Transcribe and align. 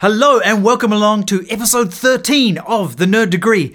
Hello 0.00 0.38
and 0.38 0.62
welcome 0.62 0.92
along 0.92 1.24
to 1.24 1.44
episode 1.50 1.92
13 1.92 2.58
of 2.58 2.98
The 2.98 3.04
Nerd 3.04 3.30
Degree. 3.30 3.74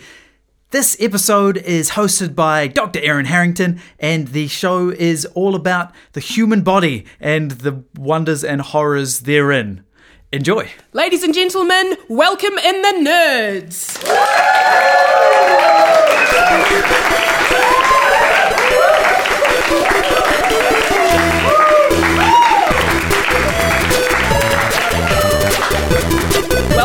This 0.72 0.96
episode 0.98 1.58
is 1.58 1.92
hosted 1.92 2.34
by 2.34 2.68
Dr. 2.68 3.02
Erin 3.02 3.26
Harrington, 3.26 3.82
and 4.00 4.30
the 4.30 4.48
show 4.48 4.88
is 4.88 5.26
all 5.36 5.54
about 5.54 5.92
the 6.14 6.22
human 6.22 6.62
body 6.62 7.06
and 7.20 7.52
the 7.52 7.84
wonders 7.98 8.42
and 8.42 8.62
horrors 8.62 9.20
therein. 9.20 9.84
Enjoy. 10.32 10.72
Ladies 10.94 11.24
and 11.24 11.34
gentlemen, 11.34 11.98
welcome 12.08 12.58
in 12.58 12.82
the 12.82 13.10
nerds. 13.10 14.00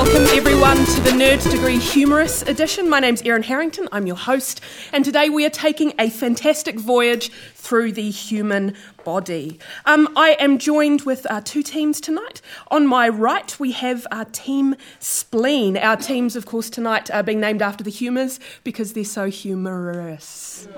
Welcome 0.01 0.27
everyone 0.27 0.77
to 0.77 1.01
the 1.01 1.11
Nerds 1.11 1.51
Degree 1.51 1.77
Humerus 1.77 2.43
Edition. 2.43 2.89
My 2.89 3.01
name's 3.01 3.21
Erin 3.23 3.43
Harrington, 3.43 3.89
I'm 3.91 4.07
your 4.07 4.15
host, 4.15 4.61
and 4.93 5.05
today 5.05 5.29
we 5.29 5.45
are 5.45 5.51
taking 5.51 5.93
a 5.99 6.09
fantastic 6.09 6.79
voyage 6.79 7.33
through 7.57 7.91
the 7.91 8.09
human 8.09 8.77
body. 9.05 9.59
Um, 9.87 10.09
I 10.15 10.37
am 10.39 10.59
joined 10.59 11.03
with 11.03 11.27
uh, 11.29 11.41
two 11.45 11.65
teams 11.65 12.01
tonight. 12.01 12.41
On 12.71 12.87
my 12.87 13.09
right, 13.09 13.59
we 13.59 13.73
have 13.73 14.07
our 14.13 14.25
Team 14.27 14.77
Spleen. 15.01 15.77
Our 15.77 15.97
teams, 15.97 16.37
of 16.37 16.47
course, 16.47 16.71
tonight 16.71 17.11
are 17.11 17.25
being 17.25 17.41
named 17.41 17.61
after 17.61 17.83
the 17.83 17.91
humours 17.91 18.39
because 18.63 18.93
they're 18.93 19.03
so 19.03 19.29
humorous. 19.29 20.69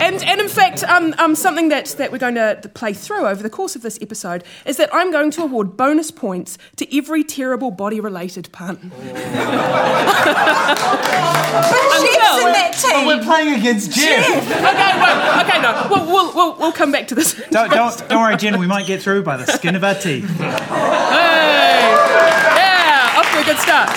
And, 0.00 0.22
and 0.24 0.40
in 0.40 0.48
fact, 0.48 0.82
um, 0.84 1.14
um, 1.18 1.34
something 1.34 1.68
that, 1.68 1.86
that 1.98 2.12
we're 2.12 2.18
going 2.18 2.34
to 2.34 2.70
play 2.74 2.92
through 2.92 3.26
over 3.26 3.42
the 3.42 3.50
course 3.50 3.76
of 3.76 3.82
this 3.82 3.98
episode 4.02 4.44
is 4.66 4.76
that 4.76 4.90
I'm 4.92 5.10
going 5.10 5.30
to 5.32 5.42
award 5.42 5.76
bonus 5.76 6.10
points 6.10 6.58
to 6.76 6.96
every 6.96 7.24
terrible 7.24 7.63
body 7.70 8.00
related 8.00 8.50
pun. 8.52 8.92
Oh. 8.94 8.98
But 11.54 11.70
Who's 11.70 12.44
in 12.44 12.52
that 12.52 12.72
team? 12.76 13.06
We're 13.06 13.22
playing 13.22 13.54
against 13.60 13.92
Jeff. 13.92 14.26
Okay, 14.28 14.92
wait, 15.00 15.16
okay, 15.42 15.58
no, 15.62 15.70
we'll, 15.90 16.06
we'll, 16.06 16.34
we'll, 16.34 16.52
we'll 16.58 16.72
come 16.72 16.90
back 16.90 17.06
to 17.08 17.14
this. 17.14 17.34
Don't, 17.50 17.70
don't, 17.70 18.08
don't 18.08 18.20
worry, 18.20 18.36
Jen. 18.36 18.58
We 18.58 18.66
might 18.66 18.86
get 18.86 19.02
through 19.02 19.22
by 19.22 19.36
the 19.36 19.46
skin 19.46 19.76
of 19.76 19.84
our 19.84 19.94
teeth. 19.94 20.28
Hey! 20.38 20.44
Yeah, 22.56 22.73
off 23.34 23.44
to 23.44 23.50
a 23.50 23.54
good 23.54 23.60
start. 23.60 23.90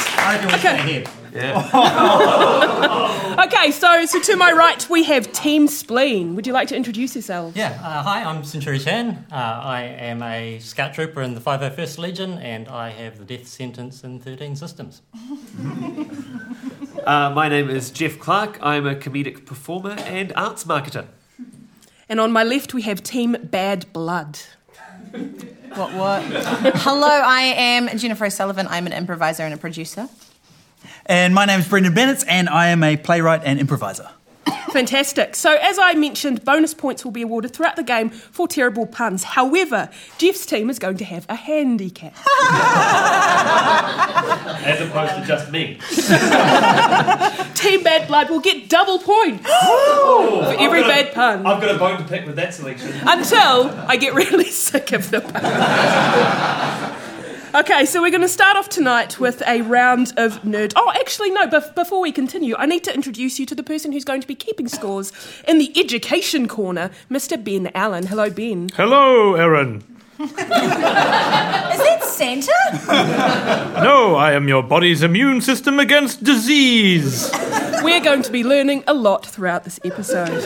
Okay. 0.56 1.06
Yeah. 1.34 3.14
Okay, 3.38 3.70
so, 3.70 4.04
so 4.08 4.20
to 4.20 4.36
my 4.36 4.52
right, 4.52 4.90
we 4.90 5.04
have 5.04 5.32
Team 5.32 5.68
Spleen. 5.68 6.36
Would 6.36 6.48
you 6.48 6.54
like 6.54 6.68
to 6.70 6.76
introduce 6.76 7.14
yourselves? 7.14 7.56
Yeah, 7.56 7.80
uh, 7.84 8.02
hi, 8.02 8.24
I'm 8.24 8.44
Century 8.44 8.80
Chan. 8.80 9.28
Uh, 9.32 9.36
I 9.36 9.84
am 9.84 10.24
a 10.24 10.58
scout 10.58 10.96
trooper 10.96 11.22
in 11.22 11.36
the 11.36 11.40
501st 11.40 12.00
Legion 12.00 12.40
and 12.40 12.68
I 12.68 12.90
have 12.90 13.20
the 13.20 13.26
death 13.26 13.48
sentence 13.48 14.04
in 14.04 14.20
13 14.20 14.56
systems. 14.56 15.02
Uh, 17.06 17.30
my 17.30 17.48
name 17.48 17.70
is 17.70 17.90
Jeff 17.90 18.20
Clark. 18.20 18.58
I'm 18.62 18.86
a 18.86 18.94
comedic 18.94 19.46
performer 19.46 19.92
and 19.92 20.34
arts 20.36 20.66
marketer. 20.66 21.06
And 22.10 22.20
on 22.20 22.34
my 22.34 22.44
left, 22.44 22.74
we 22.74 22.82
have 22.82 23.02
Team 23.02 23.38
Bad 23.44 23.86
Blood. 23.94 24.40
What, 25.78 25.94
what? 25.94 26.24
Hello, 26.24 27.08
I 27.08 27.42
am 27.56 27.96
Jennifer 28.00 28.26
O'Sullivan. 28.26 28.66
I'm 28.68 28.88
an 28.88 28.94
improviser 28.94 29.44
and 29.44 29.54
a 29.54 29.58
producer. 29.58 30.10
And 31.06 31.36
my 31.36 31.46
name 31.46 31.60
is 31.60 31.68
Brendon 31.68 31.94
Bennett, 31.94 32.24
and 32.28 32.50
I 32.50 32.70
am 32.70 32.82
a 32.84 32.98
playwright 32.98 33.42
and 33.44 33.60
improviser. 33.60 34.10
Fantastic. 34.72 35.36
So, 35.36 35.56
as 35.62 35.80
I 35.80 35.94
mentioned, 35.94 36.44
bonus 36.46 36.74
points 36.74 37.04
will 37.06 37.12
be 37.12 37.22
awarded 37.22 37.54
throughout 37.54 37.76
the 37.76 37.84
game 37.84 38.10
for 38.10 38.48
terrible 38.48 38.86
puns. 38.86 39.24
However, 39.24 39.90
Jeff's 40.18 40.46
team 40.46 40.70
is 40.70 40.78
going 40.80 40.98
to 40.98 41.06
have 41.06 41.26
a 41.30 41.36
handicap. 41.36 42.14
As 44.68 44.82
opposed 44.82 45.16
to 45.16 45.24
just 45.26 45.52
me. 45.52 45.76
team 47.56 47.84
Bad 47.84 48.08
Blood 48.08 48.30
will 48.30 48.40
get 48.42 48.70
double 48.70 49.00
points 49.00 49.44
for 49.48 50.56
every 50.60 50.82
bad 50.84 51.14
pun. 51.14 51.46
I've 51.46 51.62
got 51.62 51.76
a 51.76 51.78
bone 51.80 51.98
to 52.00 52.04
pick 52.04 52.26
with 52.26 52.36
that 52.36 52.54
selection. 52.54 52.92
until 53.06 53.70
I 53.88 53.96
get 53.98 54.14
really 54.14 54.52
sick 54.52 54.92
of 54.92 55.10
the 55.12 55.22
puns. 55.22 56.97
Okay, 57.58 57.86
so 57.86 58.04
we're 58.04 58.12
going 58.12 58.22
to 58.22 58.28
start 58.30 58.56
off 58.56 58.70
tonight 58.70 59.20
with 59.20 59.42
a 59.48 59.64
round 59.64 60.14
of 60.16 60.40
nerd. 60.44 60.74
Oh, 60.76 60.92
actually, 60.96 61.32
no, 61.32 61.48
bef- 61.48 61.74
before 61.74 62.00
we 62.00 62.12
continue, 62.12 62.56
I 62.56 62.68
need 62.68 62.84
to 62.84 62.94
introduce 62.94 63.40
you 63.40 63.48
to 63.48 63.56
the 63.56 63.64
person 63.64 63.92
who's 63.92 64.06
going 64.06 64.22
to 64.22 64.28
be 64.28 64.36
keeping 64.36 64.68
scores 64.68 65.12
in 65.48 65.58
the 65.58 65.72
education 65.76 66.48
corner, 66.48 66.92
Mr. 67.10 67.44
Ben 67.44 67.72
Allan. 67.74 68.06
Hello, 68.06 68.30
Ben. 68.30 68.70
Hello, 68.76 69.34
Erin. 69.34 69.84
Is 70.20 70.34
that 70.36 72.04
Santa? 72.04 72.54
No, 73.82 74.16
I 74.16 74.34
am 74.34 74.48
your 74.48 74.62
body's 74.62 75.02
immune 75.02 75.42
system 75.42 75.80
against 75.80 76.24
disease. 76.24 77.32
We're 77.82 78.02
going 78.02 78.22
to 78.22 78.32
be 78.32 78.44
learning 78.44 78.84
a 78.88 78.94
lot 78.94 79.26
throughout 79.26 79.64
this 79.64 79.80
episode. 79.84 80.44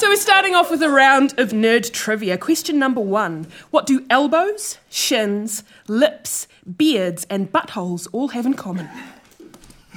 So 0.00 0.08
we're 0.08 0.16
starting 0.16 0.54
off 0.54 0.70
with 0.70 0.82
a 0.82 0.88
round 0.88 1.38
of 1.38 1.50
nerd 1.50 1.92
trivia. 1.92 2.38
Question 2.38 2.78
number 2.78 3.02
one 3.02 3.46
What 3.70 3.84
do 3.84 4.06
elbows, 4.08 4.78
shins, 4.88 5.62
lips, 5.88 6.48
beards, 6.78 7.26
and 7.28 7.52
buttholes 7.52 8.08
all 8.10 8.28
have 8.28 8.46
in 8.46 8.54
common? 8.54 8.88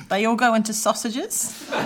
They 0.10 0.26
all 0.26 0.36
go 0.36 0.56
into 0.56 0.74
sausages. 0.74 1.56
Am 1.72 1.80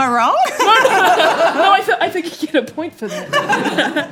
I 0.00 0.08
wrong? 0.08 0.42
No, 1.54 1.70
I, 1.70 1.82
th- 1.84 1.98
I 2.00 2.08
think 2.08 2.40
you 2.40 2.48
get 2.48 2.70
a 2.70 2.72
point 2.72 2.94
for 2.94 3.08
that. 3.08 4.10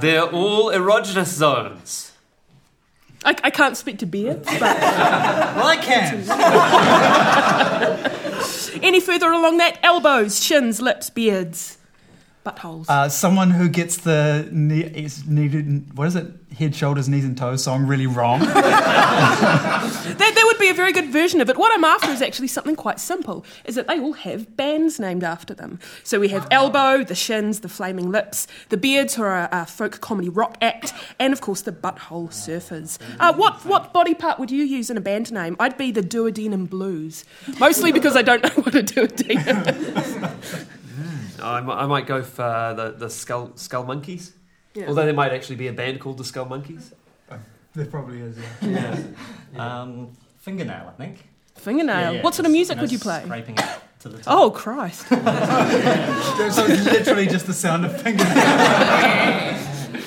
They're 0.00 0.22
all 0.22 0.70
erogenous 0.72 1.26
zones. 1.26 2.12
I, 3.26 3.34
I 3.42 3.50
can't 3.50 3.76
speak 3.76 3.98
to 3.98 4.06
beards, 4.06 4.46
but 4.46 4.60
Well, 4.60 5.66
I 5.66 5.76
can. 5.78 6.22
further 9.06 9.30
along 9.30 9.58
that, 9.58 9.78
elbows, 9.84 10.44
shins, 10.44 10.82
lips, 10.82 11.10
beards, 11.10 11.78
buttholes. 12.44 12.86
Uh, 12.88 13.08
someone 13.08 13.52
who 13.52 13.68
gets 13.68 13.98
the 13.98 14.48
knee, 14.50 14.82
is 14.82 15.26
needed, 15.28 15.96
what 15.96 16.08
is 16.08 16.16
it? 16.16 16.26
Head, 16.58 16.74
shoulders, 16.74 17.08
knees, 17.08 17.24
and 17.24 17.38
toes 17.38 17.62
song 17.62 17.86
really 17.86 18.06
wrong. 18.08 18.40
That, 20.06 20.32
that 20.34 20.45
be 20.66 20.70
a 20.70 20.74
very 20.74 20.92
good 20.92 21.06
version 21.12 21.40
of 21.40 21.48
it. 21.48 21.56
What 21.56 21.72
I'm 21.72 21.84
after 21.84 22.10
is 22.10 22.20
actually 22.20 22.48
something 22.48 22.74
quite 22.74 22.98
simple, 22.98 23.44
is 23.64 23.76
that 23.76 23.86
they 23.86 24.00
all 24.00 24.14
have 24.14 24.56
bands 24.56 24.98
named 24.98 25.22
after 25.22 25.54
them. 25.54 25.78
So 26.02 26.18
we 26.18 26.28
have 26.28 26.48
Elbow, 26.50 27.04
the 27.04 27.14
Shins, 27.14 27.60
the 27.60 27.68
Flaming 27.68 28.10
Lips, 28.10 28.48
the 28.70 28.76
Beards, 28.76 29.14
who 29.14 29.22
are 29.22 29.44
a, 29.44 29.48
a 29.52 29.66
folk 29.66 30.00
comedy 30.00 30.28
rock 30.28 30.56
act, 30.60 30.92
and 31.20 31.32
of 31.32 31.40
course 31.40 31.62
the 31.62 31.70
Butthole 31.70 32.30
Surfers. 32.30 32.98
Uh, 33.20 33.32
what, 33.34 33.64
what 33.64 33.92
body 33.92 34.12
part 34.12 34.40
would 34.40 34.50
you 34.50 34.64
use 34.64 34.90
in 34.90 34.96
a 34.96 35.00
band 35.00 35.32
name? 35.32 35.54
I'd 35.60 35.76
be 35.76 35.92
the 35.92 36.02
Duodenum 36.02 36.68
Blues, 36.68 37.24
mostly 37.60 37.92
because 37.92 38.16
I 38.16 38.22
don't 38.22 38.42
know 38.42 38.50
what 38.62 38.74
a 38.74 38.82
duodenum 38.82 39.96
is. 39.96 40.66
I, 41.40 41.60
mi- 41.60 41.72
I 41.72 41.86
might 41.86 42.06
go 42.08 42.24
for 42.24 42.74
the, 42.76 42.94
the 42.98 43.08
Skull, 43.08 43.52
skull 43.54 43.84
Monkeys. 43.84 44.32
Yeah. 44.74 44.88
Although 44.88 45.04
there 45.04 45.14
might 45.14 45.32
actually 45.32 45.56
be 45.56 45.68
a 45.68 45.72
band 45.72 46.00
called 46.00 46.18
the 46.18 46.24
Skull 46.24 46.46
Monkeys. 46.46 46.92
there 47.74 47.86
probably 47.86 48.20
is, 48.20 48.36
yeah. 48.62 48.98
Um, 49.56 50.10
fingernail, 50.46 50.86
I 50.88 50.92
think. 50.92 51.26
Fingernail. 51.56 52.00
Yeah, 52.00 52.10
yeah, 52.12 52.22
what 52.22 52.34
sort 52.34 52.46
of 52.46 52.50
just, 52.50 52.52
music 52.52 52.76
know, 52.76 52.82
would 52.82 52.92
you 52.92 52.98
play? 53.00 53.20
Scraping 53.24 53.56
it 53.58 53.64
to 54.00 54.08
the 54.08 54.18
top. 54.22 54.32
Oh, 54.32 54.50
Christ. 54.50 55.08
so 55.08 55.16
it's 56.68 56.84
literally 56.84 57.26
just 57.26 57.46
the 57.48 57.52
sound 57.54 57.84
of 57.84 58.00
fingers. 58.00 58.26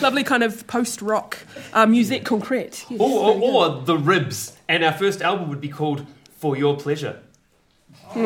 Lovely 0.01 0.23
kind 0.23 0.43
of 0.43 0.65
post 0.67 1.01
rock 1.01 1.39
uh, 1.73 1.85
musique 1.85 2.23
concrete. 2.23 2.85
Yes, 2.89 3.01
Or, 3.01 3.33
or, 3.33 3.41
or 3.41 3.81
The 3.81 3.97
Ribs. 3.97 4.55
And 4.69 4.83
our 4.85 4.93
first 4.93 5.21
album 5.21 5.49
would 5.49 5.59
be 5.59 5.67
called 5.67 6.05
For 6.37 6.55
Your 6.55 6.77
Pleasure. 6.77 7.19
I 8.15 8.25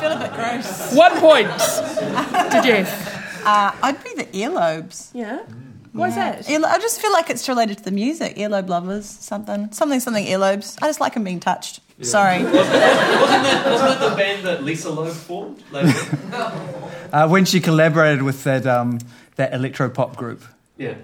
feel 0.00 0.12
a 0.12 0.18
bit 0.20 0.32
gross. 0.32 0.94
One 0.94 1.18
point 1.18 1.48
to 2.52 2.60
Jeff. 2.64 3.10
Uh, 3.44 3.72
I'd 3.82 4.00
be 4.04 4.14
the 4.14 4.26
earlobes. 4.26 5.10
Yeah? 5.12 5.40
Why's 5.92 6.14
that? 6.14 6.46
Earlo- 6.46 6.64
I 6.64 6.78
just 6.78 7.00
feel 7.02 7.12
like 7.12 7.28
it's 7.28 7.48
related 7.48 7.78
to 7.78 7.84
the 7.84 7.90
music. 7.90 8.36
Earlobe 8.36 8.68
lovers, 8.68 9.04
something, 9.06 9.70
something, 9.72 10.00
something. 10.00 10.24
Earlobes. 10.26 10.78
I 10.80 10.86
just 10.88 11.00
like 11.00 11.14
them 11.14 11.24
being 11.24 11.38
touched. 11.40 11.80
Sorry. 12.00 12.42
Wasn't 12.42 12.54
that, 12.72 13.70
wasn't 13.70 14.00
that 14.00 14.10
the 14.10 14.16
band 14.16 14.44
that 14.46 14.64
Lisa 14.64 14.90
Loeb 14.90 15.12
formed? 15.12 15.62
later? 15.70 15.92
Uh, 17.12 17.28
when 17.28 17.44
she 17.44 17.60
collaborated 17.60 18.22
with 18.22 18.42
that, 18.44 18.66
um, 18.66 18.98
that 19.36 19.52
electro 19.52 19.90
pop 19.90 20.16
group. 20.16 20.42
yeah. 20.78 20.94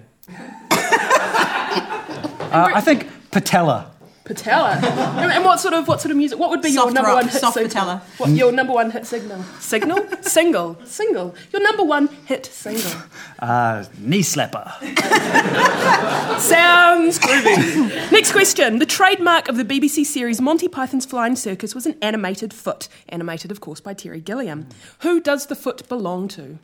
Uh, 2.51 2.71
I 2.75 2.81
think 2.81 3.07
Patella. 3.31 3.91
Patella. 4.29 4.73
and, 5.19 5.33
and 5.33 5.45
what 5.45 5.59
sort 5.59 5.75
of 5.75 5.89
what 5.89 6.01
sort 6.01 6.13
of 6.13 6.17
music? 6.17 6.39
What 6.39 6.51
would 6.51 6.63
be 6.63 6.71
your 6.71 6.93
number 6.93 7.09
rock, 7.09 7.23
one 7.23 7.29
hit 7.29 7.41
soft 7.41 7.55
signal? 7.55 7.69
patella. 7.69 8.03
What 8.19 8.31
your 8.31 8.53
number 8.53 8.73
one 8.73 8.91
hit 8.91 9.07
signal? 9.07 9.43
Signal? 9.59 10.07
Single. 10.23 10.79
Single. 10.85 11.35
Your 11.53 11.63
number 11.63 11.83
one 11.83 12.09
hit 12.27 12.47
single. 12.47 12.93
Uh, 13.39 13.85
knee 13.99 14.21
slapper. 14.21 14.71
Sounds 16.39 17.19
groovy. 17.19 18.13
Next 18.13 18.33
question. 18.33 18.79
The 18.79 18.87
trademark 18.87 19.49
of 19.49 19.57
the 19.57 19.65
BBC 19.65 20.05
series 20.05 20.41
Monty 20.41 20.69
Python's 20.69 21.07
Flying 21.07 21.35
Circus 21.35 21.75
was 21.75 21.87
an 21.87 21.97
animated 22.03 22.53
foot, 22.53 22.89
animated, 23.09 23.51
of 23.51 23.61
course, 23.61 23.81
by 23.81 23.95
Terry 23.95 24.21
Gilliam. 24.21 24.69
Who 25.01 25.21
does 25.21 25.47
the 25.47 25.57
foot 25.57 25.89
belong 25.89 26.29
to? 26.29 26.59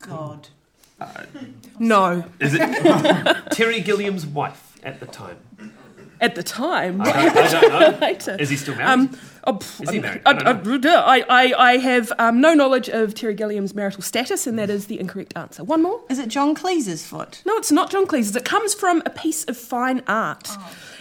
God. 0.00 0.48
No. 1.78 2.24
Is 2.40 2.54
it 2.54 3.52
Terry 3.52 3.80
Gilliam's 3.80 4.26
wife 4.26 4.78
at 4.82 5.00
the 5.00 5.06
time? 5.06 5.38
At 6.20 6.34
the 6.34 6.42
time. 6.42 7.00
I 7.00 7.12
don't, 7.12 7.36
I 7.36 7.60
don't 7.60 7.70
know. 7.92 7.98
Later. 8.00 8.36
Is 8.38 8.50
he 8.50 8.56
still 8.56 8.74
married? 8.74 8.88
Um, 8.88 9.18
oh, 9.44 9.52
pff, 9.54 9.82
Is 9.84 9.90
he 9.90 10.00
married? 10.00 10.22
I, 10.26 10.32
I 10.32 10.52
I, 10.52 11.24
I, 11.28 11.54
I 11.72 11.76
have 11.78 12.12
um, 12.18 12.40
no 12.40 12.54
knowledge 12.54 12.88
of 12.88 13.14
Terry 13.14 13.34
Gilliam's 13.34 13.74
marital 13.74 14.02
status, 14.02 14.46
and 14.46 14.58
that 14.58 14.68
is 14.70 14.86
the 14.86 14.98
incorrect 14.98 15.32
answer. 15.36 15.62
One 15.62 15.82
more. 15.82 16.00
Is 16.08 16.18
it 16.18 16.28
John 16.28 16.54
Cleese's 16.54 17.06
foot? 17.06 17.42
No, 17.46 17.56
it's 17.56 17.70
not 17.70 17.90
John 17.90 18.06
Cleese's. 18.06 18.34
It 18.34 18.44
comes 18.44 18.74
from 18.74 19.02
a 19.06 19.10
piece 19.10 19.44
of 19.44 19.56
fine 19.56 20.02
art. 20.08 20.48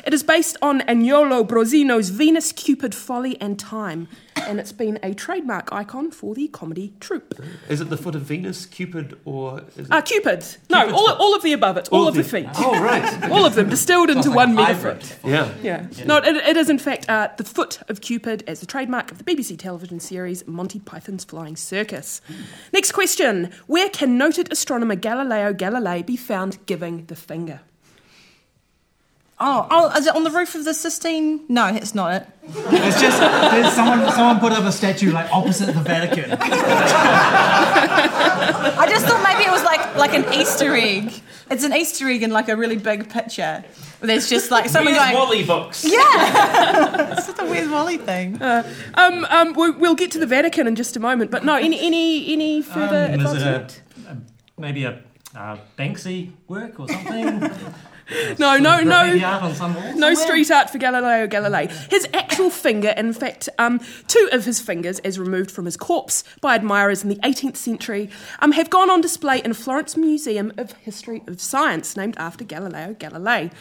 It 0.05 0.13
is 0.13 0.23
based 0.23 0.55
on 0.61 0.81
Agnolo 0.81 1.45
Bronzino's 1.45 2.09
Venus, 2.09 2.51
Cupid, 2.51 2.95
Folly, 2.95 3.39
and 3.41 3.59
Time, 3.59 4.07
and 4.47 4.59
it's 4.59 4.71
been 4.71 4.99
a 5.03 5.13
trademark 5.13 5.71
icon 5.71 6.11
for 6.11 6.35
the 6.35 6.47
comedy 6.47 6.93
troupe. 6.99 7.39
Is 7.69 7.81
it 7.81 7.89
the 7.89 7.97
foot 7.97 8.15
of 8.15 8.21
Venus, 8.21 8.65
Cupid, 8.65 9.19
or 9.25 9.61
is 9.75 9.85
it? 9.85 9.87
Ah, 9.91 10.01
Cupid. 10.01 10.45
No, 10.69 10.89
all, 10.89 11.13
all 11.13 11.35
of 11.35 11.43
the 11.43 11.53
above. 11.53 11.77
It's 11.77 11.89
all, 11.89 12.07
of 12.07 12.15
the 12.15 12.23
feet. 12.23 12.47
Oh, 12.55 12.81
right. 12.81 13.31
All 13.31 13.45
of 13.45 13.55
them 13.55 13.69
distilled 13.69 14.09
into 14.09 14.31
one 14.31 14.55
megafoot. 14.55 15.17
Yeah. 15.23 15.53
Yeah. 15.61 15.87
No, 16.05 16.17
it, 16.17 16.35
it 16.35 16.57
is 16.57 16.69
in 16.69 16.79
fact 16.79 17.09
uh, 17.09 17.29
the 17.37 17.43
foot 17.43 17.79
of 17.89 18.01
Cupid 18.01 18.43
as 18.47 18.59
the 18.59 18.65
trademark 18.65 19.11
of 19.11 19.17
the 19.17 19.23
BBC 19.23 19.57
television 19.57 19.99
series 19.99 20.47
Monty 20.47 20.79
Python's 20.79 21.23
Flying 21.23 21.55
Circus. 21.55 22.21
Next 22.73 22.91
question. 22.91 23.51
Where 23.67 23.89
can 23.89 24.17
noted 24.17 24.51
astronomer 24.51 24.95
Galileo 24.95 25.53
Galilei 25.53 26.05
be 26.05 26.17
found 26.17 26.65
giving 26.65 27.05
the 27.05 27.15
finger? 27.15 27.61
Oh, 29.39 29.67
oh, 29.69 29.95
is 29.97 30.07
it 30.07 30.15
on 30.15 30.23
the 30.23 30.31
roof 30.31 30.55
of 30.55 30.65
the 30.65 30.73
Sistine? 30.73 31.41
No, 31.47 31.67
it's 31.67 31.93
not 31.93 32.11
it. 32.21 32.27
It's 32.43 32.99
just 32.99 33.19
there's 33.19 33.71
someone 33.73 34.09
someone 34.11 34.39
put 34.39 34.51
up 34.51 34.63
a 34.63 34.71
statue 34.71 35.11
like 35.11 35.31
opposite 35.31 35.67
the 35.67 35.73
Vatican. 35.73 36.31
I 38.79 38.87
just 38.89 39.05
thought 39.05 39.21
maybe 39.23 39.43
it 39.47 39.51
was 39.51 39.63
like 39.63 39.95
like 39.95 40.13
an 40.15 40.33
Easter 40.33 40.73
egg. 40.75 41.13
It's 41.51 41.63
an 41.63 41.73
Easter 41.73 42.07
egg 42.09 42.23
in 42.23 42.31
like 42.31 42.49
a 42.49 42.55
really 42.55 42.77
big 42.77 43.09
picture. 43.09 43.63
There's 43.99 44.27
just 44.29 44.49
like 44.51 44.69
someone 44.69 44.93
Where's 44.93 45.05
going. 45.05 45.15
Wally 45.15 45.43
books? 45.43 45.83
Yeah, 45.85 47.11
it's 47.13 47.25
just 47.27 47.39
a 47.39 47.45
weird 47.45 47.69
Wally 47.69 47.97
thing. 47.97 48.41
Um, 48.41 49.25
um, 49.29 49.53
we- 49.53 49.71
we'll 49.71 49.95
get 49.95 50.11
to 50.11 50.19
the 50.19 50.25
Vatican 50.27 50.67
in 50.67 50.75
just 50.75 50.95
a 50.95 50.99
moment, 50.99 51.31
but 51.31 51.43
no, 51.45 51.55
any 51.55 51.79
any 51.79 52.31
any 52.33 52.61
further 52.61 53.05
Um, 53.13 53.19
is 53.21 53.33
it 53.33 53.37
advancement? 53.37 53.81
a, 54.07 54.11
a, 54.11 54.17
maybe 54.59 54.83
a 54.83 54.99
uh, 55.35 55.57
Banksy 55.77 56.31
work 56.47 56.79
or 56.79 56.87
something? 56.87 57.49
No, 58.39 58.57
no, 58.57 58.79
no. 58.79 59.19
art 59.25 59.43
on 59.43 59.53
some 59.53 59.75
walls? 59.75 59.95
No 59.95 60.13
street 60.13 60.49
art 60.49 60.69
for 60.69 60.77
Galileo 60.77 61.27
Galilei. 61.27 61.69
His 61.91 62.07
actual 62.13 62.49
finger, 62.49 62.89
in 62.89 63.11
fact, 63.11 63.49
um, 63.59 63.81
two 64.07 64.29
of 64.31 64.45
his 64.45 64.59
fingers, 64.61 64.99
as 64.99 65.19
removed 65.19 65.51
from 65.51 65.65
his 65.65 65.75
corpse 65.75 66.23
by 66.39 66.55
admirers 66.55 67.03
in 67.03 67.09
the 67.09 67.17
18th 67.17 67.57
century, 67.57 68.09
um, 68.39 68.53
have 68.53 68.69
gone 68.69 68.89
on 68.89 69.01
display 69.01 69.41
in 69.43 69.53
Florence 69.53 69.97
Museum 69.97 70.53
of 70.57 70.71
History 70.73 71.21
of 71.27 71.41
Science, 71.41 71.97
named 71.97 72.15
after 72.17 72.45
Galileo 72.45 72.93
Galilei. 72.93 73.51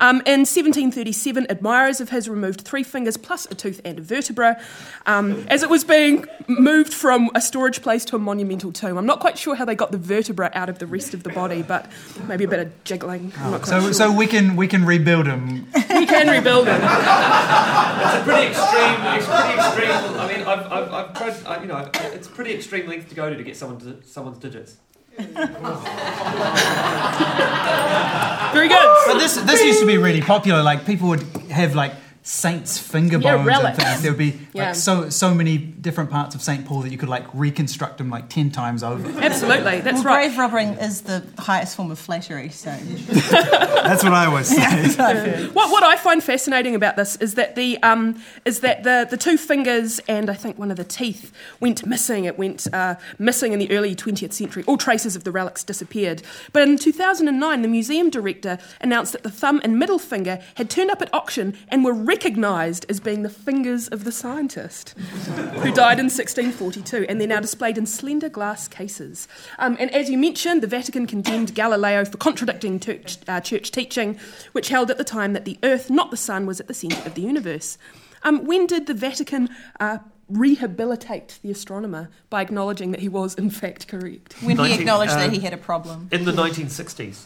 Um, 0.00 0.16
in 0.24 0.46
1737, 0.46 1.46
admirers 1.50 2.00
of 2.00 2.10
his 2.10 2.28
removed 2.28 2.60
three 2.60 2.84
fingers 2.84 3.16
plus 3.16 3.46
a 3.50 3.54
tooth 3.54 3.80
and 3.84 3.98
a 3.98 4.02
vertebra, 4.02 4.60
um, 5.06 5.44
as 5.48 5.62
it 5.64 5.70
was 5.70 5.82
being 5.82 6.26
moved 6.46 6.94
from 6.94 7.28
a 7.34 7.40
storage 7.40 7.82
place 7.82 8.04
to 8.04 8.16
a 8.16 8.20
monumental 8.20 8.72
tomb. 8.72 8.96
I'm 8.96 9.06
not 9.06 9.18
quite 9.18 9.36
sure 9.36 9.56
how 9.56 9.64
they 9.64 9.74
got 9.74 9.90
the 9.90 9.98
vertebra 9.98 10.52
out 10.54 10.68
of 10.68 10.78
the 10.78 10.86
rest 11.00 11.14
of 11.14 11.22
the 11.22 11.30
body, 11.30 11.62
but 11.62 11.86
maybe 12.28 12.44
a 12.44 12.48
bit 12.48 12.58
of 12.60 12.84
jiggling. 12.84 13.32
I'm 13.38 13.52
not 13.52 13.62
quite 13.62 13.70
So 13.70 13.80
sure. 13.80 13.92
so 13.94 14.12
we 14.12 14.26
can 14.26 14.54
we 14.56 14.66
can 14.68 14.84
rebuild 14.84 15.26
him. 15.26 15.66
we 15.98 16.06
can 16.06 16.28
rebuild 16.28 16.68
it. 16.68 16.74
It's 16.74 18.16
a 18.20 18.22
pretty 18.24 18.46
extreme. 18.52 18.98
It's 19.16 19.26
pretty 19.26 19.54
extreme. 19.58 20.20
I 20.20 20.26
mean, 20.32 20.42
I've, 20.46 20.64
I've, 20.76 20.92
I've 20.92 21.10
tried. 21.18 21.34
I, 21.46 21.60
you 21.62 21.68
know, 21.68 21.90
it's 22.16 22.28
pretty 22.28 22.52
extreme 22.52 22.86
length 22.88 23.08
to 23.08 23.14
go 23.14 23.30
to 23.30 23.36
to 23.36 23.42
get 23.44 23.56
someone 23.56 23.78
to, 23.80 23.96
someone's 24.06 24.38
digits. 24.38 24.76
Very 28.54 28.68
good. 28.68 28.88
But 29.06 29.18
this 29.18 29.36
this 29.36 29.62
used 29.62 29.80
to 29.80 29.86
be 29.86 29.98
really 29.98 30.20
popular. 30.22 30.62
Like 30.62 30.84
people 30.86 31.08
would 31.08 31.22
have 31.50 31.74
like 31.74 31.92
saints' 32.22 32.78
finger 32.78 33.18
Yeah, 33.18 33.36
bones 33.36 33.46
relics. 33.46 33.78
and 33.78 33.86
things. 33.88 34.02
There 34.02 34.12
would 34.12 34.18
be 34.18 34.38
Yeah. 34.52 34.66
like 34.66 34.74
so 34.74 35.08
so 35.10 35.34
many 35.34 35.56
different 35.80 36.10
parts 36.10 36.34
of 36.34 36.42
Saint 36.42 36.66
Paul 36.66 36.80
that 36.82 36.90
you 36.90 36.98
could 36.98 37.08
like 37.08 37.24
reconstruct 37.32 37.98
them 37.98 38.10
like 38.10 38.28
ten 38.28 38.50
times 38.50 38.82
over. 38.82 39.08
Absolutely, 39.22 39.80
that's 39.80 39.96
Well, 39.96 40.14
right. 40.14 40.26
grave 40.28 40.38
robbing 40.38 40.68
is 40.74 41.02
the 41.02 41.24
highest 41.38 41.76
form 41.76 41.90
of 41.90 41.98
flattery. 41.98 42.48
So 42.50 42.70
That's 43.30 44.02
what 44.04 44.12
I 44.12 44.26
always 44.26 44.48
say. 44.48 45.48
What, 45.52 45.70
what 45.70 45.82
I 45.82 45.96
find 45.96 46.22
fascinating 46.22 46.74
about 46.74 46.96
this 46.96 47.16
is 47.16 47.34
that 47.34 47.54
the 47.54 47.82
um, 47.82 48.20
is 48.44 48.60
that 48.60 48.82
the, 48.84 49.06
the 49.08 49.16
two 49.16 49.36
fingers 49.36 49.98
and 50.08 50.30
I 50.30 50.34
think 50.34 50.58
one 50.58 50.70
of 50.70 50.76
the 50.76 50.84
teeth 50.84 51.32
went 51.60 51.84
missing. 51.86 52.24
It 52.24 52.38
went 52.38 52.66
uh, 52.72 52.96
missing 53.18 53.52
in 53.52 53.58
the 53.58 53.70
early 53.70 53.94
20th 53.94 54.32
century. 54.32 54.64
All 54.66 54.76
traces 54.76 55.16
of 55.16 55.24
the 55.24 55.32
relics 55.32 55.64
disappeared. 55.64 56.22
But 56.52 56.62
in 56.68 56.76
2009, 56.76 57.62
the 57.62 57.68
museum 57.68 58.10
director 58.10 58.58
announced 58.80 59.12
that 59.12 59.22
the 59.22 59.30
thumb 59.30 59.60
and 59.64 59.78
middle 59.78 59.98
finger 59.98 60.40
had 60.54 60.70
turned 60.70 60.90
up 60.90 61.02
at 61.02 61.12
auction 61.12 61.56
and 61.68 61.84
were 61.84 61.94
recognised 61.94 62.86
as 62.88 63.00
being 63.00 63.22
the 63.22 63.30
fingers 63.30 63.88
of 63.88 64.04
the 64.04 64.12
scientist 64.12 64.94
who 65.70 65.76
died 65.76 65.98
in 66.00 66.06
1642, 66.06 67.06
and 67.08 67.20
they're 67.20 67.28
now 67.28 67.40
displayed 67.40 67.78
in 67.78 67.86
slender 67.86 68.28
glass 68.28 68.66
cases. 68.66 69.28
Um, 69.58 69.76
and 69.78 69.92
as 69.94 70.10
you 70.10 70.18
mentioned, 70.18 70.62
the 70.62 70.66
Vatican 70.66 71.06
condemned 71.06 71.54
Galileo 71.54 72.04
for 72.04 72.16
contradicting 72.16 72.80
church, 72.80 73.18
uh, 73.28 73.40
church 73.40 73.70
teaching, 73.70 74.18
which 74.52 74.68
held 74.68 74.90
at 74.90 74.98
the 74.98 75.04
time 75.04 75.32
that 75.32 75.44
the 75.44 75.58
Earth, 75.62 75.88
not 75.88 76.10
the 76.10 76.16
Sun, 76.16 76.46
was 76.46 76.58
at 76.60 76.66
the 76.66 76.74
centre 76.74 77.00
of 77.06 77.14
the 77.14 77.22
universe. 77.22 77.78
Um, 78.24 78.44
when 78.44 78.66
did 78.66 78.86
the 78.86 78.94
Vatican 78.94 79.48
uh, 79.78 79.98
rehabilitate 80.28 81.38
the 81.42 81.50
astronomer 81.50 82.10
by 82.30 82.42
acknowledging 82.42 82.90
that 82.90 83.00
he 83.00 83.08
was 83.08 83.34
in 83.34 83.50
fact 83.50 83.86
correct? 83.86 84.34
when 84.42 84.56
he 84.56 84.62
19 84.62 84.80
acknowledged 84.80 85.12
that 85.12 85.28
um, 85.28 85.34
he 85.34 85.40
had 85.40 85.52
a 85.52 85.56
problem. 85.56 86.08
In 86.10 86.24
the 86.24 86.32
1960s. 86.32 87.24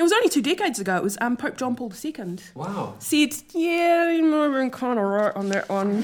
It 0.00 0.02
was 0.02 0.12
only 0.12 0.30
two 0.30 0.40
decades 0.40 0.78
ago. 0.78 0.96
It 0.96 1.02
was 1.02 1.18
um, 1.20 1.36
Pope 1.36 1.58
John 1.58 1.76
Paul 1.76 1.92
II. 2.02 2.38
Wow. 2.54 2.94
said, 3.00 3.34
yeah, 3.52 4.10
you 4.10 4.32
have 4.32 4.52
been 4.52 4.70
kind 4.70 4.98
of 4.98 5.04
right 5.04 5.36
on 5.36 5.50
that 5.50 5.68
one. 5.68 5.98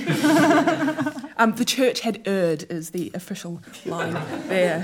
um, 1.39 1.55
the 1.55 1.65
church 1.65 2.01
had 2.01 2.21
erred, 2.29 2.67
is 2.71 2.91
the 2.91 3.11
official 3.15 3.63
line 3.87 4.13
there, 4.49 4.83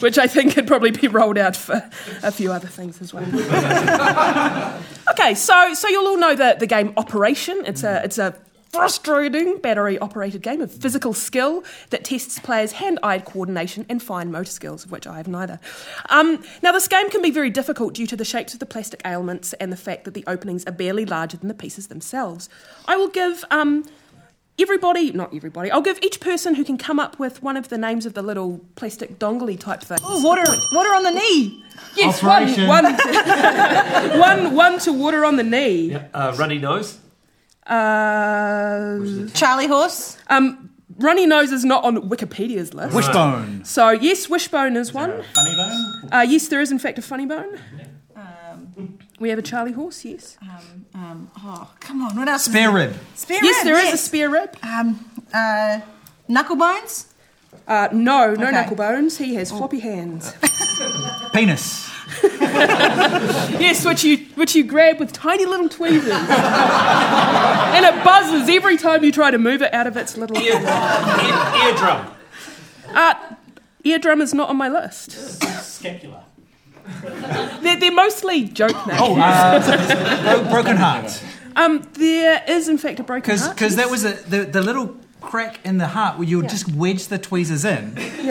which 0.00 0.18
I 0.18 0.26
think 0.26 0.54
could 0.54 0.66
probably 0.66 0.90
be 0.90 1.06
rolled 1.06 1.38
out 1.38 1.54
for 1.54 1.88
a 2.24 2.32
few 2.32 2.50
other 2.50 2.66
things 2.66 3.00
as 3.00 3.14
well. 3.14 3.22
okay, 5.12 5.36
so 5.36 5.72
so 5.74 5.86
you'll 5.86 6.08
all 6.08 6.18
know 6.18 6.34
the, 6.34 6.56
the 6.58 6.66
game 6.66 6.94
Operation. 6.96 7.62
It's 7.64 7.84
a 7.84 8.02
it's 8.02 8.18
a 8.18 8.34
frustrating 8.72 9.58
battery 9.58 9.98
operated 9.98 10.40
game 10.42 10.60
of 10.62 10.72
physical 10.72 11.12
skill 11.12 11.62
that 11.90 12.04
tests 12.04 12.38
players' 12.38 12.72
hand 12.72 12.98
eye 13.02 13.18
coordination 13.18 13.84
and 13.88 14.02
fine 14.02 14.30
motor 14.32 14.50
skills, 14.50 14.84
of 14.84 14.90
which 14.90 15.06
I 15.06 15.18
have 15.18 15.28
neither. 15.28 15.60
Um, 16.08 16.42
now, 16.62 16.72
this 16.72 16.88
game 16.88 17.10
can 17.10 17.20
be 17.20 17.30
very 17.30 17.50
difficult 17.50 17.94
due 17.94 18.06
to 18.06 18.16
the 18.16 18.24
shapes 18.24 18.54
of 18.54 18.60
the 18.60 18.66
plastic 18.66 19.02
ailments 19.04 19.52
and 19.54 19.70
the 19.70 19.76
fact 19.76 20.04
that 20.04 20.14
the 20.14 20.24
openings 20.26 20.64
are 20.64 20.72
barely 20.72 21.04
larger 21.04 21.36
than 21.36 21.48
the 21.48 21.54
pieces 21.54 21.88
themselves. 21.88 22.48
I 22.88 22.96
will 22.96 23.08
give. 23.08 23.44
Um, 23.50 23.84
Everybody, 24.60 25.10
not 25.12 25.34
everybody, 25.34 25.70
I'll 25.70 25.80
give 25.80 25.98
each 26.02 26.20
person 26.20 26.54
who 26.54 26.62
can 26.62 26.76
come 26.76 27.00
up 27.00 27.18
with 27.18 27.42
one 27.42 27.56
of 27.56 27.70
the 27.70 27.78
names 27.78 28.04
of 28.04 28.12
the 28.12 28.20
little 28.20 28.60
plastic 28.76 29.18
dongly 29.18 29.58
type 29.58 29.80
things. 29.80 30.02
Oh, 30.04 30.22
water, 30.22 30.44
water 30.72 30.90
on 30.94 31.02
the 31.04 31.10
knee. 31.10 31.64
Yes, 31.96 32.22
one, 32.22 32.42
Operation. 32.42 32.68
one, 32.68 32.84
one, 34.20 34.54
one 34.54 34.78
to 34.80 34.92
water 34.92 35.24
on 35.24 35.36
the 35.36 35.42
knee. 35.42 35.94
Uh, 35.94 36.34
runny 36.36 36.58
nose. 36.58 36.98
Uh, 37.66 39.26
Charlie 39.34 39.66
horse. 39.68 40.16
um, 40.28 40.70
runny 40.98 41.26
nose 41.26 41.52
is 41.52 41.64
not 41.64 41.84
on 41.84 42.08
Wikipedia's 42.08 42.74
list. 42.74 42.94
Wishbone. 42.94 43.64
So 43.64 43.90
yes, 43.90 44.28
wishbone 44.28 44.76
is 44.76 44.92
one. 44.92 45.22
Funny 45.34 45.54
bone? 45.56 46.08
Uh, 46.12 46.26
yes, 46.28 46.48
there 46.48 46.60
is 46.60 46.70
in 46.72 46.78
fact 46.78 46.98
a 46.98 47.02
funny 47.02 47.26
bone. 47.26 47.58
Um, 48.16 48.98
We 49.20 49.28
have 49.30 49.38
a 49.38 49.42
Charlie 49.42 49.72
horse. 49.72 50.04
Yes. 50.04 50.36
um, 50.42 50.86
um, 50.94 51.30
oh, 51.38 51.70
come 51.80 52.02
on. 52.02 52.16
What 52.16 52.28
else? 52.28 52.46
is 52.46 52.52
Spare 52.52 52.72
there? 52.72 52.88
rib. 52.88 52.96
Spare 53.14 53.38
Yes, 53.44 53.56
rib, 53.58 53.64
there 53.66 53.76
is 53.78 53.88
a 53.88 53.90
yes. 53.90 54.04
spare 54.04 54.30
rib. 54.30 54.56
Um, 54.62 55.04
uh, 55.32 55.80
knuckle 56.28 56.56
bones. 56.56 57.06
Uh, 57.68 57.88
no, 57.92 58.34
no 58.34 58.42
Okay. 58.46 58.50
knuckle 58.52 58.76
bones. 58.76 59.18
He 59.18 59.34
has 59.36 59.50
floppy 59.52 59.78
hands. 59.78 60.34
Penis. 61.32 61.88
yes, 63.60 63.84
which 63.84 64.04
you 64.04 64.18
which 64.34 64.54
you 64.54 64.64
grab 64.64 64.98
with 65.00 65.12
tiny 65.12 65.44
little 65.46 65.68
tweezers, 65.68 66.12
and 66.12 67.84
it 67.84 68.04
buzzes 68.04 68.48
every 68.48 68.76
time 68.76 69.02
you 69.04 69.12
try 69.12 69.30
to 69.30 69.38
move 69.38 69.62
it 69.62 69.72
out 69.72 69.86
of 69.86 69.96
its 69.96 70.16
little. 70.16 70.36
Ear, 70.38 70.54
ear, 70.54 71.68
eardrum. 71.68 72.06
Uh, 72.88 73.14
eardrum 73.84 74.20
is 74.20 74.34
not 74.34 74.48
on 74.50 74.56
my 74.56 74.68
list. 74.68 75.12
Scapula. 75.62 76.24
They're, 77.62 77.76
they're 77.78 77.92
mostly 77.92 78.44
joke 78.44 78.86
names. 78.86 79.00
Oh, 79.00 79.16
uh, 79.18 80.42
bro- 80.42 80.50
broken 80.50 80.76
heart. 80.76 81.22
Um, 81.56 81.88
there 81.94 82.42
is 82.48 82.68
in 82.68 82.78
fact 82.78 82.98
a 83.00 83.02
broken 83.04 83.22
Because 83.22 83.42
heart. 83.44 83.56
because 83.56 83.76
that 83.76 83.90
was 83.90 84.04
a 84.04 84.12
the, 84.28 84.44
the 84.44 84.60
little 84.62 84.96
crack 85.22 85.60
in 85.64 85.78
the 85.78 85.86
heart 85.86 86.18
where 86.18 86.26
you 86.28 86.36
would 86.38 86.48
just 86.50 86.68
wedge 86.74 87.06
the 87.06 87.18
tweezers 87.18 87.64
in. 87.64 87.94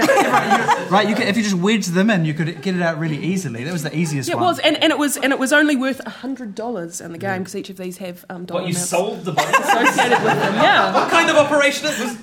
right, 0.89 1.05
you 1.10 1.15
could, 1.15 1.27
if 1.27 1.36
you 1.38 1.43
just 1.43 1.55
wedge 1.55 1.88
them 1.88 2.10
in, 2.10 2.25
you 2.25 2.33
could 2.33 2.62
get 2.62 2.75
it 2.75 2.81
out 2.81 3.00
really 3.00 3.17
easily. 3.17 3.63
That 3.63 3.71
was 3.74 3.83
the 3.83 3.95
easiest 3.95 4.27
Yeah, 4.29 4.36
it 4.36 4.38
one. 4.38 4.45
was, 4.48 4.60
and, 4.60 4.75
and 4.83 4.91
it 4.91 4.98
was, 5.00 5.17
and 5.17 5.31
it 5.33 5.39
was 5.39 5.51
only 5.53 5.75
worth 5.75 6.05
hundred 6.05 6.53
dollars 6.53 7.01
in 7.01 7.12
the 7.12 7.17
game 7.17 7.39
because 7.39 7.55
each 7.55 7.69
of 7.69 7.77
these 7.77 7.98
have 7.98 8.24
um, 8.29 8.45
dollar 8.45 8.62
What 8.62 8.67
you 8.69 8.75
amounts 8.75 8.89
sold 8.89 9.25
the 9.25 9.31
body? 9.31 9.48
associated 9.57 10.24
with 10.24 10.33
them. 10.38 10.53
Yeah, 10.55 10.93
what 11.01 11.10
kind 11.10 11.29
of 11.29 11.38
operation 11.38 11.88
it 11.88 12.00
was? 12.00 12.00
it 12.13 12.17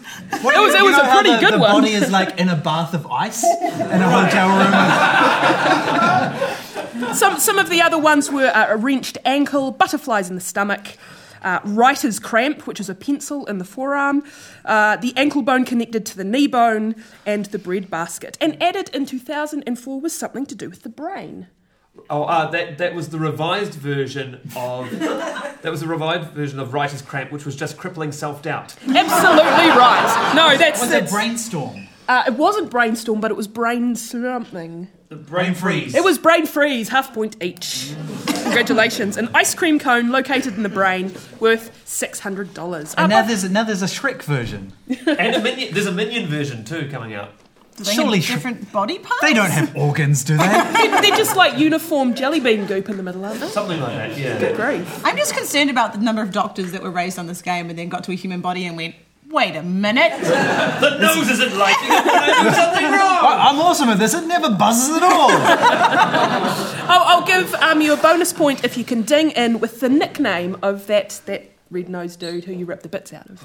was, 0.44 0.74
it 0.74 0.82
was 0.82 0.96
a 0.96 1.08
pretty 1.12 1.30
the, 1.32 1.38
good 1.40 1.54
the 1.54 1.58
one. 1.58 1.72
body 1.72 1.92
is 1.92 2.10
like 2.10 2.38
in 2.38 2.48
a 2.48 2.56
bath 2.56 2.94
of 2.94 3.06
ice 3.06 3.42
in 3.44 3.50
a 4.02 4.10
hotel 4.10 4.48
room. 4.48 4.74
Some 7.14 7.38
some 7.38 7.58
of 7.58 7.70
the 7.70 7.80
other 7.80 7.96
ones 7.98 8.30
were 8.30 8.48
uh, 8.48 8.66
a 8.70 8.76
wrenched 8.76 9.18
ankle, 9.24 9.70
butterflies 9.70 10.28
in 10.28 10.34
the 10.34 10.40
stomach. 10.42 10.96
Uh, 11.42 11.60
writer's 11.64 12.18
cramp, 12.18 12.66
which 12.66 12.80
is 12.80 12.88
a 12.88 12.94
pencil 12.94 13.46
in 13.46 13.58
the 13.58 13.64
forearm, 13.64 14.22
uh, 14.64 14.96
the 14.96 15.12
ankle 15.16 15.42
bone 15.42 15.64
connected 15.64 16.04
to 16.06 16.16
the 16.16 16.24
knee 16.24 16.46
bone, 16.46 16.94
and 17.26 17.46
the 17.46 17.58
bread 17.58 17.90
basket. 17.90 18.36
And 18.40 18.60
added 18.62 18.90
in 18.94 19.06
2004 19.06 20.00
was 20.00 20.12
something 20.12 20.46
to 20.46 20.54
do 20.54 20.68
with 20.68 20.82
the 20.82 20.88
brain. 20.88 21.48
Oh, 22.10 22.22
uh, 22.22 22.48
that 22.52 22.78
that 22.78 22.94
was 22.94 23.08
the 23.08 23.18
revised 23.18 23.74
version 23.74 24.40
of 24.54 24.88
that 25.00 25.64
was 25.64 25.80
the 25.80 25.88
revised 25.88 26.30
version 26.30 26.60
of 26.60 26.72
writer's 26.72 27.02
cramp, 27.02 27.32
which 27.32 27.44
was 27.44 27.56
just 27.56 27.76
crippling 27.76 28.12
self 28.12 28.40
doubt. 28.42 28.76
Absolutely 28.82 29.70
right. 29.76 30.32
No, 30.36 30.56
that's, 30.56 30.80
Was 30.80 30.90
it 30.90 31.00
that's 31.00 31.12
brainstorm? 31.12 31.88
uh, 32.08 32.22
it 32.28 32.34
wasn't 32.34 32.70
brainstorm, 32.70 33.20
but 33.20 33.30
it 33.32 33.36
was 33.36 33.48
brain 33.48 33.96
something. 33.96 34.88
Brain 35.10 35.54
freeze. 35.54 35.94
It 35.94 36.04
was 36.04 36.18
brain 36.18 36.44
freeze, 36.44 36.90
half 36.90 37.14
point 37.14 37.42
each. 37.42 37.94
Congratulations. 38.26 39.16
An 39.16 39.30
ice 39.34 39.54
cream 39.54 39.78
cone 39.78 40.10
located 40.10 40.54
in 40.56 40.62
the 40.62 40.68
brain 40.68 41.14
worth 41.40 41.70
$600. 41.86 42.94
And 42.96 42.98
Uh, 42.98 43.06
now 43.06 43.22
but- 43.22 43.28
there's 43.28 43.50
now 43.50 43.64
there's 43.64 43.82
a 43.82 43.86
Shrek 43.86 44.22
version. 44.22 44.72
and 45.06 45.34
a 45.36 45.40
minion. 45.40 45.72
There's 45.72 45.86
a 45.86 45.92
minion 45.92 46.26
version 46.26 46.64
too 46.64 46.88
coming 46.90 47.14
out. 47.14 47.30
Do 47.76 47.84
they 47.84 47.94
Surely 47.94 48.18
have 48.18 48.24
sh- 48.24 48.34
different 48.34 48.72
body 48.72 48.98
parts? 48.98 49.22
They 49.22 49.32
don't 49.32 49.50
have 49.50 49.74
organs, 49.76 50.24
do 50.24 50.36
they? 50.36 50.42
they're, 50.48 51.00
they're 51.00 51.16
just 51.16 51.36
like 51.36 51.58
uniform 51.58 52.12
jelly 52.14 52.40
bean 52.40 52.66
goop 52.66 52.88
in 52.90 52.96
the 52.96 53.02
middle, 53.04 53.24
aren't 53.24 53.40
they? 53.40 53.48
Something 53.48 53.80
like 53.80 53.92
that. 53.94 54.18
Yeah. 54.18 54.38
Good 54.38 54.56
Grief. 54.56 55.00
I'm 55.06 55.16
just 55.16 55.32
concerned 55.34 55.70
about 55.70 55.92
the 55.92 56.00
number 56.00 56.20
of 56.20 56.32
doctors 56.32 56.72
that 56.72 56.82
were 56.82 56.90
raised 56.90 57.18
on 57.18 57.28
this 57.28 57.40
game 57.40 57.70
and 57.70 57.78
then 57.78 57.88
got 57.88 58.04
to 58.04 58.12
a 58.12 58.16
human 58.16 58.40
body 58.40 58.66
and 58.66 58.76
went, 58.76 58.96
wait 59.30 59.54
a 59.54 59.62
minute. 59.62 60.12
The 60.80 60.98
nose 60.98 61.28
isn't 61.28 61.56
lighting 61.58 61.90
up 61.90 62.04
when 62.06 62.14
I 62.14 62.42
do 62.42 62.50
something 62.54 62.84
wrong. 62.84 63.37
I- 63.68 63.70
I'm 63.70 63.74
awesome 63.74 63.88
at 63.90 63.98
this. 63.98 64.14
It 64.14 64.26
never 64.26 64.48
buzzes 64.50 64.96
at 64.96 65.02
all. 65.02 65.30
I'll, 66.90 67.18
I'll 67.18 67.26
give 67.26 67.52
um, 67.56 67.82
you 67.82 67.92
a 67.92 67.96
bonus 67.98 68.32
point 68.32 68.64
if 68.64 68.78
you 68.78 68.84
can 68.84 69.02
ding 69.02 69.30
in 69.32 69.60
with 69.60 69.80
the 69.80 69.90
nickname 69.90 70.56
of 70.62 70.86
that, 70.86 71.20
that 71.26 71.50
red 71.70 71.90
nosed 71.90 72.18
dude 72.18 72.44
who 72.44 72.54
you 72.54 72.64
ripped 72.64 72.82
the 72.82 72.88
bits 72.88 73.12
out 73.12 73.28
of. 73.28 73.40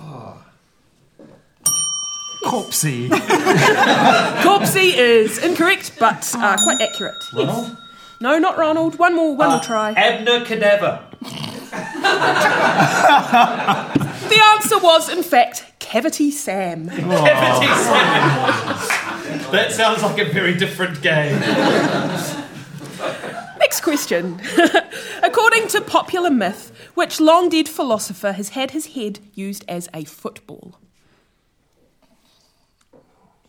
Corpsey. 2.45 3.09
Corpsey 4.43 4.93
is 4.95 5.43
incorrect, 5.43 5.91
but 5.99 6.33
uh, 6.37 6.55
quite 6.63 6.79
accurate. 6.79 7.15
Yes. 7.33 7.75
No, 8.21 8.39
not 8.39 8.57
Ronald. 8.57 8.97
One 8.99 9.15
more, 9.15 9.35
one 9.35 9.49
more 9.49 9.59
try. 9.59 9.91
Abner 9.91 10.45
Cadaver. 10.45 11.03
The 14.23 14.41
answer 14.41 14.79
was, 14.79 15.09
in 15.09 15.21
fact, 15.21 15.65
Cavity 15.79 16.31
Sam. 16.31 16.89
That 19.53 19.71
sounds 19.71 20.01
like 20.01 20.17
a 20.17 20.25
very 20.25 20.55
different 20.55 20.99
game. 21.03 21.39
Next 23.59 23.81
question. 23.81 24.41
According 25.23 25.67
to 25.67 25.81
popular 25.81 26.31
myth, 26.31 26.71
which 26.95 27.19
long 27.19 27.49
dead 27.49 27.69
philosopher 27.69 28.31
has 28.31 28.49
had 28.49 28.71
his 28.71 28.95
head 28.95 29.19
used 29.35 29.63
as 29.67 29.89
a 29.93 30.05
football? 30.05 30.79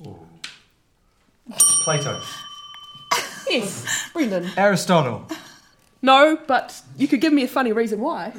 Oh. 0.04 0.26
Plato. 1.82 2.20
Yes, 3.48 4.10
Brendon. 4.12 4.50
Aristotle. 4.58 5.26
No, 6.02 6.36
but 6.46 6.82
you 6.98 7.08
could 7.08 7.22
give 7.22 7.32
me 7.32 7.44
a 7.44 7.48
funny 7.48 7.72
reason 7.72 8.00
why. 8.00 8.32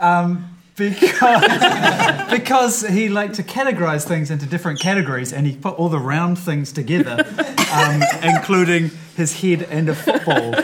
Um, 0.00 0.53
Because, 0.76 2.30
because 2.30 2.86
he 2.88 3.08
liked 3.08 3.34
to 3.36 3.42
categorize 3.42 4.06
things 4.06 4.30
into 4.30 4.46
different 4.46 4.80
categories 4.80 5.32
and 5.32 5.46
he 5.46 5.56
put 5.56 5.78
all 5.78 5.88
the 5.88 5.98
round 5.98 6.38
things 6.38 6.72
together, 6.72 7.24
um, 7.72 8.02
including 8.22 8.90
his 9.16 9.40
head 9.40 9.62
and 9.70 9.88
a 9.88 9.94
football. 9.94 10.54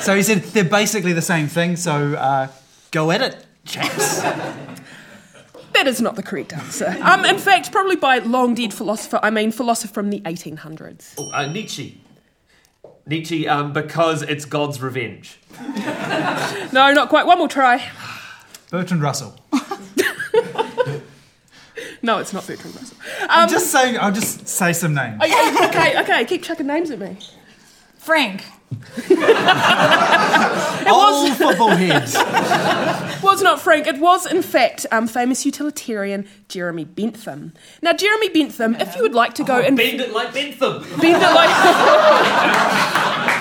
So 0.00 0.14
he 0.14 0.22
said 0.22 0.42
they're 0.42 0.64
basically 0.64 1.12
the 1.12 1.22
same 1.22 1.48
thing, 1.48 1.76
so 1.76 2.14
uh, 2.14 2.48
go 2.90 3.10
at 3.10 3.20
it, 3.20 3.44
chaps. 3.64 4.22
That 5.72 5.86
is 5.86 6.00
not 6.00 6.16
the 6.16 6.22
correct 6.22 6.52
answer. 6.52 6.96
Um, 7.02 7.24
in 7.24 7.38
fact, 7.38 7.72
probably 7.72 7.96
by 7.96 8.18
long 8.18 8.54
dead 8.54 8.72
philosopher, 8.74 9.18
I 9.22 9.30
mean 9.30 9.50
philosopher 9.50 9.92
from 9.92 10.10
the 10.10 10.20
1800s. 10.20 11.14
Oh, 11.18 11.30
uh, 11.32 11.46
Nietzsche. 11.46 12.00
Nietzsche, 13.06 13.48
um, 13.48 13.72
because 13.72 14.22
it's 14.22 14.44
God's 14.44 14.80
revenge. 14.80 15.38
No, 16.72 16.90
not 16.92 17.10
quite. 17.10 17.26
One 17.26 17.36
more 17.36 17.48
try. 17.48 17.90
Bertrand 18.72 19.02
Russell. 19.02 19.38
No, 22.04 22.18
it's 22.18 22.32
not 22.32 22.44
Bertrand 22.44 22.74
Russell. 22.74 22.96
I'm 23.28 23.48
just 23.48 23.70
saying, 23.70 23.96
I'll 23.96 24.10
just 24.10 24.48
say 24.48 24.72
some 24.72 24.92
names. 24.92 25.22
Okay, 25.22 25.66
okay, 25.66 26.00
okay. 26.00 26.24
Keep 26.24 26.42
chucking 26.42 26.66
names 26.66 26.90
at 26.90 26.98
me. 26.98 27.16
Frank. 27.96 28.42
All 30.88 31.30
football 31.30 31.68
heads. 31.68 32.14
was 33.22 33.40
not 33.40 33.60
Frank. 33.60 33.86
It 33.86 34.00
was, 34.00 34.26
in 34.26 34.42
fact, 34.42 34.84
um, 34.90 35.06
famous 35.06 35.46
utilitarian 35.46 36.26
Jeremy 36.48 36.84
Bentham. 36.84 37.52
Now, 37.82 37.92
Jeremy 37.92 38.30
Bentham, 38.30 38.74
if 38.74 38.96
you 38.96 39.02
would 39.02 39.14
like 39.14 39.34
to 39.34 39.44
go 39.44 39.60
and 39.60 39.76
Bend 39.76 40.00
it 40.00 40.12
like 40.12 40.34
Bentham. 40.34 40.82
bend 40.98 41.22
it 41.22 41.34
like. 41.34 43.31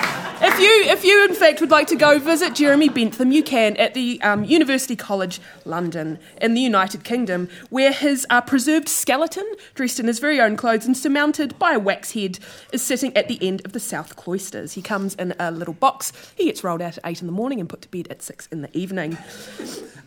If 0.62 0.68
you, 0.68 0.92
if 0.92 1.04
you 1.04 1.26
in 1.26 1.34
fact 1.34 1.60
would 1.60 1.72
like 1.72 1.88
to 1.88 1.96
go 1.96 2.20
visit 2.20 2.54
Jeremy 2.54 2.88
Bentham, 2.88 3.32
you 3.32 3.42
can 3.42 3.76
at 3.78 3.96
the 3.96 4.22
um, 4.22 4.44
University 4.44 4.96
College 4.96 5.42
London 5.66 6.20
in 6.40 6.54
the 6.54 6.62
United 6.62 7.04
Kingdom, 7.04 7.50
where 7.72 7.92
his 7.92 8.28
uh, 8.30 8.42
preserved 8.42 8.88
skeleton, 8.88 9.56
dressed 9.74 10.00
in 10.00 10.06
his 10.06 10.20
very 10.20 10.40
own 10.40 10.56
clothes 10.56 10.86
and 10.86 10.96
surmounted 10.96 11.58
by 11.58 11.74
a 11.74 11.80
wax 11.80 12.12
head, 12.12 12.38
is 12.72 12.84
sitting 12.84 13.12
at 13.18 13.28
the 13.28 13.40
end 13.42 13.66
of 13.66 13.72
the 13.72 13.80
south 13.80 14.16
cloisters. 14.16 14.74
He 14.74 14.84
comes 14.84 15.16
in 15.16 15.34
a 15.40 15.50
little 15.50 15.74
box. 15.74 16.14
He 16.36 16.46
gets 16.46 16.64
rolled 16.64 16.84
out 16.84 16.96
at 16.96 17.10
eight 17.10 17.22
in 17.22 17.26
the 17.26 17.34
morning 17.34 17.60
and 17.60 17.68
put 17.68 17.82
to 17.82 17.90
bed 17.90 18.08
at 18.12 18.22
six 18.22 18.46
in 18.52 18.62
the 18.62 18.78
evening. 18.78 19.18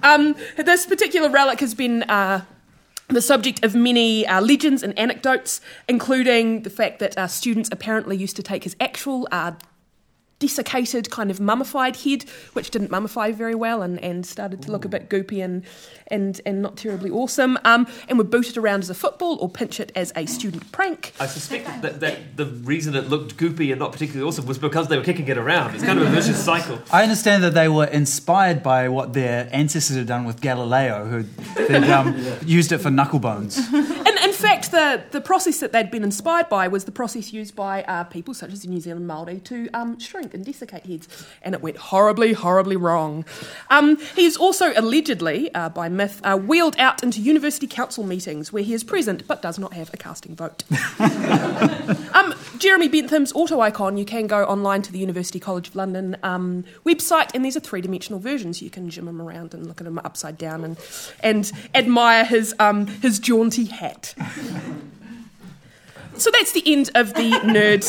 Um, 0.05 0.37
this 0.57 0.87
particular 0.87 1.31
relic 1.31 1.59
has 1.59 1.75
been. 1.75 2.05
Uh, 2.05 2.45
the 3.09 3.21
subject 3.21 3.63
of 3.63 3.75
many 3.75 4.27
uh, 4.27 4.41
legends 4.41 4.83
and 4.83 4.99
anecdotes, 4.99 5.61
including 5.89 6.63
the 6.63 6.71
fact 6.71 7.01
that 7.01 7.19
uh, 7.19 7.27
students 7.27 7.69
apparently 7.71 8.17
used 8.17 8.35
to 8.37 8.43
take 8.43 8.65
his 8.65 8.75
actual 8.81 9.29
uh, 9.31 9.53
desiccated, 10.39 11.11
kind 11.11 11.31
of 11.31 11.41
mummified 11.41 11.97
head, 11.97 12.25
which 12.53 12.71
didn't 12.71 12.91
mummify 12.91 13.35
very 13.35 13.55
well 13.55 13.83
and, 13.83 14.03
and 14.03 14.27
started 14.27 14.63
to 14.63 14.73
look 14.73 14.85
a 14.85 14.89
bit 14.89 15.09
goopy 15.09 15.45
and, 15.45 15.65
and, 16.09 16.41
and 16.45 16.61
not 16.61 16.77
terribly 16.77 17.11
awesome, 17.11 17.59
um, 17.65 17.87
and 18.09 18.19
would 18.19 18.31
boot 18.31 18.49
it 18.49 18.57
around 18.57 18.81
as 18.81 18.91
a 18.91 18.95
football 18.95 19.37
or 19.41 19.49
pinch 19.49 19.81
it 19.81 19.93
as 19.95 20.13
a 20.17 20.27
student 20.27 20.71
prank. 20.73 21.13
I 21.21 21.27
suspect 21.27 21.83
that, 21.83 22.01
that 22.01 22.37
the 22.37 22.47
reason 22.47 22.95
it 22.95 23.09
looked 23.09 23.37
goopy 23.37 23.71
and 23.71 23.79
not 23.79 23.93
particularly 23.93 24.27
awesome 24.27 24.47
was 24.47 24.59
because 24.59 24.89
they 24.89 24.97
were 24.97 25.05
kicking 25.05 25.29
it 25.29 25.39
around. 25.39 25.75
It's 25.75 25.85
kind 25.85 25.99
of 25.99 26.07
a 26.07 26.11
vicious 26.11 26.43
cycle. 26.43 26.81
I 26.93 27.03
understand 27.03 27.43
that 27.45 27.55
they 27.55 27.69
were 27.69 27.87
inspired 27.87 28.63
by 28.63 28.89
what 28.89 29.13
their 29.13 29.49
ancestors 29.53 29.97
had 29.97 30.07
done 30.07 30.25
with 30.25 30.41
Galileo, 30.41 31.05
who 31.07 31.25
had 31.73 31.89
um, 31.91 32.17
used 32.45 32.73
it 32.73 32.79
for 32.79 32.91
knuckle 32.91 33.19
bones. 33.19 33.61
The, 34.75 35.05
the 35.13 35.21
process 35.21 35.61
that 35.61 35.71
they'd 35.71 35.89
been 35.89 36.03
inspired 36.03 36.49
by 36.49 36.67
was 36.67 36.85
the 36.85 36.91
process 36.91 37.33
used 37.33 37.55
by 37.55 37.85
uh, 37.85 38.03
people 38.03 38.35
such 38.35 38.53
as 38.53 38.63
the 38.63 38.69
New 38.69 38.81
Zealand 38.81 39.09
Māori 39.09 39.41
to 39.45 39.69
um, 39.73 40.01
shrink 40.01 40.35
and 40.35 40.45
desiccate 40.45 40.85
heads, 40.85 41.07
and 41.43 41.55
it 41.55 41.63
went 41.63 41.77
horribly, 41.77 42.33
horribly 42.33 42.75
wrong. 42.75 43.25
Um, 43.71 43.99
he 44.17 44.25
is 44.25 44.37
also 44.37 44.73
allegedly, 44.75 45.55
uh, 45.55 45.69
by 45.69 45.89
myth, 45.89 46.21
uh, 46.25 46.37
wheeled 46.37 46.75
out 46.81 47.05
into 47.05 47.21
university 47.21 47.69
council 47.69 48.03
meetings 48.03 48.53
where 48.53 48.65
he 48.65 48.75
is 48.75 48.83
present 48.83 49.29
but 49.29 49.43
does 49.43 49.61
not 49.61 49.75
have 49.75 49.95
a 49.95 49.97
casting 49.97 50.35
vote. 50.35 50.65
um, 52.13 52.35
Jeremy 52.59 52.89
Bentham's 52.89 53.33
auto 53.33 53.61
icon, 53.61 53.97
you 53.97 54.05
can 54.05 54.27
go 54.27 54.43
online 54.43 54.83
to 54.83 54.91
the 54.91 54.99
University 54.99 55.39
College 55.39 55.69
of 55.69 55.77
London 55.77 56.17
um, 56.25 56.65
website, 56.85 57.33
and 57.33 57.45
these 57.45 57.57
are 57.57 57.61
three 57.61 57.81
dimensional 57.81 58.19
versions. 58.19 58.61
You 58.61 58.71
can 58.71 58.91
jim 58.91 59.07
him 59.07 59.23
around 59.23 59.55
and 59.55 59.69
look 59.69 59.81
at 59.81 59.87
him 59.87 60.01
upside 60.01 60.37
down 60.37 60.65
and, 60.65 60.77
and 61.21 61.53
admire 61.77 62.25
his, 62.25 62.57
um, 62.59 62.89
his 62.89 63.21
jaunty 63.21 63.67
hat. 63.67 64.17
So 66.17 66.31
that's 66.31 66.53
the 66.53 66.63
end 66.67 66.91
of 66.95 67.15
the 67.15 67.31
nerd. 67.31 67.83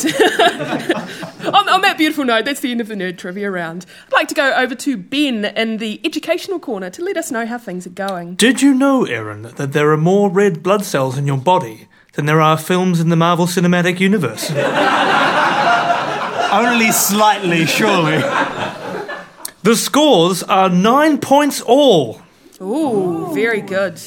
on, 1.54 1.68
on 1.68 1.80
that 1.82 1.96
beautiful 1.96 2.24
note, 2.24 2.44
that's 2.44 2.60
the 2.60 2.70
end 2.70 2.80
of 2.80 2.88
the 2.88 2.94
nerd 2.94 3.18
trivia 3.18 3.50
round. 3.50 3.86
I'd 4.06 4.12
like 4.12 4.28
to 4.28 4.34
go 4.34 4.52
over 4.54 4.74
to 4.74 4.96
Ben 4.96 5.44
in 5.44 5.76
the 5.76 6.00
educational 6.04 6.58
corner 6.58 6.90
to 6.90 7.04
let 7.04 7.16
us 7.16 7.30
know 7.30 7.46
how 7.46 7.58
things 7.58 7.86
are 7.86 7.90
going. 7.90 8.34
Did 8.34 8.62
you 8.62 8.74
know, 8.74 9.04
Erin, 9.04 9.42
that 9.42 9.72
there 9.72 9.90
are 9.92 9.96
more 9.96 10.30
red 10.30 10.62
blood 10.62 10.84
cells 10.84 11.16
in 11.16 11.26
your 11.26 11.38
body 11.38 11.88
than 12.14 12.26
there 12.26 12.40
are 12.40 12.58
films 12.58 13.00
in 13.00 13.10
the 13.10 13.16
Marvel 13.16 13.46
Cinematic 13.46 14.00
Universe? 14.00 14.50
Only 16.52 16.90
slightly, 16.92 17.66
surely. 17.66 18.18
the 19.62 19.76
scores 19.76 20.42
are 20.42 20.68
nine 20.68 21.18
points 21.18 21.60
all. 21.60 22.22
Ooh, 22.60 23.32
very 23.34 23.60
good. 23.60 24.00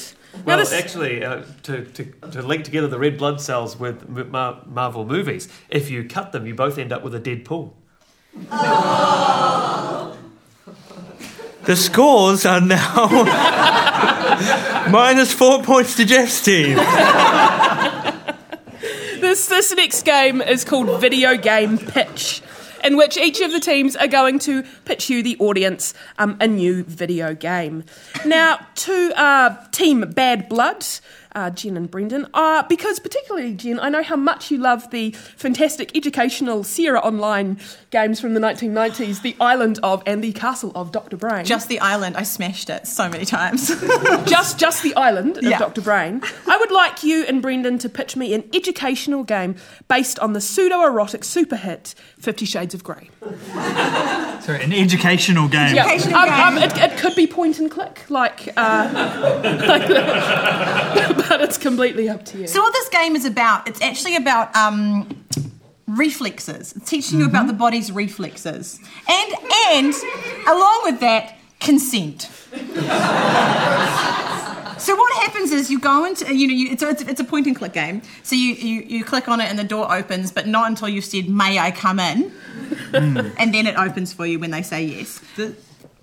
Well, 0.44 0.58
this- 0.58 0.72
actually, 0.72 1.24
uh, 1.24 1.42
to, 1.64 1.84
to, 1.84 2.04
to 2.32 2.42
link 2.42 2.64
together 2.64 2.88
the 2.88 2.98
red 2.98 3.18
blood 3.18 3.40
cells 3.40 3.78
with 3.78 4.08
Mar- 4.08 4.62
Marvel 4.66 5.04
movies, 5.04 5.48
if 5.68 5.90
you 5.90 6.04
cut 6.04 6.32
them, 6.32 6.46
you 6.46 6.54
both 6.54 6.78
end 6.78 6.92
up 6.92 7.02
with 7.02 7.14
a 7.14 7.20
dead 7.20 7.44
pool. 7.44 7.76
The 11.62 11.76
scores 11.76 12.46
are 12.46 12.60
now 12.60 13.06
minus 14.90 15.32
four 15.32 15.62
points 15.62 15.94
to 15.96 16.06
Jeff's 16.06 16.42
team. 16.42 16.76
This 19.20 19.46
this 19.46 19.72
next 19.76 20.02
game 20.04 20.40
is 20.40 20.64
called 20.64 21.00
Video 21.00 21.36
Game 21.36 21.76
Pitch, 21.76 22.40
in 22.82 22.96
which 22.96 23.16
each 23.16 23.40
of 23.40 23.52
the 23.52 23.60
teams 23.60 23.96
are 23.96 24.08
going 24.08 24.38
to 24.40 24.62
pitch 24.84 25.10
you, 25.10 25.22
the 25.22 25.36
audience, 25.38 25.94
um, 26.18 26.36
a 26.40 26.46
new 26.46 26.82
video 26.84 27.34
game. 27.34 27.84
Now, 28.24 28.66
to 28.76 29.12
uh, 29.16 29.66
Team 29.70 30.10
Bad 30.12 30.48
Blood. 30.48 30.84
Uh, 31.32 31.48
Jen 31.50 31.76
and 31.76 31.88
Brendon, 31.88 32.26
uh, 32.34 32.64
because 32.68 32.98
particularly 32.98 33.54
Jen, 33.54 33.78
I 33.78 33.88
know 33.88 34.02
how 34.02 34.16
much 34.16 34.50
you 34.50 34.58
love 34.58 34.90
the 34.90 35.12
fantastic 35.12 35.96
educational 35.96 36.64
Sierra 36.64 36.98
Online 36.98 37.56
games 37.90 38.20
from 38.20 38.34
the 38.34 38.40
1990s, 38.40 39.22
The 39.22 39.36
Island 39.40 39.78
of 39.84 40.02
and 40.06 40.24
The 40.24 40.32
Castle 40.32 40.72
of 40.74 40.90
Dr. 40.90 41.16
Brain. 41.16 41.44
Just 41.44 41.68
the 41.68 41.78
island. 41.78 42.16
I 42.16 42.24
smashed 42.24 42.68
it 42.68 42.88
so 42.88 43.08
many 43.08 43.24
times. 43.24 43.68
just 44.26 44.58
just 44.58 44.82
the 44.82 44.92
island 44.96 45.36
of 45.38 45.44
Yeah. 45.44 45.58
Dr. 45.58 45.80
Brain. 45.82 46.20
I 46.48 46.56
would 46.56 46.72
like 46.72 47.04
you 47.04 47.24
and 47.24 47.40
Brendon 47.40 47.78
to 47.78 47.88
pitch 47.88 48.16
me 48.16 48.34
an 48.34 48.42
educational 48.52 49.22
game 49.22 49.54
based 49.86 50.18
on 50.18 50.32
the 50.32 50.40
pseudo-erotic 50.40 51.22
super 51.22 51.56
hit 51.56 51.94
Fifty 52.18 52.44
Shades 52.44 52.74
of 52.74 52.82
Grey. 52.82 53.08
Sorry, 54.40 54.62
an 54.64 54.72
educational 54.72 55.46
game. 55.48 55.76
Yeah, 55.76 55.86
Educational 55.92 56.18
um, 56.18 56.54
game. 56.54 56.62
um, 56.64 56.70
it, 56.70 56.76
it 56.92 56.98
could 56.98 57.14
be 57.14 57.26
point 57.28 57.58
and 57.60 57.70
click, 57.70 58.04
like, 58.08 58.48
uh, 58.56 58.90
like 59.68 59.86
that. 59.88 61.19
but 61.28 61.40
it's 61.40 61.58
completely 61.58 62.08
up 62.08 62.24
to 62.26 62.38
you. 62.38 62.46
So 62.46 62.60
what 62.60 62.72
this 62.72 62.88
game 62.88 63.16
is 63.16 63.24
about, 63.24 63.68
it's 63.68 63.80
actually 63.82 64.16
about 64.16 64.54
um, 64.56 65.24
reflexes. 65.86 66.72
It's 66.76 66.88
teaching 66.88 67.20
you 67.20 67.26
about 67.26 67.46
the 67.46 67.52
body's 67.52 67.92
reflexes, 67.92 68.80
and 69.08 69.34
and 69.68 69.94
along 70.46 70.80
with 70.84 71.00
that, 71.00 71.36
consent. 71.58 72.30
So 74.80 74.96
what 74.96 75.12
happens 75.22 75.52
is 75.52 75.70
you 75.70 75.78
go 75.78 76.06
into 76.06 76.34
you 76.34 76.48
know 76.48 76.54
you, 76.54 76.70
it's, 76.70 76.82
a, 76.82 76.88
it's, 76.88 77.20
a, 77.20 77.24
point 77.24 77.46
and 77.46 77.54
click 77.54 77.74
game. 77.74 78.00
So 78.22 78.34
you, 78.34 78.54
you 78.54 78.80
you 78.80 79.04
click 79.04 79.28
on 79.28 79.38
it 79.38 79.50
and 79.50 79.58
the 79.58 79.64
door 79.64 79.94
opens, 79.94 80.32
but 80.32 80.46
not 80.46 80.68
until 80.68 80.88
you've 80.88 81.04
said 81.04 81.28
"May 81.28 81.58
I 81.58 81.70
come 81.70 82.00
in," 82.00 82.32
and 82.94 83.54
then 83.54 83.66
it 83.66 83.76
opens 83.76 84.14
for 84.14 84.24
you 84.24 84.38
when 84.38 84.50
they 84.50 84.62
say 84.62 84.82
yes. 84.82 85.20
Th- 85.36 85.54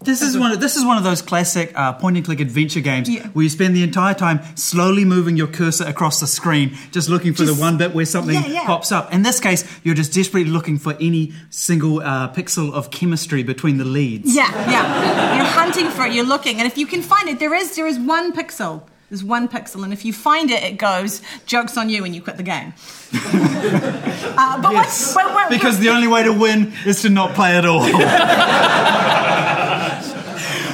This 0.08 0.22
is 0.22 0.38
one. 0.38 0.52
Of, 0.54 0.60
this 0.62 0.76
is 0.78 0.86
one 0.86 0.98
of 0.98 1.04
those 1.04 1.22
classic 1.22 1.74
uh, 1.76 1.94
point-and-click 1.94 2.40
adventure 2.40 2.80
games 2.80 3.10
Yeah. 3.10 3.28
where 3.34 3.44
you 3.44 3.50
spend 3.50 3.76
the 3.76 3.84
entire 3.84 4.14
time 4.14 4.40
slowly 4.56 5.04
moving 5.06 5.36
your 5.38 5.48
cursor 5.48 5.84
across 5.86 6.20
the 6.22 6.28
screen, 6.28 6.76
just 6.92 7.10
looking 7.10 7.34
for 7.34 7.44
Just- 7.46 7.56
the 7.56 7.62
one 7.62 7.78
bit 7.78 7.94
where 7.94 8.06
something 8.06 8.34
Yeah, 8.36 8.48
yeah. 8.48 8.66
pops 8.66 8.92
up. 8.92 9.14
In 9.14 9.22
this 9.24 9.40
case, 9.40 9.64
you're 9.84 9.96
just 9.96 10.14
desperately 10.14 10.50
looking 10.50 10.80
for 10.80 10.96
any 11.02 11.34
single 11.50 12.00
uh, 12.02 12.34
pixel 12.34 12.72
of 12.74 12.90
chemistry 12.90 13.44
between 13.44 13.78
the 13.78 13.86
leads. 13.86 14.34
Yeah, 14.34 14.50
yeah. 14.72 15.36
You're 15.38 15.46
hunting 15.46 15.90
for 15.90 16.06
it. 16.06 16.14
You're 16.14 16.26
looking, 16.26 16.58
and 16.60 16.66
if 16.68 16.78
you 16.78 16.88
can 16.88 17.02
find 17.02 17.28
it, 17.30 17.40
there 17.40 17.54
is 17.54 17.76
there 17.76 17.86
is 17.88 18.00
one 18.00 18.32
pixel. 18.34 18.84
There's 19.10 19.24
one 19.24 19.48
pixel, 19.48 19.84
and 19.86 19.94
if 19.94 20.04
you 20.04 20.12
find 20.12 20.52
it, 20.52 20.62
it 20.64 20.78
goes 20.78 21.22
jokes 21.46 21.78
on 21.78 21.88
you, 21.90 22.04
and 22.06 22.14
you 22.16 22.22
quit 22.22 22.36
the 22.38 22.44
game. 22.44 22.74
uh, 23.14 24.62
but 24.62 24.72
Yes. 24.74 25.16
what, 25.16 25.26
but 25.26 25.34
what, 25.34 25.50
Because 25.50 25.80
the 25.80 25.90
only 25.90 26.08
way 26.08 26.24
to 26.24 26.34
win 26.34 26.74
is 26.86 27.02
to 27.04 27.10
not 27.10 27.34
play 27.34 27.56
at 27.58 27.66
all. 27.66 27.84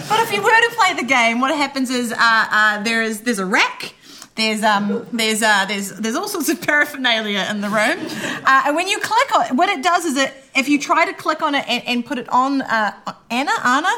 but 0.10 0.20
if 0.22 0.32
you 0.34 0.42
were 0.42 0.50
to 0.50 0.72
play 0.76 0.94
the 0.94 1.04
game, 1.08 1.40
what 1.40 1.56
happens 1.56 1.90
is 1.90 2.12
uh, 2.12 2.18
uh, 2.20 2.84
there 2.84 3.02
is 3.04 3.22
there's 3.22 3.40
a 3.40 3.46
rack. 3.46 3.94
There's 4.36 4.64
um 4.64 5.06
there's 5.14 5.44
uh 5.44 5.66
there's 5.68 5.92
there's 5.92 6.16
all 6.16 6.28
sorts 6.28 6.50
of 6.50 6.60
paraphernalia 6.62 7.46
in 7.52 7.62
the 7.62 7.70
room, 7.70 8.00
uh, 8.46 8.64
and 8.66 8.76
when 8.76 8.88
you 8.88 9.00
click 9.00 9.36
on 9.36 9.56
what 9.58 9.70
it 9.70 9.84
does 9.84 10.06
is 10.06 10.18
it 10.18 10.34
if 10.56 10.68
you 10.68 10.80
try 10.80 11.06
to 11.06 11.14
click 11.14 11.44
on 11.44 11.54
it 11.54 11.64
and, 11.68 11.84
and 11.86 12.06
put 12.06 12.18
it 12.18 12.28
on 12.30 12.64
uh, 12.64 12.94
Anna 13.30 13.52
Anna, 13.64 13.94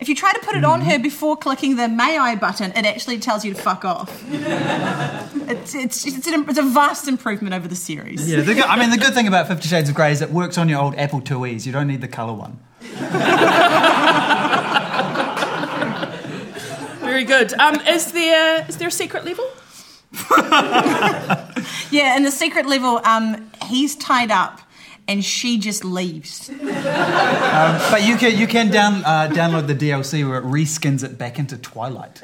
if 0.00 0.08
you 0.08 0.16
try 0.16 0.32
to 0.32 0.40
put 0.40 0.56
it 0.56 0.64
on 0.64 0.80
her 0.80 0.98
before 0.98 1.36
clicking 1.36 1.76
the 1.76 1.86
May 1.88 2.18
I 2.18 2.34
button, 2.34 2.72
it 2.72 2.84
actually 2.84 3.20
tells 3.20 3.44
you 3.44 3.54
to 3.54 3.62
fuck 3.62 3.84
off. 3.84 4.24
it's 4.32 5.76
it's 5.76 6.04
it's, 6.04 6.26
an, 6.26 6.46
it's 6.48 6.58
a 6.58 6.62
vast 6.62 7.06
improvement 7.06 7.54
over 7.54 7.68
the 7.68 7.76
series. 7.76 8.28
yeah, 8.28 8.40
the, 8.40 8.54
good- 8.54 8.64
I 8.64 8.76
mean 8.76 8.90
the 8.90 8.96
good 8.98 9.14
thing 9.14 9.28
about 9.28 9.46
Fifty 9.46 9.68
Shades 9.68 9.88
of 9.88 9.94
Grey 9.94 10.10
is 10.10 10.20
it 10.20 10.30
works 10.30 10.58
on 10.58 10.68
your 10.68 10.80
old 10.80 10.96
Apple 10.96 11.20
IIe's. 11.20 11.64
You 11.64 11.72
don't 11.72 11.86
need 11.86 12.00
the 12.00 12.08
color 12.08 12.32
one. 12.32 12.58
Very 17.20 17.44
good. 17.44 17.52
Um, 17.60 17.74
is 17.86 18.12
there 18.12 18.64
is 18.66 18.78
there 18.78 18.88
a 18.88 18.92
secret 18.92 19.24
level? 19.24 19.44
Yeah, 21.90 22.16
in 22.16 22.22
the 22.22 22.30
secret 22.30 22.66
level, 22.66 23.00
um, 23.04 23.50
he's 23.64 23.96
tied 23.96 24.30
up. 24.30 24.60
And 25.08 25.24
she 25.24 25.58
just 25.58 25.84
leaves. 25.84 26.48
But 26.48 28.04
you 28.04 28.16
can 28.16 28.38
you 28.38 28.46
can 28.46 28.70
down, 28.70 29.04
uh, 29.04 29.28
download 29.32 29.66
the 29.66 29.74
DLC 29.74 30.26
where 30.26 30.38
it 30.38 30.44
reskins 30.44 31.02
it 31.02 31.18
back 31.18 31.38
into 31.40 31.58
Twilight. 31.58 32.18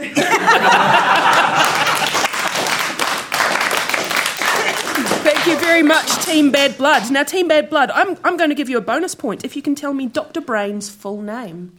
Thank 5.25 5.47
you 5.47 5.59
very 5.59 5.83
much, 5.83 6.25
Team 6.25 6.53
Bad 6.53 6.79
Blood. 6.79 7.11
Now, 7.11 7.25
Team 7.25 7.49
Bad 7.49 7.69
Blood, 7.69 7.91
I'm, 7.91 8.17
I'm 8.23 8.37
going 8.37 8.51
to 8.51 8.55
give 8.55 8.69
you 8.69 8.79
a 8.79 8.81
bonus 8.81 9.17
point 9.17 9.45
if 9.45 9.57
you 9.57 9.63
can 9.63 9.75
tell 9.75 9.93
me 9.93 10.07
Dr. 10.07 10.41
Brain's 10.41 10.89
full 10.89 11.21
name. 11.23 11.77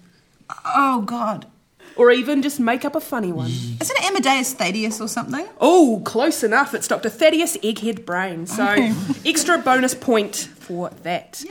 Oh 0.65 1.03
God! 1.06 1.47
Or 1.97 2.12
even 2.12 2.41
just 2.41 2.60
make 2.60 2.86
up 2.86 2.95
a 2.95 3.01
funny 3.01 3.31
one. 3.31 3.49
Isn't 3.81 3.97
it 3.97 4.05
Amadeus 4.05 4.53
Thaddeus 4.53 5.01
or 5.01 5.07
something? 5.07 5.47
Oh, 5.60 6.01
close 6.05 6.43
enough. 6.43 6.73
It's 6.73 6.88
Dr. 6.88 7.10
Thaddeus 7.10 7.57
Egghead 7.57 8.05
Brain. 8.05 8.45
So, 8.45 8.65
extra 9.25 9.57
bonus 9.57 9.95
point 9.95 10.36
for 10.36 10.89
that. 11.03 11.43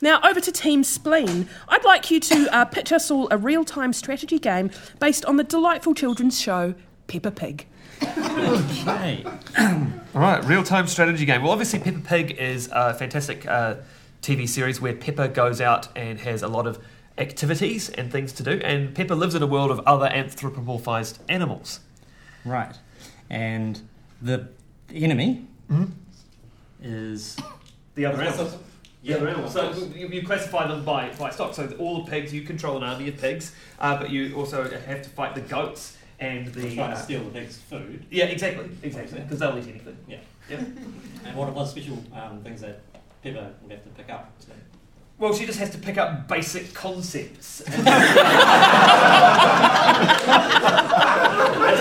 Now, 0.00 0.20
over 0.22 0.40
to 0.40 0.52
Team 0.52 0.84
Spleen. 0.84 1.48
I'd 1.68 1.84
like 1.84 2.10
you 2.10 2.20
to 2.20 2.54
uh, 2.54 2.64
pitch 2.66 2.92
us 2.92 3.10
all 3.10 3.28
a 3.30 3.38
real 3.38 3.64
time 3.64 3.92
strategy 3.92 4.38
game 4.38 4.70
based 5.00 5.24
on 5.24 5.36
the 5.36 5.44
delightful 5.44 5.94
children's 5.94 6.38
show 6.38 6.74
Peppa 7.06 7.30
Pig. 7.30 7.66
All 10.14 10.20
right, 10.22 10.44
real 10.44 10.62
time 10.62 10.86
strategy 10.86 11.24
game. 11.24 11.42
Well, 11.42 11.52
obviously, 11.52 11.78
Peppa 11.78 12.00
Pig 12.00 12.32
is 12.32 12.68
a 12.72 12.92
fantastic 12.94 13.46
uh, 13.46 13.76
TV 14.22 14.48
series 14.48 14.80
where 14.80 14.94
Peppa 14.94 15.28
goes 15.28 15.60
out 15.60 15.88
and 15.96 16.18
has 16.20 16.42
a 16.42 16.48
lot 16.48 16.66
of 16.66 16.78
activities 17.18 17.88
and 17.90 18.10
things 18.12 18.32
to 18.34 18.42
do, 18.42 18.60
and 18.64 18.94
Peppa 18.94 19.14
lives 19.14 19.34
in 19.34 19.42
a 19.42 19.46
world 19.46 19.70
of 19.70 19.80
other 19.86 20.08
anthropomorphized 20.08 21.18
animals. 21.28 21.80
Right. 22.44 22.76
And 23.30 23.80
the 24.22 24.48
enemy 24.94 25.46
Mm-hmm. 25.70 25.90
is. 26.82 27.36
The 27.96 28.06
other 28.06 28.22
animals. 28.22 28.56
The 29.02 29.14
other 29.14 29.28
animals. 29.28 29.52
So 29.52 29.72
you, 29.94 30.06
you 30.08 30.24
classify 30.24 30.66
them 30.68 30.84
by, 30.84 31.10
by 31.18 31.30
stock. 31.30 31.54
So 31.54 31.74
all 31.78 32.04
the 32.04 32.10
pigs, 32.10 32.32
you 32.32 32.42
control 32.42 32.76
an 32.76 32.84
army 32.84 33.08
of 33.08 33.18
pigs, 33.18 33.52
uh, 33.80 33.96
but 33.98 34.10
you 34.10 34.34
also 34.36 34.62
have 34.62 35.02
to 35.02 35.08
fight 35.10 35.34
the 35.34 35.40
goats 35.40 35.96
and 36.20 36.46
the. 36.48 36.74
Trying 36.74 36.90
to 36.90 36.96
uh, 36.96 37.02
steal 37.02 37.24
the 37.24 37.30
pig's 37.30 37.58
food. 37.58 38.04
yeah, 38.10 38.26
exactly, 38.26 38.68
exactly, 38.82 39.20
because 39.20 39.40
they'll 39.40 39.58
eat 39.58 39.66
anything. 39.68 39.96
Yeah. 40.08 40.18
Yeah. 40.48 40.60
And 41.24 41.36
what 41.36 41.48
are 41.48 41.54
the 41.54 41.64
special 41.66 41.98
um, 42.14 42.40
things 42.44 42.60
that 42.60 42.80
Peppa 43.24 43.50
would 43.62 43.72
have 43.72 43.82
to 43.82 43.88
pick 43.90 44.08
up? 44.10 44.30
So, 44.38 44.52
Well, 45.18 45.32
she 45.32 45.46
just 45.46 45.58
has 45.60 45.70
to 45.70 45.78
pick 45.78 45.96
up 45.96 46.28
basic 46.28 46.74
concepts. 46.74 47.60
That's 47.66 47.82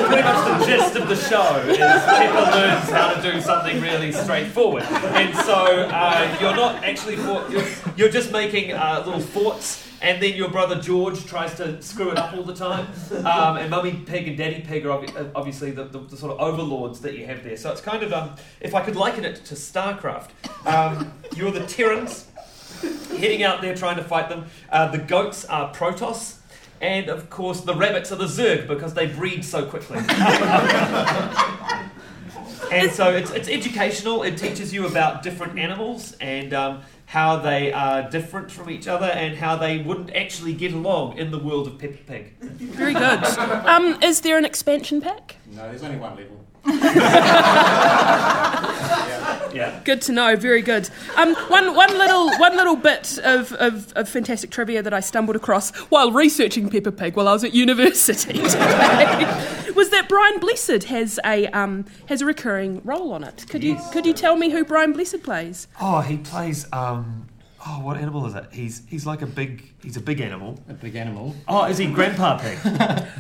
pretty 0.08 0.24
much 0.24 0.60
the 0.60 0.66
gist 0.66 0.96
of 0.96 1.10
the 1.10 1.18
show. 1.18 1.58
Is 1.68 1.78
Peppa 1.78 2.56
learns 2.56 2.90
how 2.90 3.14
to 3.14 3.22
do 3.22 3.42
something 3.42 3.82
really 3.82 4.14
straightforward, 4.14 4.84
and 4.84 5.36
so 5.36 5.66
uh, 5.92 6.38
you're 6.40 6.56
not 6.56 6.86
actually 6.86 7.18
for, 7.18 7.46
you're, 7.50 7.68
you're 7.98 8.10
just 8.10 8.32
making 8.32 8.72
uh, 8.72 9.04
little 9.06 9.20
forts. 9.20 9.84
And 10.02 10.22
then 10.22 10.36
your 10.36 10.50
brother 10.50 10.80
George 10.80 11.26
tries 11.26 11.56
to 11.56 11.82
screw 11.82 12.12
it 12.12 12.18
up 12.18 12.34
all 12.36 12.44
the 12.44 12.54
time. 12.54 12.88
Um, 13.26 13.58
and 13.58 13.72
Mummy 13.72 13.94
Pig 14.06 14.28
and 14.28 14.38
Daddy 14.38 14.62
Pig 14.62 14.86
are 14.86 14.92
uh, 15.04 15.30
obviously 15.34 15.72
the, 15.72 15.86
the, 15.86 16.00
the 16.00 16.18
sort 16.18 16.34
of 16.34 16.40
overlords 16.40 17.00
that 17.00 17.18
you 17.18 17.26
have 17.26 17.44
there. 17.44 17.58
So 17.58 17.72
it's 17.72 17.82
kind 17.82 18.04
of, 18.04 18.14
um, 18.14 18.36
if 18.60 18.76
I 18.76 18.82
could 18.84 18.96
liken 18.96 19.26
it 19.26 19.44
to 19.46 19.56
StarCraft, 19.56 20.30
um, 20.68 21.12
you're 21.36 21.50
the 21.50 21.66
Terrans, 21.66 22.28
heading 23.18 23.44
out 23.44 23.62
there 23.62 23.76
trying 23.76 23.98
to 23.98 24.04
fight 24.04 24.30
them. 24.30 24.46
Uh, 24.70 24.88
the 24.90 24.98
goats 24.98 25.46
are 25.46 25.74
Protoss, 25.74 26.38
and 26.82 27.10
of 27.10 27.30
course 27.30 27.62
the 27.62 27.76
rabbits 27.76 28.12
are 28.12 28.18
the 28.18 28.26
Zerg 28.26 28.68
because 28.68 28.94
they 28.94 29.08
breed 29.08 29.46
so 29.46 29.66
quickly. 29.66 29.98
and 32.72 32.92
so 32.92 33.12
it's, 33.12 33.32
it's 33.32 33.48
educational. 33.48 34.24
It 34.24 34.38
teaches 34.38 34.74
you 34.74 34.88
about 34.88 35.24
different 35.24 35.58
animals 35.58 36.16
and 36.20 36.54
um, 36.54 36.82
how 37.06 37.38
they 37.38 37.72
are 37.72 38.10
different 38.10 38.52
from 38.52 38.70
each 38.70 38.88
other 38.88 39.06
and 39.06 39.38
how 39.38 39.56
they 39.56 39.78
wouldn't 39.78 40.14
actually 40.16 40.54
get 40.54 40.74
along 40.74 41.18
in 41.18 41.32
the 41.32 41.40
world 41.40 41.68
of 41.68 41.78
Peppa 41.78 41.98
Pig. 42.06 42.34
Very 42.40 42.94
good. 42.94 43.24
Um, 43.38 44.02
is 44.02 44.22
there 44.22 44.38
an 44.38 44.46
expansion 44.46 45.02
pack? 45.02 45.36
no, 45.52 45.64
there's 45.70 45.84
only 45.84 45.98
one 45.98 46.16
level. 46.16 46.42
Yeah. 49.56 49.80
Good 49.84 50.02
to 50.04 50.12
know. 50.12 50.36
Very 50.36 50.62
good. 50.62 50.90
Um, 51.16 51.34
one, 51.48 51.76
one 51.76 51.98
little, 51.98 52.30
one 52.38 52.56
little 52.56 52.76
bit 52.76 53.18
of, 53.24 53.54
of, 53.54 53.94
of 53.94 54.10
fantastic 54.10 54.52
trivia 54.52 54.84
that 54.84 54.94
I 54.94 55.00
stumbled 55.00 55.36
across 55.36 55.74
while 55.90 56.12
researching 56.12 56.70
Peppa 56.70 56.92
Pig 56.92 57.16
while 57.16 57.28
I 57.28 57.34
was 57.34 57.44
at 57.44 57.54
university 57.54 58.34
today 58.34 59.72
was 59.76 59.90
that 59.90 60.08
Brian 60.08 60.40
Blessed 60.40 60.86
has 60.86 61.20
a 61.26 61.48
um, 61.48 61.86
has 62.08 62.22
a 62.22 62.26
recurring 62.26 62.82
role 62.84 63.14
on 63.14 63.24
it. 63.24 63.46
Could 63.50 63.64
you 63.64 63.78
could 63.92 64.06
you 64.06 64.14
tell 64.14 64.36
me 64.36 64.50
who 64.50 64.64
Brian 64.64 64.94
Blessed 64.94 65.22
plays? 65.24 65.68
Oh, 65.80 66.02
he 66.02 66.18
plays. 66.18 66.66
Um, 66.72 67.28
oh, 67.68 67.80
what 67.82 67.98
animal 67.98 68.26
is 68.28 68.36
it? 68.36 68.46
He's 68.52 68.84
he's 68.88 69.06
like 69.06 69.22
a 69.22 69.26
big. 69.28 69.64
He's 69.84 69.98
a 69.98 70.02
big 70.02 70.20
animal. 70.22 70.60
A 70.70 70.74
big 70.74 70.96
animal. 70.96 71.36
Oh, 71.48 71.66
is 71.66 71.78
he 71.78 71.86
Grandpa 71.88 72.38
Pig? 72.40 72.58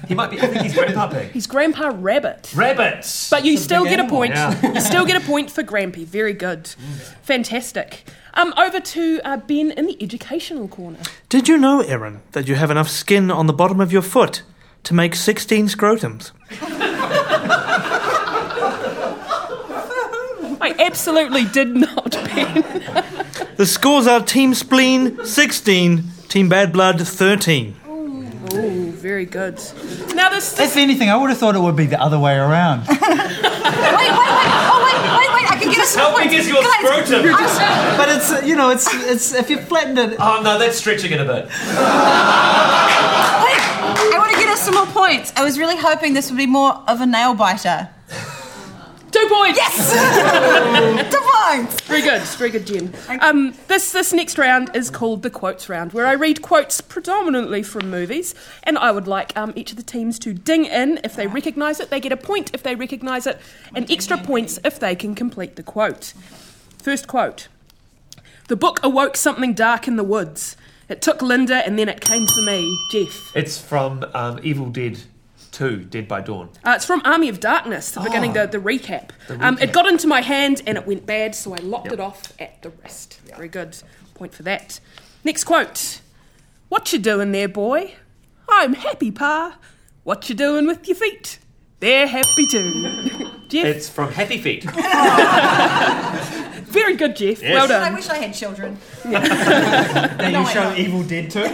he 0.07 0.15
might 0.15 0.31
be. 0.31 0.39
I 0.39 0.47
think 0.47 0.61
he's 0.63 0.73
Grandpa 0.73 1.07
Pig. 1.07 1.31
He's 1.31 1.47
Grandpa 1.47 1.91
Rabbit. 1.95 2.51
Rabbits. 2.55 3.29
But 3.29 3.45
you 3.45 3.53
It's 3.53 3.61
a 3.61 3.65
still 3.65 3.83
big 3.83 3.91
get 3.91 3.99
a 3.99 4.03
animal. 4.03 4.17
point. 4.19 4.33
Yeah. 4.33 4.73
You 4.73 4.81
still 4.81 5.05
get 5.05 5.21
a 5.21 5.25
point 5.25 5.51
for 5.51 5.63
Grampy. 5.63 6.05
Very 6.05 6.33
good. 6.33 6.67
Fantastic. 7.23 8.03
Um, 8.33 8.53
over 8.57 8.79
to 8.79 9.21
uh, 9.23 9.37
Ben 9.37 9.71
in 9.71 9.85
the 9.85 9.97
educational 10.03 10.67
corner. 10.67 10.99
Did 11.29 11.47
you 11.47 11.57
know, 11.57 11.81
Erin, 11.81 12.21
that 12.33 12.47
you 12.47 12.55
have 12.55 12.69
enough 12.71 12.89
skin 12.89 13.31
on 13.31 13.47
the 13.47 13.53
bottom 13.53 13.79
of 13.79 13.93
your 13.93 14.01
foot 14.01 14.41
to 14.83 14.93
make 14.93 15.15
16 15.15 15.67
scrotums? 15.67 16.31
I 20.61 20.64
absolutely 20.79 21.45
did 21.45 21.75
not, 21.75 22.11
Ben. 22.11 22.63
The 23.57 23.65
scores 23.65 24.05
are 24.05 24.19
Team 24.21 24.53
Spleen 24.53 25.23
16, 25.25 26.03
Team 26.27 26.49
Bad 26.49 26.73
Blood 26.73 26.99
13. 27.07 27.73
Ooh, 27.87 28.91
very 28.91 29.25
good. 29.25 29.61
Now 30.13 30.29
this, 30.29 30.59
If 30.59 30.75
anything, 30.75 31.09
I 31.09 31.15
would 31.15 31.29
have 31.29 31.39
thought 31.39 31.55
it 31.55 31.59
would 31.61 31.77
be 31.77 31.85
the 31.85 32.01
other 32.01 32.19
way 32.19 32.35
around. 32.35 32.85
Wait, 32.87 32.99
wait, 32.99 33.09
wait. 33.09 34.51
Oh, 34.67 34.81
wait, 34.83 34.99
wait, 35.17 35.29
wait. 35.33 35.51
I 35.51 35.57
can 35.59 35.69
get 35.71 35.79
us 35.79 35.89
some 35.91 36.11
How 36.11 36.17
big 36.21 36.33
is 36.33 36.47
your 36.49 36.61
Guys, 36.61 37.05
scrotum? 37.07 37.31
but 37.97 38.09
it's 38.09 38.31
uh, 38.31 38.41
you 38.45 38.55
know 38.57 38.69
it's 38.71 38.87
it's 38.93 39.33
if 39.33 39.49
you 39.49 39.57
flattened 39.57 39.99
it. 39.99 40.17
Oh 40.19 40.41
no, 40.43 40.57
that's 40.59 40.77
stretching 40.77 41.11
it 41.13 41.21
a 41.21 41.25
bit. 41.25 41.45
Wait, 41.45 41.51
I 44.01 44.15
want 44.17 44.31
to 44.33 44.37
get 44.37 44.49
us 44.49 44.61
some 44.61 44.73
more 44.75 44.85
points. 44.87 45.31
I 45.37 45.43
was 45.43 45.57
really 45.57 45.77
hoping 45.77 46.13
this 46.13 46.29
would 46.29 46.37
be 46.37 46.45
more 46.47 46.73
of 46.87 46.99
a 47.01 47.05
nail 47.05 47.33
biter. 47.35 47.89
Two 49.15 49.27
points. 49.29 49.57
Yes! 49.57 51.11
Two 51.11 51.21
points! 51.21 51.81
Very 51.81 52.01
good, 52.01 52.21
very 52.21 52.49
good, 52.49 52.67
Jim. 52.67 52.91
Um, 53.21 53.53
this 53.67 53.91
this 53.91 54.11
next 54.11 54.37
round 54.37 54.75
is 54.75 54.89
called 54.89 55.21
the 55.23 55.29
quotes 55.29 55.69
round, 55.69 55.93
where 55.93 56.05
I 56.05 56.13
read 56.13 56.41
quotes 56.41 56.81
predominantly 56.81 57.63
from 57.63 57.89
movies, 57.89 58.35
and 58.63 58.77
I 58.77 58.91
would 58.91 59.07
like 59.07 59.35
um, 59.37 59.53
each 59.55 59.71
of 59.71 59.77
the 59.77 59.83
teams 59.83 60.19
to 60.19 60.33
ding 60.33 60.65
in 60.65 60.99
if 61.03 61.15
they 61.15 61.27
recognise 61.27 61.79
it. 61.79 61.89
They 61.89 61.99
get 61.99 62.11
a 62.11 62.17
point 62.17 62.51
if 62.53 62.63
they 62.63 62.75
recognise 62.75 63.25
it, 63.25 63.39
and 63.73 63.89
extra 63.89 64.17
points 64.17 64.59
if 64.65 64.79
they 64.79 64.95
can 64.95 65.15
complete 65.15 65.55
the 65.55 65.63
quote. 65.63 66.13
First 66.81 67.07
quote: 67.07 67.47
The 68.49 68.57
book 68.57 68.79
awoke 68.83 69.15
something 69.15 69.53
dark 69.53 69.87
in 69.87 69.95
the 69.95 70.03
woods. 70.03 70.57
It 70.89 71.01
took 71.01 71.21
Linda, 71.21 71.65
and 71.65 71.79
then 71.79 71.89
it 71.89 72.01
came 72.01 72.27
for 72.27 72.41
me, 72.41 72.77
Jeff. 72.91 73.35
It's 73.35 73.57
from 73.57 74.05
um, 74.13 74.39
Evil 74.43 74.69
Dead 74.69 74.99
2, 75.55 75.85
Dead 75.85 76.05
by 76.05 76.19
Dawn. 76.19 76.49
Uh, 76.65 76.73
it's 76.75 76.85
from 76.85 77.01
Army 77.05 77.29
of 77.29 77.39
Darkness, 77.39 77.91
the 77.91 78.01
beginning, 78.01 78.33
the, 78.33 78.45
the 78.45 78.57
recap. 78.57 79.11
Um, 79.39 79.57
it 79.59 79.71
got 79.71 79.87
into 79.87 80.05
my 80.05 80.19
hand 80.19 80.61
and 80.67 80.77
it 80.77 80.85
went 80.85 81.05
bad, 81.05 81.33
so 81.33 81.53
I 81.53 81.57
locked 81.59 81.93
it 81.93 81.99
off 82.01 82.33
at 82.39 82.61
the 82.61 82.71
wrist. 82.71 83.21
Very 83.23 83.47
good. 83.47 83.77
Point 84.15 84.33
for 84.33 84.43
that. 84.43 84.81
Next 85.23 85.45
quote. 85.45 86.01
What 86.67 86.91
you 86.91 86.99
doing 86.99 87.31
there, 87.31 87.47
boy? 87.47 87.95
I'm 88.49 88.73
happy, 88.73 89.11
pa. 89.11 89.57
What 90.03 90.27
you 90.27 90.35
doing 90.35 90.67
with 90.67 90.85
your 90.89 90.97
feet? 90.97 91.39
They're 91.79 92.07
happy 92.07 92.45
too. 92.47 92.91
Jeff, 93.47 93.65
It's 93.65 93.87
from 93.87 94.11
Happy 94.11 94.37
Feet. 94.41 94.65
very 96.75 96.95
good, 96.95 97.15
Jeff. 97.15 97.41
Well 97.41 97.67
done. 97.67 97.81
I 97.81 97.93
wish 97.93 98.07
I 98.09 98.17
had 98.17 98.33
children. 98.33 98.77
Now 99.05 100.29
No, 100.31 100.39
you 100.41 100.45
I 100.45 100.53
show. 100.53 100.75
Evil 100.75 101.03
Dead 101.03 101.29
too. 101.31 101.47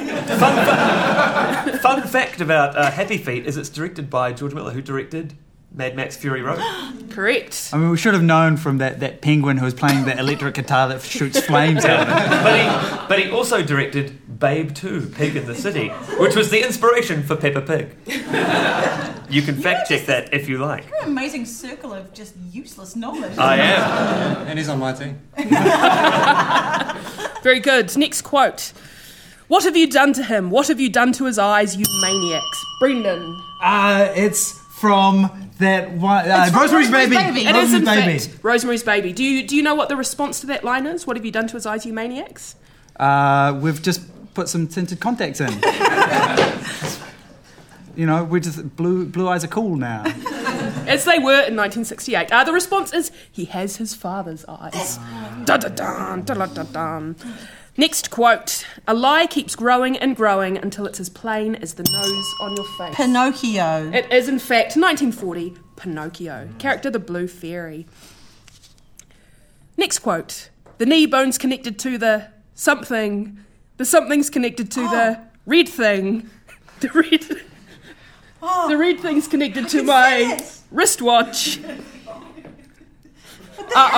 Fun 1.80 2.02
fact 2.08 2.42
about 2.42 2.76
uh, 2.78 2.92
Happy 2.92 3.18
Feet 3.18 3.46
is 3.46 3.56
it's 3.58 3.70
directed 3.70 4.10
by 4.10 4.34
George 4.34 4.54
Miller, 4.54 4.72
who 4.72 4.82
directed 4.82 5.34
Mad 5.74 5.96
Max 5.96 6.18
Fury 6.18 6.42
Road. 6.42 6.60
Correct. 7.12 7.70
I 7.74 7.78
mean, 7.78 7.90
we 7.90 7.98
should 7.98 8.14
have 8.14 8.24
known 8.24 8.58
from 8.58 8.78
that, 8.80 9.00
that 9.00 9.22
penguin 9.22 9.58
who 9.58 9.66
was 9.66 9.74
playing 9.74 10.06
the 10.06 10.18
electric 10.18 10.56
guitar 10.56 10.88
that 10.90 11.02
shoots 11.02 11.40
flames 11.46 11.86
out 11.86 12.08
of 12.08 12.10
it. 12.10 12.44
but, 12.44 12.60
he, 12.60 13.08
but 13.08 13.20
he 13.20 13.32
also 13.32 13.62
directed 13.64 14.40
Babe 14.40 14.74
2, 14.74 15.12
Pig 15.16 15.36
in 15.36 15.46
the 15.46 15.56
City, 15.56 15.90
which 16.20 16.36
was 16.36 16.50
the 16.50 16.64
inspiration 16.66 17.24
for 17.24 17.36
Peppa 17.36 17.62
Pig. 17.62 17.96
You 19.32 19.42
can 19.42 19.56
fact 19.56 19.88
check 19.88 20.08
that 20.08 20.34
if 20.34 20.50
you 20.50 20.58
like. 20.58 20.92
What 20.92 21.04
an 21.04 21.10
amazing 21.12 21.46
circle 21.46 21.94
of 21.94 22.14
just 22.14 22.36
useless 22.52 22.98
knowledge. 22.98 23.38
I 23.38 23.56
am. 23.60 24.48
And 24.48 24.60
he's 24.60 24.68
on 24.68 24.78
my 24.80 24.92
team. 24.92 25.22
Very 27.42 27.62
good. 27.62 27.96
Next 27.96 28.24
quote. 28.24 28.74
What 29.48 29.64
have 29.64 29.78
you 29.78 29.90
done 29.90 30.12
to 30.14 30.24
him? 30.24 30.50
What 30.52 30.68
have 30.68 30.82
you 30.82 30.90
done 30.90 31.14
to 31.14 31.24
his 31.28 31.40
eyes, 31.40 31.78
you 31.78 31.86
maniacs? 32.02 32.66
Brendon. 32.82 33.42
Uh, 33.64 34.12
it's 34.18 34.61
from 34.82 35.50
that 35.60 35.92
one. 35.92 36.28
Uh, 36.30 36.50
Rosemary's 36.54 36.90
Rosemary's 36.90 37.10
Baby. 37.10 37.16
Baby. 37.16 37.46
It 37.48 37.56
is 37.56 37.74
in 37.74 37.86
Rosemary's 37.86 38.28
fact 38.28 38.44
Rosemary's 38.44 38.84
Baby. 38.84 39.14
Do 39.14 39.24
you 39.24 39.48
do 39.48 39.56
you 39.56 39.62
know 39.62 39.76
what 39.76 39.88
the 39.88 39.96
response 39.96 40.42
to 40.42 40.48
that 40.48 40.64
line 40.64 40.88
is? 40.88 41.06
What 41.06 41.16
have 41.16 41.26
you 41.26 41.32
done 41.32 41.48
to 41.48 41.54
his 41.54 41.66
eyes, 41.68 41.86
you 41.86 41.94
maniacs? 41.94 42.56
Uh, 42.98 43.58
we've 43.62 43.82
just 43.82 44.02
put 44.34 44.50
some 44.50 44.68
tinted 44.68 45.00
contacts 45.00 45.40
in. 45.40 45.52
you 47.96 48.08
know, 48.08 48.24
we 48.24 48.40
just 48.40 48.76
blue 48.76 49.06
blue 49.06 49.30
eyes 49.30 49.44
are 49.44 49.50
cool 49.50 49.76
now. 49.76 50.04
As 50.88 51.06
they 51.06 51.20
were 51.20 51.46
in 51.46 51.56
1968. 51.56 52.32
Uh, 52.32 52.44
the 52.44 52.52
response 52.52 52.92
is 52.92 53.12
he 53.32 53.46
has 53.46 53.78
his 53.78 53.94
father's 53.94 54.44
eyes. 54.48 54.98
Da 55.46 55.58
da 55.58 55.70
dun, 55.70 56.24
da 56.24 56.34
da 56.34 56.48
da 56.48 56.64
dun. 56.64 57.16
Next 57.78 58.12
quote: 58.12 58.66
A 58.88 58.94
lie 58.94 59.28
keeps 59.28 59.56
growing 59.56 59.98
and 59.98 60.16
growing 60.16 60.58
until 60.58 60.86
it's 60.86 61.00
as 61.00 61.10
plain 61.10 61.56
as 61.56 61.76
the 61.76 61.84
nose 61.84 62.36
on 62.42 62.56
your 62.56 62.66
face. 62.78 62.96
Pinocchio. 62.96 63.92
It 63.94 64.12
is, 64.12 64.28
in 64.28 64.40
fact, 64.40 64.76
1940 64.76 65.56
Pinocchio, 65.78 66.50
character 66.60 66.90
the 66.90 67.00
Blue 67.00 67.28
Fairy. 67.28 67.88
Next 69.78 70.00
quote 70.00 70.50
The 70.78 70.86
knee 70.86 71.06
bone's 71.06 71.38
connected 71.38 71.80
to 71.80 71.98
the 71.98 72.28
something, 72.56 73.40
the 73.78 73.86
something's 73.86 74.30
connected 74.30 74.70
to 74.72 74.82
the 74.82 75.20
red 75.46 75.68
thing. 75.68 76.30
The 76.82 76.90
red. 76.90 77.22
The 78.70 78.76
red 78.76 79.00
thing's 79.02 79.28
connected 79.28 79.70
to 79.70 79.84
my 79.84 80.44
wristwatch. 80.72 81.60
Uh 83.76 83.90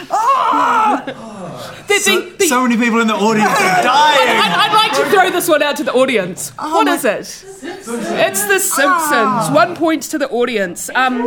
oh. 0.12 1.84
The, 1.86 1.94
the, 1.94 2.36
the, 2.38 2.46
So 2.46 2.62
many 2.62 2.76
people 2.76 3.00
in 3.00 3.08
the 3.08 3.14
audience 3.14 3.48
are 3.50 3.54
dying. 3.82 4.28
I'd, 4.40 4.52
I'd 4.52 4.72
like 4.74 4.92
to 4.98 5.10
throw 5.10 5.30
this 5.30 5.48
one 5.48 5.62
out 5.62 5.76
to 5.76 5.84
the 5.84 5.92
audience. 5.92 6.50
what 6.50 6.86
is 6.88 7.04
it? 7.04 7.44
It's 7.62 8.44
The 8.46 8.58
Simpsons. 8.58 9.50
One 9.50 9.74
point 9.76 10.04
to 10.04 10.18
the 10.18 10.28
audience. 10.28 10.88
Um, 10.94 11.22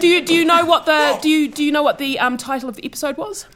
do 0.00 0.06
you 0.08 0.24
do 0.24 0.34
you 0.34 0.44
know 0.44 0.64
what 0.64 0.86
the 0.86 1.18
do 1.22 1.28
you 1.28 1.48
do 1.50 1.62
you 1.64 1.72
know 1.72 1.82
what 1.82 1.98
the 1.98 2.18
um, 2.18 2.36
title 2.36 2.68
of 2.68 2.76
the 2.76 2.84
episode 2.84 3.16
was? 3.16 3.46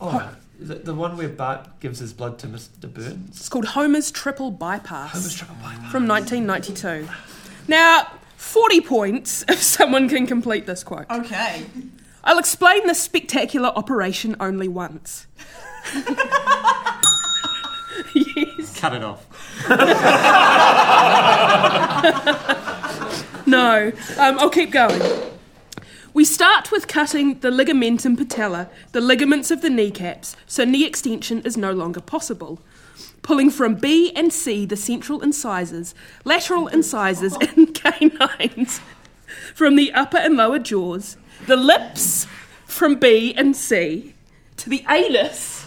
Oh, 0.00 0.34
is 0.60 0.70
it 0.70 0.84
the 0.84 0.94
one 0.94 1.16
where 1.16 1.28
Bart 1.28 1.80
gives 1.80 1.98
his 1.98 2.12
blood 2.12 2.38
to 2.40 2.46
Mr. 2.46 2.92
Burns? 2.92 3.36
It's 3.36 3.48
called 3.48 3.66
Homer's 3.66 4.10
Triple 4.10 4.50
Bypass. 4.50 5.12
Homer's 5.12 5.34
Triple 5.34 5.56
Bypass. 5.56 5.90
from 5.90 6.06
1992. 6.06 7.08
Now, 7.68 8.06
40 8.44 8.80
points 8.82 9.44
if 9.48 9.62
someone 9.62 10.08
can 10.08 10.26
complete 10.26 10.66
this 10.66 10.84
quote. 10.84 11.06
Okay. 11.10 11.64
I'll 12.22 12.38
explain 12.38 12.86
this 12.86 13.02
spectacular 13.02 13.68
operation 13.70 14.36
only 14.40 14.68
once. 14.68 15.26
yes. 18.14 18.78
Cut 18.78 18.94
it 18.94 19.02
off. 19.02 19.26
No. 23.46 23.92
Um, 24.18 24.38
I'll 24.38 24.50
keep 24.50 24.70
going. 24.70 25.02
We 26.14 26.24
start 26.24 26.70
with 26.70 26.86
cutting 26.88 27.40
the 27.40 27.50
ligamentum 27.50 28.16
patella, 28.16 28.68
the 28.92 29.00
ligaments 29.00 29.50
of 29.50 29.62
the 29.62 29.68
kneecaps, 29.70 30.36
so 30.46 30.64
knee 30.64 30.86
extension 30.86 31.40
is 31.42 31.56
no 31.56 31.72
longer 31.72 32.00
possible. 32.00 32.60
Pulling 33.24 33.50
from 33.50 33.74
B 33.74 34.12
and 34.14 34.32
C 34.32 34.64
the 34.66 34.76
central 34.76 35.20
incisors, 35.20 35.94
lateral 36.24 36.68
incisors, 36.68 37.34
and 37.34 37.74
canines 37.82 38.80
from 39.54 39.74
the 39.74 39.92
upper 39.92 40.18
and 40.18 40.36
lower 40.36 40.60
jaws, 40.60 41.16
the 41.46 41.56
lips 41.56 42.26
from 42.66 42.94
B 42.94 43.34
and 43.34 43.56
C 43.56 44.14
to 44.58 44.70
the 44.70 44.84
anus 44.88 45.66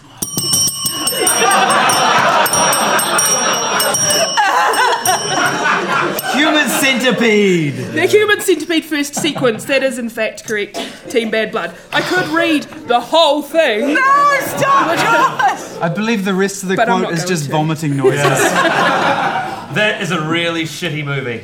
Human 6.36 6.68
centipede. 6.70 7.74
The 7.94 8.06
human 8.06 8.42
centipede 8.42 8.86
first 8.86 9.16
sequence, 9.16 9.66
that 9.66 9.82
is 9.84 9.98
in 9.98 10.10
fact 10.10 10.46
correct, 10.46 10.78
Team 11.10 11.32
Bad 11.32 11.52
Blood. 11.52 11.76
I 11.92 12.02
could 12.02 12.28
read 12.28 12.64
the 12.88 13.00
whole 13.00 13.42
thing. 13.42 13.94
No, 13.94 14.38
stop, 14.42 14.98
Josh! 14.98 15.82
I 15.82 15.90
believe 15.94 16.26
the 16.26 16.34
rest 16.34 16.64
of 16.64 16.70
the 16.70 16.76
But 16.76 16.90
I'm 16.90 17.00
quote 17.02 17.12
not 17.12 17.14
is 17.14 17.20
going 17.22 17.30
just 17.30 17.46
to. 17.46 17.52
vomiting 17.52 17.96
noises. 18.04 18.22
That 18.22 20.00
is 20.02 20.12
a 20.12 20.22
really 20.28 20.64
shitty 20.64 21.04
movie. 21.04 21.42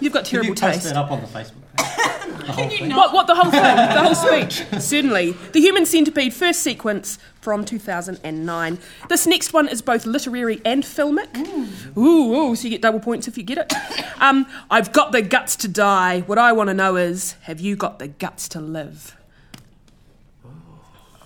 You've 0.00 0.12
got 0.12 0.24
Can 0.24 0.30
terrible 0.30 0.48
you 0.48 0.54
post 0.54 0.74
taste. 0.74 0.84
that 0.84 0.96
up 0.96 1.10
on 1.10 1.20
the 1.20 1.26
Facebook 1.26 1.62
page? 1.76 1.86
Can 1.86 2.28
you 2.28 2.32
not? 2.34 2.37
What, 2.48 3.12
what, 3.12 3.26
the 3.26 3.34
whole 3.34 3.50
thing? 3.50 3.62
The 3.62 4.02
whole 4.02 4.14
speech? 4.14 4.64
Certainly. 4.80 5.32
The 5.52 5.60
Human 5.60 5.84
Centipede, 5.84 6.32
first 6.32 6.60
sequence 6.60 7.18
from 7.40 7.64
2009. 7.64 8.78
This 9.08 9.26
next 9.26 9.52
one 9.52 9.68
is 9.68 9.82
both 9.82 10.06
literary 10.06 10.60
and 10.64 10.82
filmic. 10.82 11.28
Ooh, 11.96 12.34
ooh, 12.34 12.56
so 12.56 12.64
you 12.64 12.70
get 12.70 12.82
double 12.82 13.00
points 13.00 13.28
if 13.28 13.36
you 13.36 13.44
get 13.44 13.58
it. 13.58 13.72
Um, 14.20 14.46
I've 14.68 14.92
got 14.92 15.12
the 15.12 15.22
guts 15.22 15.54
to 15.54 15.68
die. 15.68 16.22
What 16.22 16.38
I 16.38 16.50
want 16.50 16.68
to 16.68 16.74
know 16.74 16.96
is, 16.96 17.36
have 17.42 17.60
you 17.60 17.76
got 17.76 18.00
the 18.00 18.08
guts 18.08 18.48
to 18.48 18.60
live? 18.60 19.16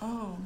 Oh. 0.02 0.36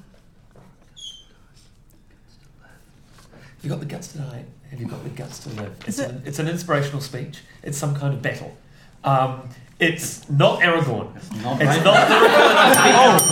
Have 3.33 3.65
you 3.65 3.69
got 3.69 3.81
the 3.81 3.87
guts 3.87 4.13
to 4.13 4.19
die? 4.19 4.45
Have 4.71 4.81
you 4.81 4.87
got 4.87 5.03
the 5.03 5.11
guts 5.11 5.41
to 5.41 5.49
live? 5.51 5.75
It's, 5.89 5.99
an, 5.99 6.23
it's 6.25 6.39
an 6.39 6.47
inspirational 6.47 7.01
speech. 7.01 7.41
It's 7.65 7.77
some 7.77 7.97
kind 7.97 8.15
of 8.15 8.23
battle. 8.23 8.57
Um, 9.03 9.49
it's 9.79 10.29
not 10.31 10.61
Aragorn. 10.61 11.15
It's 11.17 11.33
not, 11.43 11.61
it's 11.61 11.85
not 11.85 12.09
the 12.09 12.17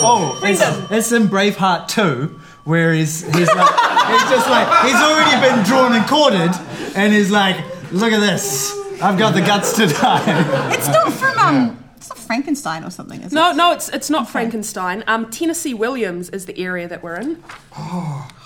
Oh, 0.06 0.40
it's, 0.42 0.90
it's 0.90 1.12
in 1.12 1.28
Braveheart 1.28 1.88
2, 1.88 2.40
where 2.64 2.92
he's, 2.92 3.22
he's 3.22 3.48
like, 3.48 3.74
he's 4.10 4.30
just 4.30 4.48
like, 4.50 4.84
he's 4.84 4.94
already 4.94 5.40
been 5.46 5.64
drawn 5.64 5.94
and 5.94 6.06
quartered, 6.06 6.54
and 6.96 7.12
he's 7.12 7.30
like, 7.30 7.56
look 7.92 8.12
at 8.12 8.20
this. 8.20 8.72
I've 9.02 9.18
got 9.18 9.34
the 9.34 9.40
guts 9.40 9.72
to 9.76 9.86
die. 9.86 10.72
It's 10.74 10.88
not 10.88 11.12
from 11.12 11.38
um. 11.38 11.84
It's 11.96 12.08
not 12.10 12.18
Frankenstein 12.18 12.84
or 12.84 12.90
something, 12.90 13.20
is 13.22 13.32
it? 13.32 13.34
No, 13.34 13.52
no, 13.52 13.72
it's 13.72 13.88
it's 13.88 14.10
not 14.10 14.28
Frankenstein. 14.28 15.02
Um, 15.06 15.30
Tennessee 15.30 15.74
Williams 15.74 16.28
is 16.30 16.44
the 16.46 16.58
area 16.58 16.86
that 16.86 17.02
we're 17.02 17.16
in. 17.16 17.42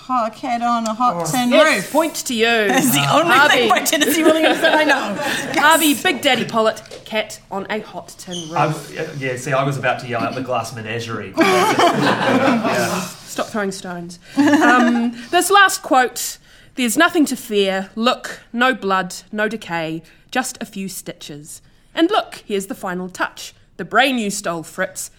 Hot 0.09 0.35
cat 0.35 0.63
on 0.63 0.87
a 0.87 0.93
hot 0.95 1.27
tin 1.27 1.49
Yes, 1.49 1.83
roof. 1.83 1.91
point 1.91 2.15
to 2.15 2.33
you. 2.33 2.47
It's 2.47 2.89
the 2.95 3.05
only 3.13 3.31
Harvey. 3.31 3.53
thing 3.57 3.69
by 3.69 3.81
Tennessee 3.81 4.23
Williams 4.23 4.59
that 4.59 4.73
I 4.73 4.83
know. 4.83 5.61
Harvey, 5.61 5.93
Big 5.93 6.23
Daddy 6.23 6.45
Pollitt, 6.45 6.81
cat 7.05 7.39
on 7.51 7.67
a 7.69 7.79
hot 7.81 8.07
tin 8.17 8.49
roof. 8.49 8.57
I, 8.57 9.13
yeah, 9.19 9.35
see, 9.37 9.53
I 9.53 9.63
was 9.63 9.77
about 9.77 9.99
to 9.99 10.07
yell 10.07 10.21
out 10.23 10.33
the 10.33 10.41
glass 10.41 10.73
menagerie. 10.75 11.31
yeah. 11.37 13.01
Stop 13.01 13.47
throwing 13.49 13.71
stones. 13.71 14.17
Um, 14.35 15.11
this 15.29 15.51
last 15.51 15.83
quote 15.83 16.39
There's 16.73 16.97
nothing 16.97 17.25
to 17.25 17.35
fear. 17.35 17.91
Look, 17.95 18.41
no 18.51 18.73
blood, 18.73 19.13
no 19.31 19.47
decay, 19.47 20.01
just 20.31 20.57
a 20.59 20.65
few 20.65 20.89
stitches. 20.89 21.61
And 21.93 22.09
look, 22.09 22.41
here's 22.47 22.65
the 22.65 22.73
final 22.73 23.09
touch 23.09 23.53
the 23.77 23.85
brain 23.85 24.17
you 24.17 24.31
stole, 24.31 24.63
Fritz. 24.63 25.11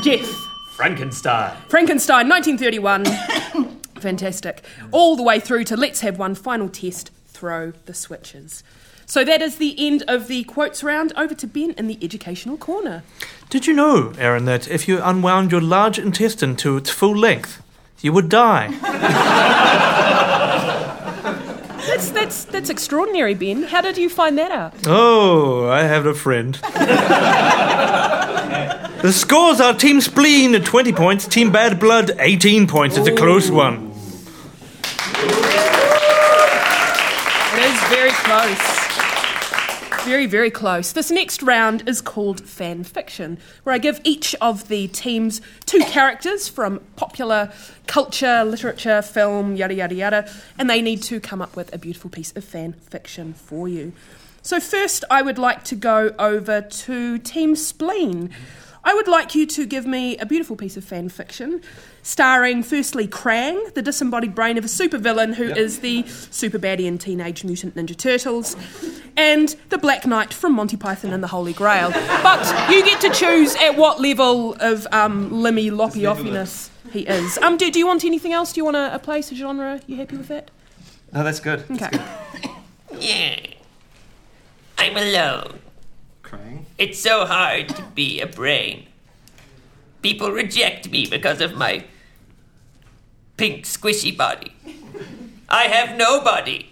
Jeff. 0.00 0.32
Frankenstein. 0.76 1.56
Frankenstein, 1.68 2.28
1931. 2.28 3.82
Fantastic. 4.06 4.62
All 4.92 5.16
the 5.16 5.24
way 5.24 5.40
through 5.40 5.64
to 5.64 5.76
let's 5.76 6.00
have 6.02 6.16
one 6.16 6.36
final 6.36 6.68
test 6.68 7.10
throw 7.26 7.72
the 7.86 7.92
switches. 7.92 8.62
So 9.04 9.24
that 9.24 9.42
is 9.42 9.56
the 9.56 9.74
end 9.84 10.04
of 10.06 10.28
the 10.28 10.44
quotes 10.44 10.84
round. 10.84 11.12
Over 11.16 11.34
to 11.34 11.46
Ben 11.48 11.72
in 11.72 11.88
the 11.88 11.98
educational 12.00 12.56
corner. 12.56 13.02
Did 13.50 13.66
you 13.66 13.72
know, 13.72 14.12
Erin, 14.16 14.44
that 14.44 14.68
if 14.68 14.86
you 14.86 15.02
unwound 15.02 15.50
your 15.50 15.60
large 15.60 15.98
intestine 15.98 16.54
to 16.56 16.76
its 16.76 16.88
full 16.88 17.16
length, 17.16 17.60
you 18.00 18.12
would 18.12 18.28
die? 18.28 18.68
That's, 21.86 22.10
that's, 22.10 22.44
that's 22.44 22.68
extraordinary, 22.68 23.34
Ben. 23.34 23.62
How 23.62 23.80
did 23.80 23.96
you 23.96 24.10
find 24.10 24.36
that 24.38 24.50
out? 24.50 24.74
Oh, 24.86 25.68
I 25.68 25.84
have 25.84 26.04
a 26.04 26.14
friend. 26.14 26.54
the 29.02 29.12
scores 29.12 29.60
are 29.60 29.72
Team 29.72 30.00
Spleen 30.00 30.54
at 30.54 30.64
20 30.64 30.92
points, 30.92 31.26
Team 31.26 31.50
Bad 31.52 31.78
Blood 31.80 32.10
18 32.18 32.66
points. 32.66 32.96
It's 32.98 33.08
a 33.08 33.14
close 33.14 33.50
one. 33.50 33.85
It 35.18 35.32
is 37.64 37.80
very 37.88 38.10
close. 38.10 38.86
Very, 40.04 40.26
very 40.26 40.50
close. 40.50 40.92
This 40.92 41.10
next 41.10 41.42
round 41.42 41.88
is 41.88 42.02
called 42.02 42.42
fan 42.42 42.84
fiction, 42.84 43.38
where 43.62 43.74
I 43.74 43.78
give 43.78 43.98
each 44.04 44.34
of 44.42 44.68
the 44.68 44.88
teams 44.88 45.40
two 45.64 45.80
characters 45.80 46.48
from 46.48 46.80
popular 46.96 47.50
culture, 47.86 48.44
literature, 48.44 49.00
film, 49.00 49.56
yada, 49.56 49.72
yada, 49.72 49.94
yada, 49.94 50.30
and 50.58 50.68
they 50.68 50.82
need 50.82 51.02
to 51.04 51.18
come 51.18 51.40
up 51.40 51.56
with 51.56 51.74
a 51.74 51.78
beautiful 51.78 52.10
piece 52.10 52.36
of 52.36 52.44
fan 52.44 52.74
fiction 52.74 53.32
for 53.32 53.68
you. 53.68 53.94
So, 54.42 54.60
first, 54.60 55.02
I 55.10 55.22
would 55.22 55.38
like 55.38 55.64
to 55.64 55.74
go 55.74 56.14
over 56.18 56.60
to 56.60 57.18
Team 57.18 57.56
Spleen. 57.56 58.30
I 58.86 58.94
would 58.94 59.08
like 59.08 59.34
you 59.34 59.46
to 59.46 59.66
give 59.66 59.84
me 59.84 60.16
a 60.18 60.24
beautiful 60.24 60.54
piece 60.54 60.76
of 60.76 60.84
fan 60.84 61.08
fiction 61.08 61.60
starring, 62.02 62.62
firstly, 62.62 63.08
Krang, 63.08 63.74
the 63.74 63.82
disembodied 63.82 64.32
brain 64.32 64.56
of 64.56 64.64
a 64.64 64.68
supervillain 64.68 65.34
who 65.34 65.42
is 65.42 65.80
the 65.80 66.04
super 66.06 66.56
baddie 66.56 66.84
in 66.86 66.96
Teenage 66.96 67.42
Mutant 67.42 67.74
Ninja 67.74 67.96
Turtles, 67.96 68.54
and 69.16 69.56
the 69.70 69.78
Black 69.78 70.06
Knight 70.06 70.32
from 70.32 70.52
Monty 70.52 70.76
Python 70.76 71.12
and 71.12 71.20
the 71.20 71.26
Holy 71.26 71.52
Grail. 71.52 71.90
But 71.90 72.70
you 72.70 72.84
get 72.84 73.00
to 73.00 73.10
choose 73.10 73.56
at 73.56 73.76
what 73.76 74.00
level 74.00 74.54
of 74.60 74.86
um, 74.92 75.30
limmy 75.30 75.76
loppy 75.76 76.06
offiness 76.06 76.70
he 76.92 77.00
is. 77.00 77.38
Um, 77.38 77.56
do, 77.56 77.68
do 77.72 77.80
you 77.80 77.88
want 77.88 78.04
anything 78.04 78.32
else? 78.32 78.52
Do 78.52 78.60
you 78.60 78.64
want 78.64 78.76
a, 78.76 78.94
a 78.94 79.00
place, 79.00 79.32
a 79.32 79.34
genre? 79.34 79.80
You 79.88 79.96
happy 79.96 80.16
with 80.16 80.28
that? 80.28 80.52
No, 81.12 81.24
that's 81.24 81.40
good. 81.40 81.64
Okay. 81.72 81.90
Yeah. 82.98 83.40
I'm 84.78 84.96
alone. 84.96 85.58
It's 86.78 86.98
so 86.98 87.24
hard 87.24 87.68
to 87.70 87.82
be 87.94 88.20
a 88.20 88.26
brain. 88.26 88.86
People 90.02 90.30
reject 90.30 90.90
me 90.90 91.06
because 91.06 91.40
of 91.40 91.54
my 91.56 91.84
pink 93.36 93.64
squishy 93.64 94.16
body. 94.16 94.52
I 95.48 95.64
have 95.64 95.96
nobody. 95.96 96.70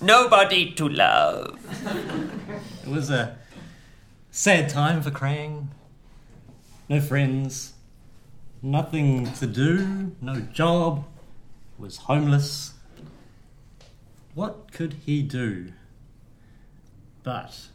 Nobody 0.00 0.72
to 0.72 0.88
love. 0.88 1.58
It 2.84 2.88
was 2.88 3.10
a 3.10 3.36
sad 4.30 4.68
time 4.68 5.02
for 5.02 5.10
Krang. 5.10 5.68
No 6.88 7.00
friends, 7.00 7.74
nothing 8.60 9.32
to 9.34 9.46
do, 9.46 10.16
no 10.20 10.40
job, 10.40 11.04
was 11.78 11.96
homeless. 11.98 12.74
What 14.34 14.72
could 14.72 14.94
he 15.06 15.22
do? 15.22 15.72
But 17.22 17.68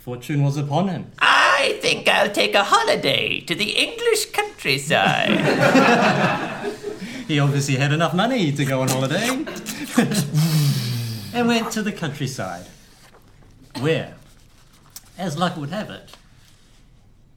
fortune 0.00 0.42
was 0.42 0.56
upon 0.56 0.88
him. 0.88 1.12
I 1.18 1.78
think 1.82 2.08
I'll 2.08 2.30
take 2.30 2.54
a 2.54 2.64
holiday 2.64 3.40
to 3.40 3.54
the 3.54 3.70
English 3.70 4.30
countryside. 4.32 5.36
He 7.30 7.38
obviously 7.38 7.76
had 7.76 7.92
enough 7.92 8.12
money 8.12 8.50
to 8.50 8.64
go 8.64 8.82
on 8.82 8.88
holiday 8.88 9.28
and 11.32 11.46
went 11.46 11.70
to 11.70 11.80
the 11.80 11.92
countryside, 11.92 12.66
where, 13.78 14.16
as 15.16 15.38
luck 15.38 15.56
would 15.56 15.70
have 15.70 15.90
it, 15.90 16.10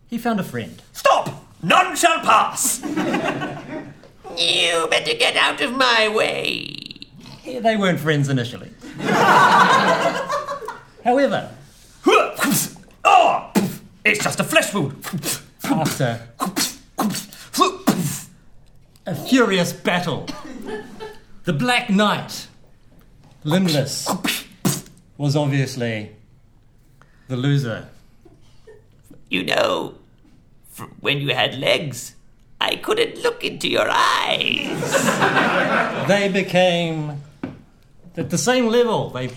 he 0.08 0.18
found 0.18 0.40
a 0.40 0.44
friend. 0.44 0.82
Stop! 0.94 1.46
None 1.62 1.96
shall 1.96 2.22
pass! 2.22 2.82
you 4.36 4.88
better 4.90 5.14
get 5.14 5.36
out 5.36 5.62
of 5.62 5.78
my 5.78 6.10
way. 6.10 6.76
Yeah, 7.44 7.60
They 7.60 7.78
weren't 7.78 8.00
friends 8.00 8.30
initially. 8.30 8.72
However, 11.04 11.52
Oh! 12.06 13.52
It's 14.06 14.24
just 14.24 14.40
a 14.40 14.44
flesh 14.44 14.74
wound. 14.74 15.06
after 15.64 16.22
a 19.06 19.16
furious 19.16 19.74
battle, 19.74 20.28
the 21.44 21.54
Black 21.54 21.90
Knight, 21.90 22.48
limbless, 23.44 24.10
was 25.18 25.36
obviously 25.36 26.12
the 27.28 27.38
loser. 27.38 27.88
You 29.30 29.44
know, 29.44 29.96
when 31.00 31.20
you 31.20 31.34
had 31.34 31.56
legs, 31.56 32.16
I 32.62 32.76
couldn't 32.78 33.22
look 33.22 33.44
into 33.44 33.68
your 33.68 33.88
eyes. 33.90 36.08
They 36.08 36.30
became 36.30 37.22
at 38.16 38.30
the 38.30 38.38
same 38.38 38.68
level. 38.68 39.10
They 39.10 39.32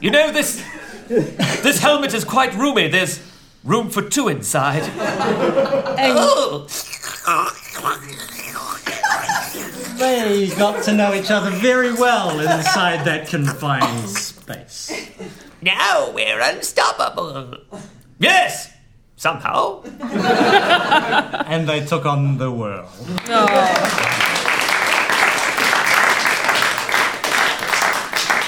You 0.00 0.10
know, 0.10 0.30
this 0.30 0.62
this 1.10 1.80
helmet 1.80 2.14
is 2.14 2.24
quite 2.24 2.54
roomy. 2.54 2.86
There's 2.86 3.20
room 3.64 3.90
for 3.90 4.00
two 4.02 4.28
inside. 4.28 4.88
Oh! 6.02 6.66
they 9.98 10.48
got 10.56 10.82
to 10.84 10.94
know 10.94 11.12
each 11.12 11.30
other 11.30 11.50
very 11.50 11.92
well 11.92 12.40
inside 12.40 13.04
that 13.04 13.28
confined 13.28 14.08
space. 14.08 14.90
Now 15.60 16.10
we're 16.10 16.40
unstoppable. 16.40 17.58
Yes! 18.18 18.72
Somehow. 19.16 19.82
And 21.44 21.68
they 21.68 21.84
took 21.84 22.06
on 22.06 22.38
the 22.38 22.50
world. 22.50 22.88
Oh. 23.28 23.46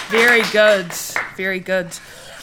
Very 0.09 0.43
good. 0.53 0.91
Very 1.37 1.61
good. 1.61 1.89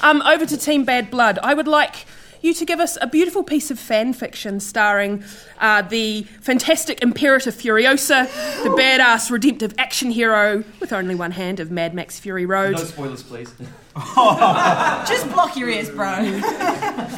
Um, 0.01 0.21
over 0.21 0.45
to 0.45 0.57
Team 0.57 0.85
Bad 0.85 1.11
Blood. 1.11 1.39
I 1.43 1.53
would 1.53 1.67
like 1.67 2.05
you 2.41 2.53
to 2.53 2.65
give 2.65 2.79
us 2.79 2.97
a 3.01 3.07
beautiful 3.07 3.43
piece 3.43 3.69
of 3.69 3.77
fan 3.77 4.13
fiction 4.13 4.59
starring 4.61 5.23
uh, 5.59 5.81
the 5.81 6.23
fantastic 6.41 7.01
Imperator 7.01 7.51
Furiosa, 7.51 8.27
the 8.63 8.69
badass 8.69 9.29
redemptive 9.29 9.73
action 9.77 10.09
hero 10.11 10.63
with 10.79 10.93
only 10.93 11.15
one 11.15 11.31
hand 11.31 11.59
of 11.59 11.69
Mad 11.69 11.93
Max 11.93 12.17
Fury 12.19 12.45
Road. 12.45 12.73
No 12.77 12.83
spoilers, 12.85 13.23
please. 13.23 13.53
Just 14.15 15.29
block 15.31 15.57
your 15.57 15.69
ears, 15.69 15.89
bro. 15.89 16.07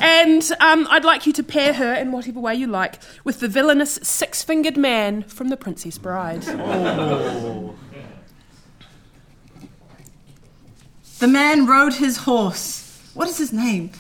And 0.02 0.44
um, 0.60 0.88
I'd 0.90 1.06
like 1.06 1.28
you 1.28 1.34
to 1.34 1.44
pair 1.44 1.74
her 1.74 1.94
in 1.94 2.12
whatever 2.12 2.40
way 2.40 2.56
you 2.56 2.66
like 2.66 3.00
with 3.24 3.40
the 3.42 3.48
villainous 3.48 4.00
six 4.02 4.42
fingered 4.42 4.78
man 4.78 5.22
from 5.24 5.50
The 5.50 5.58
Princess 5.58 6.00
Bride. 6.00 6.44
The 11.22 11.28
man 11.28 11.68
rode 11.68 11.94
his 11.94 12.18
horse. 12.18 13.00
What 13.14 13.30
is 13.30 13.38
his 13.38 13.54
name? 13.54 13.92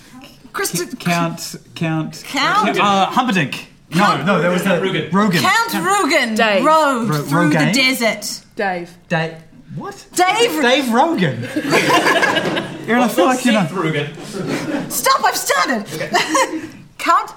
Christo- 0.53 0.88
Count, 0.97 1.55
Count. 1.75 2.23
Count? 2.25 2.79
Uh, 2.79 3.05
Humperdinck. 3.05 3.67
No, 3.93 4.23
no, 4.23 4.41
that 4.41 4.49
was 4.51 4.63
the 4.63 4.69
Rugen. 4.81 5.12
Rogan. 5.13 5.39
Count 5.41 5.71
Rugen 5.86 6.36
Dave. 6.36 6.65
rode 6.65 7.10
Ro- 7.10 7.21
through 7.21 7.49
the 7.49 7.71
desert. 7.73 8.43
Dave. 8.55 8.89
Dave. 9.07 9.36
What? 9.75 10.03
Dave, 10.15 10.62
Dave 10.63 10.91
Rogan. 10.91 11.43
Erin, 11.45 13.01
I 13.03 13.07
feel 13.07 13.25
like 13.25 13.45
you 13.45 13.51
know. 13.51 13.67
Seth 13.67 13.71
Rogen. 13.71 14.91
stop! 14.91 15.23
I've 15.23 15.38
started. 15.38 15.86
Count, 16.97 17.31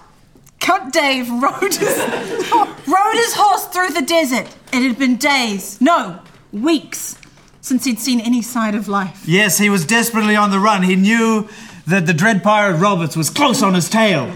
Count 0.60 0.94
Dave 0.94 1.28
rode 1.30 1.74
his, 1.74 1.98
rode 2.86 3.14
his 3.16 3.34
horse 3.34 3.66
through 3.66 3.90
the 3.90 4.02
desert. 4.06 4.46
It 4.72 4.82
had 4.88 4.98
been 4.98 5.16
days, 5.16 5.78
no, 5.80 6.20
weeks, 6.52 7.16
since 7.64 7.86
he'd 7.86 7.98
seen 7.98 8.20
any 8.20 8.42
side 8.42 8.74
of 8.74 8.88
life. 8.88 9.22
Yes, 9.24 9.56
he 9.56 9.70
was 9.70 9.86
desperately 9.86 10.36
on 10.36 10.50
the 10.50 10.58
run. 10.58 10.82
He 10.82 10.96
knew 10.96 11.48
that 11.86 12.04
the 12.04 12.12
dread 12.12 12.42
pirate 12.42 12.76
Roberts 12.76 13.16
was 13.16 13.30
close 13.30 13.62
on 13.62 13.72
his 13.72 13.88
tail. 13.88 14.30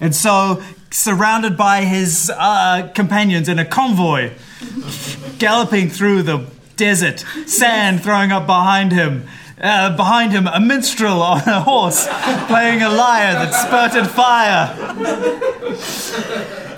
And 0.00 0.14
so, 0.14 0.62
surrounded 0.90 1.58
by 1.58 1.82
his 1.82 2.32
uh, 2.34 2.90
companions 2.94 3.50
in 3.50 3.58
a 3.58 3.64
convoy, 3.66 4.32
galloping 5.38 5.90
through 5.90 6.22
the 6.22 6.46
desert, 6.76 7.20
sand 7.44 8.02
throwing 8.02 8.32
up 8.32 8.46
behind 8.46 8.90
him. 8.90 9.28
Uh, 9.60 9.94
behind 9.94 10.32
him, 10.32 10.46
a 10.46 10.58
minstrel 10.58 11.20
on 11.22 11.40
a 11.46 11.60
horse 11.60 12.06
playing 12.46 12.80
a 12.80 12.88
lyre 12.88 13.34
that 13.34 13.52
spurted 13.52 14.06
fire. 14.06 14.74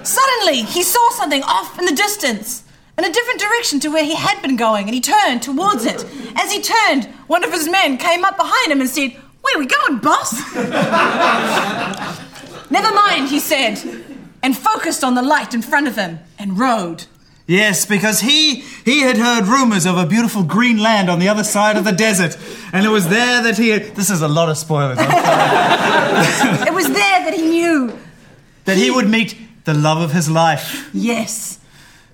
Suddenly, 0.05 0.63
he 0.63 0.83
saw 0.83 1.11
something 1.11 1.45
off 1.45 1.79
in 1.79 1.85
the 1.85 1.95
distance, 1.95 2.65
in 2.99 3.05
a 3.05 3.13
different 3.13 3.41
direction 3.41 3.81
to 3.81 3.89
where 3.89 4.05
he 4.05 4.15
had 4.17 4.43
been 4.43 4.57
going, 4.57 4.87
and 4.87 4.95
he 4.95 5.01
turned 5.01 5.43
towards 5.43 5.87
it. 5.87 6.05
As 6.37 6.53
he 6.53 6.61
turned, 6.61 7.07
one 7.29 7.45
of 7.45 7.53
his 7.53 7.69
men 7.69 7.97
came 7.97 8.25
up 8.25 8.37
behind 8.37 8.73
him 8.73 8.81
and 8.81 8.91
said, 8.91 9.13
Where 9.41 9.57
are 9.57 9.61
we 9.61 9.67
going, 9.67 9.99
boss? 9.99 10.35
Never 12.71 12.93
mind, 12.95 13.29
he 13.29 13.39
said, 13.39 13.79
and 14.43 14.57
focused 14.57 15.03
on 15.05 15.15
the 15.15 15.23
light 15.23 15.55
in 15.55 15.63
front 15.63 15.89
of 15.89 15.97
him 15.97 16.19
and 16.39 16.59
rode. 16.59 17.05
Yes, 17.47 17.87
because 17.87 18.21
he 18.21 18.57
he 18.85 19.01
had 19.01 19.17
heard 19.17 19.47
rumors 19.47 19.87
of 19.87 19.97
a 19.97 20.05
beautiful 20.05 20.43
green 20.43 20.77
land 20.77 21.09
on 21.09 21.19
the 21.19 21.29
other 21.29 21.45
side 21.45 21.79
of 21.79 21.85
the 21.85 21.93
desert, 21.93 22.37
and 22.75 22.85
it 22.85 22.91
was 22.91 23.09
there 23.09 23.43
that 23.43 23.57
he. 23.57 23.71
This 23.79 24.11
is 24.11 24.21
a 24.21 24.29
lot 24.29 24.51
of 24.51 24.59
spoilers. 24.59 24.99
It 26.69 26.75
was 26.75 26.87
there 26.89 27.25
that 27.25 27.33
he 27.35 27.43
knew, 27.43 27.99
that 28.67 28.77
he 28.77 28.91
would 28.91 29.09
meet 29.09 29.35
the 29.65 29.73
love 29.73 30.03
of 30.03 30.13
his 30.13 30.29
life. 30.29 30.91
yes, 30.93 31.59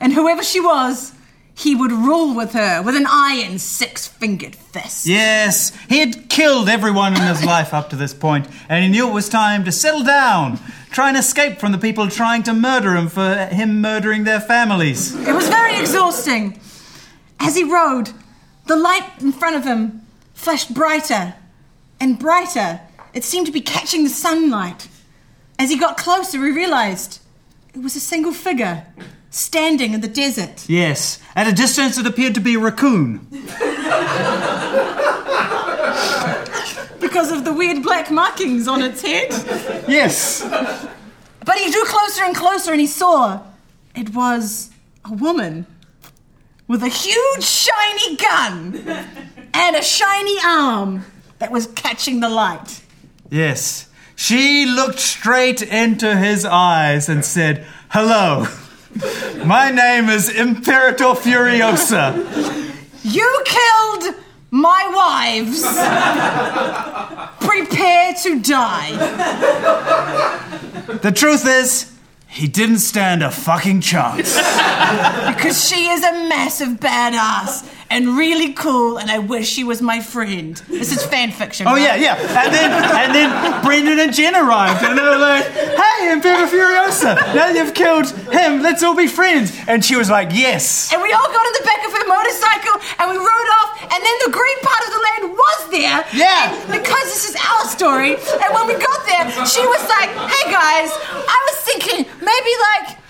and 0.04 0.12
whoever 0.12 0.42
she 0.44 0.60
was, 0.60 1.14
he 1.54 1.74
would 1.74 1.90
rule 1.90 2.34
with 2.34 2.52
her 2.52 2.82
with 2.82 2.94
an 2.94 3.06
iron 3.08 3.58
six 3.58 4.06
fingered 4.06 4.54
fist. 4.54 5.06
Yes, 5.06 5.72
he 5.88 5.98
had 5.98 6.28
killed 6.28 6.68
everyone 6.68 7.14
in 7.14 7.22
his 7.22 7.42
life 7.54 7.72
up 7.72 7.88
to 7.88 7.96
this 7.96 8.12
point, 8.12 8.46
and 8.68 8.84
he 8.84 8.90
knew 8.90 9.08
it 9.08 9.14
was 9.14 9.30
time 9.30 9.64
to 9.64 9.72
settle 9.72 10.04
down, 10.04 10.58
try 10.90 11.08
and 11.08 11.16
escape 11.16 11.58
from 11.58 11.72
the 11.72 11.78
people 11.78 12.06
trying 12.08 12.42
to 12.42 12.52
murder 12.52 12.94
him 12.94 13.08
for 13.08 13.46
him 13.46 13.80
murdering 13.80 14.24
their 14.24 14.40
families. 14.40 15.14
It 15.26 15.34
was 15.34 15.48
very 15.48 15.80
exhausting. 15.80 16.60
As 17.40 17.56
he 17.56 17.64
rode, 17.64 18.10
the 18.66 18.76
light 18.76 19.08
in 19.20 19.32
front 19.32 19.56
of 19.56 19.64
him 19.64 20.02
flashed 20.34 20.74
brighter 20.74 21.34
and 21.98 22.18
brighter. 22.18 22.82
It 23.14 23.24
seemed 23.24 23.46
to 23.46 23.52
be 23.52 23.62
catching 23.62 24.04
the 24.04 24.10
sunlight. 24.10 24.86
As 25.58 25.70
he 25.70 25.78
got 25.78 25.96
closer, 25.96 26.44
he 26.44 26.50
realized 26.50 27.20
it 27.72 27.80
was 27.80 27.96
a 27.96 28.00
single 28.00 28.32
figure 28.32 28.86
standing 29.34 29.92
in 29.94 30.00
the 30.00 30.08
desert. 30.08 30.68
Yes, 30.68 31.18
at 31.34 31.46
a 31.48 31.52
distance 31.52 31.98
it 31.98 32.06
appeared 32.06 32.34
to 32.34 32.40
be 32.40 32.54
a 32.54 32.58
raccoon. 32.58 33.26
Because 37.00 37.30
of 37.32 37.44
the 37.44 37.52
weird 37.52 37.82
black 37.82 38.10
markings 38.10 38.66
on 38.68 38.82
its 38.82 39.02
head. 39.02 39.30
Yes. 39.88 40.42
But 41.44 41.58
he 41.58 41.70
drew 41.70 41.84
closer 41.84 42.24
and 42.24 42.34
closer 42.34 42.72
and 42.72 42.80
he 42.80 42.86
saw 42.86 43.40
it 43.94 44.14
was 44.14 44.70
a 45.04 45.12
woman 45.12 45.66
with 46.66 46.82
a 46.82 46.88
huge 46.88 47.44
shiny 47.44 48.16
gun 48.16 48.76
and 49.52 49.76
a 49.76 49.82
shiny 49.82 50.36
arm 50.44 51.04
that 51.38 51.50
was 51.50 51.66
catching 51.68 52.20
the 52.20 52.28
light. 52.28 52.82
Yes. 53.30 53.88
She 54.16 54.64
looked 54.64 54.98
straight 55.00 55.60
into 55.60 56.16
his 56.16 56.44
eyes 56.44 57.08
and 57.08 57.24
said, 57.24 57.66
Hello. 57.90 58.46
My 59.44 59.70
name 59.70 60.08
is 60.08 60.28
Imperator 60.28 61.14
Furiosa. 61.14 62.14
You 63.02 63.42
killed 63.44 64.14
my 64.50 64.88
wives. 64.94 65.62
Prepare 67.46 68.14
to 68.22 68.40
die. 68.40 68.92
The 71.02 71.12
truth 71.12 71.44
is, 71.46 71.92
he 72.28 72.46
didn't 72.46 72.78
stand 72.78 73.22
a 73.22 73.30
fucking 73.30 73.80
chance. 73.80 74.36
Because 74.36 75.68
she 75.68 75.88
is 75.88 76.04
a 76.04 76.12
massive 76.28 76.80
badass 76.80 77.64
and 77.94 78.18
really 78.18 78.52
cool, 78.52 78.98
and 78.98 79.08
I 79.08 79.20
wish 79.20 79.48
she 79.48 79.62
was 79.62 79.80
my 79.80 80.00
friend. 80.00 80.56
This 80.66 80.90
is 80.90 81.06
fan 81.06 81.30
fiction. 81.30 81.68
Oh 81.68 81.78
right? 81.78 82.00
yeah, 82.00 82.16
yeah. 82.18 82.42
And 82.42 82.52
then 82.52 82.70
and 82.74 83.14
then 83.14 83.62
Brendon 83.62 84.00
and 84.00 84.12
Jen 84.12 84.34
arrived 84.34 84.82
and 84.82 84.98
they 84.98 85.02
were 85.02 85.16
like, 85.16 85.46
Hey, 85.46 86.10
I'm 86.10 86.18
Imperator 86.18 86.50
Furiosa, 86.50 87.14
now 87.38 87.48
you've 87.54 87.72
killed 87.72 88.10
him, 88.34 88.62
let's 88.62 88.82
all 88.82 88.96
be 88.96 89.06
friends. 89.06 89.54
And 89.68 89.84
she 89.84 89.94
was 89.94 90.10
like, 90.10 90.30
Yes. 90.32 90.92
And 90.92 91.00
we 91.02 91.12
all 91.12 91.30
got 91.30 91.46
in 91.46 91.54
the 91.62 91.66
back 91.70 91.86
of 91.86 91.92
her 91.94 92.06
motorcycle 92.10 92.76
and 92.98 93.06
we 93.14 93.16
rode 93.16 93.50
off, 93.62 93.70
and 93.86 94.00
then 94.02 94.16
the 94.26 94.32
green 94.34 94.58
part 94.66 94.82
of 94.82 94.90
the 94.90 95.02
land 95.06 95.22
was 95.30 95.60
there. 95.70 95.98
Yeah. 96.18 96.50
Because 96.66 97.06
this 97.14 97.30
is 97.30 97.36
our 97.38 97.64
story, 97.70 98.18
and 98.18 98.48
when 98.50 98.66
we 98.66 98.74
got 98.74 99.06
there, 99.06 99.30
she 99.46 99.62
was 99.62 99.82
like, 99.86 100.10
hey 100.10 100.50
guys, 100.50 100.90
I 101.14 101.38
was 101.46 101.56
thinking 101.62 102.10
maybe 102.18 102.52
like 102.74 103.03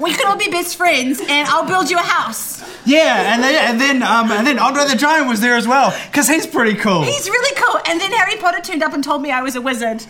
we 0.00 0.12
could 0.14 0.26
all 0.26 0.36
be 0.36 0.48
best 0.48 0.76
friends 0.76 1.20
and 1.20 1.48
I'll 1.48 1.66
build 1.66 1.90
you 1.90 1.98
a 1.98 2.02
house. 2.02 2.60
Yeah, 2.86 3.34
and 3.34 3.42
then 3.42 3.54
and 3.70 3.80
then 3.80 4.02
um 4.02 4.30
and 4.32 4.46
then 4.46 4.58
Andre 4.58 4.86
the 4.86 4.96
Giant 4.96 5.28
was 5.28 5.40
there 5.40 5.56
as 5.56 5.68
well, 5.68 5.94
because 6.10 6.28
he's 6.28 6.46
pretty 6.46 6.74
cool. 6.74 7.02
He's 7.02 7.28
really 7.28 7.54
cool. 7.56 7.80
And 7.86 8.00
then 8.00 8.10
Harry 8.12 8.36
Potter 8.40 8.60
turned 8.60 8.82
up 8.82 8.94
and 8.94 9.04
told 9.04 9.20
me 9.22 9.30
I 9.30 9.42
was 9.42 9.54
a 9.56 9.60
wizard. 9.60 10.02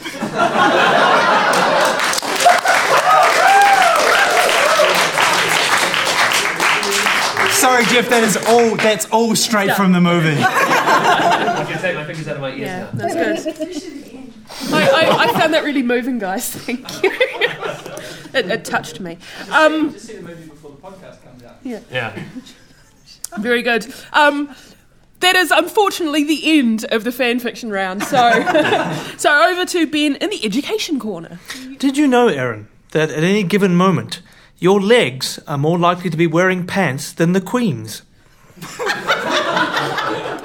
Sorry, 7.52 7.84
Jeff, 7.86 8.08
that 8.08 8.22
is 8.24 8.36
all 8.48 8.74
that's 8.76 9.06
all 9.10 9.34
straight 9.36 9.72
from 9.74 9.92
the 9.92 10.00
movie. 10.00 10.30
I 10.42 11.66
can 11.68 11.80
take 11.80 11.94
my 11.94 12.04
fingers 12.04 12.26
out 12.28 12.36
of 12.36 12.40
my 12.42 12.50
ears 12.50 12.60
Yeah, 12.60 12.78
now. 12.78 12.90
that's 12.92 13.44
good. 13.44 14.72
I, 14.72 14.88
I, 14.88 15.24
I 15.24 15.32
found 15.38 15.52
that 15.54 15.62
really 15.64 15.82
moving, 15.82 16.18
guys. 16.18 16.48
Thank 16.54 16.80
you. 17.02 17.10
It, 18.34 18.50
it 18.50 18.64
touched 18.64 19.00
me. 19.00 19.18
Um, 19.50 19.92
Just 19.92 20.06
see 20.06 20.16
the 20.16 20.22
movie 20.22 20.48
before 20.48 20.70
the 20.70 20.76
podcast 20.76 21.22
comes 21.24 21.42
out. 21.42 21.56
Yeah. 21.62 22.18
very 23.38 23.62
good. 23.62 23.92
Um, 24.12 24.54
that 25.20 25.36
is 25.36 25.50
unfortunately 25.50 26.24
the 26.24 26.58
end 26.58 26.84
of 26.86 27.04
the 27.04 27.12
fan 27.12 27.40
fiction 27.40 27.70
round. 27.70 28.02
So, 28.04 28.16
so 29.18 29.42
over 29.50 29.66
to 29.66 29.86
Ben 29.86 30.16
in 30.16 30.30
the 30.30 30.44
education 30.44 30.98
corner. 30.98 31.38
Did 31.78 31.96
you 31.98 32.06
know, 32.08 32.28
Erin, 32.28 32.68
that 32.92 33.10
at 33.10 33.22
any 33.22 33.42
given 33.42 33.74
moment, 33.74 34.22
your 34.58 34.80
legs 34.80 35.38
are 35.46 35.58
more 35.58 35.78
likely 35.78 36.08
to 36.10 36.16
be 36.16 36.26
wearing 36.26 36.66
pants 36.66 37.12
than 37.12 37.32
the 37.32 37.40
Queen's? 37.40 38.02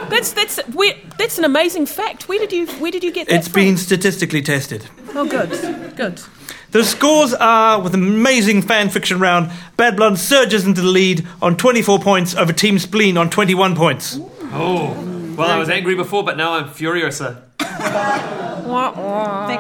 That's 0.08 0.34
that's 0.34 0.58
where, 0.68 0.94
that's 1.18 1.38
an 1.40 1.44
amazing 1.46 1.88
fact. 1.88 2.30
Where 2.30 2.38
did 2.40 2.54
you 2.54 2.68
where 2.80 2.92
did 2.92 3.04
you 3.04 3.12
get 3.12 3.28
that 3.28 3.36
It's 3.38 3.48
from? 3.48 3.56
been 3.62 3.78
statistically 3.78 4.42
tested. 4.42 4.86
Oh, 5.16 5.28
good, 5.28 5.50
good. 5.96 6.22
The 6.76 6.84
scores 6.84 7.34
are, 7.34 7.80
with 7.80 7.94
an 7.94 8.04
amazing 8.06 8.62
fan 8.62 8.90
fiction 8.90 9.18
round, 9.18 9.50
Bad 9.78 9.96
Blood 9.96 10.18
surges 10.18 10.66
into 10.66 10.82
the 10.82 10.90
lead 10.90 11.26
on 11.42 11.56
24 11.56 12.00
points 12.00 12.36
over 12.36 12.52
Team 12.52 12.80
Spleen 12.80 13.16
on 13.16 13.30
21 13.30 13.78
points. 13.78 14.20
Oh, 14.52 14.94
well, 15.38 15.50
I 15.50 15.58
was 15.58 15.70
angry 15.70 15.96
before, 15.96 16.26
but 16.26 16.36
now 16.36 16.56
I'm 16.56 16.68
furious. 16.68 17.20
Thank 17.20 17.40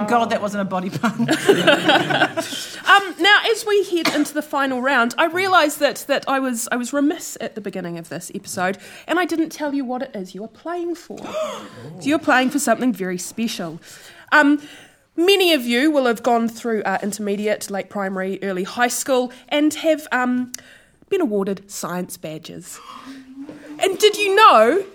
God 0.09 0.29
that 0.31 0.41
wasn't 0.41 0.63
a 0.63 0.65
body 0.65 0.89
pun. 0.89 1.29
Um, 2.85 3.15
now, 3.19 3.41
as 3.51 3.65
we 3.65 3.83
head 3.85 4.13
into 4.13 4.33
the 4.33 4.43
final 4.43 4.79
round, 4.79 5.15
I 5.17 5.25
realised 5.25 5.79
that 5.79 6.05
that 6.07 6.23
I 6.29 6.39
was 6.39 6.69
I 6.71 6.75
was 6.75 6.93
remiss 6.93 7.35
at 7.41 7.55
the 7.55 7.61
beginning 7.61 7.97
of 7.97 8.09
this 8.09 8.31
episode, 8.35 8.77
and 9.07 9.17
I 9.19 9.25
didn't 9.25 9.49
tell 9.49 9.73
you 9.73 9.83
what 9.83 10.03
it 10.03 10.11
is 10.15 10.35
you 10.35 10.43
are 10.43 10.49
playing 10.49 10.93
for. 10.93 11.17
so 11.17 11.65
you're 12.01 12.19
playing 12.19 12.51
for 12.51 12.59
something 12.59 12.93
very 12.93 13.17
special. 13.17 13.79
Um, 14.31 14.61
Many 15.17 15.53
of 15.53 15.65
you 15.65 15.91
will 15.91 16.05
have 16.05 16.23
gone 16.23 16.49
through 16.49 16.83
uh, 16.83 16.97
intermediate, 17.01 17.69
late 17.71 17.89
primary, 17.89 18.37
early 18.43 18.63
high 18.63 18.89
school, 18.89 19.31
and 19.47 19.73
have 19.75 20.07
um, 20.11 20.51
been 21.09 21.21
awarded 21.21 21.69
science 21.71 22.17
badges. 22.17 22.79
And 23.79 23.97
did 23.97 24.17
you 24.17 24.35
know 24.35 24.85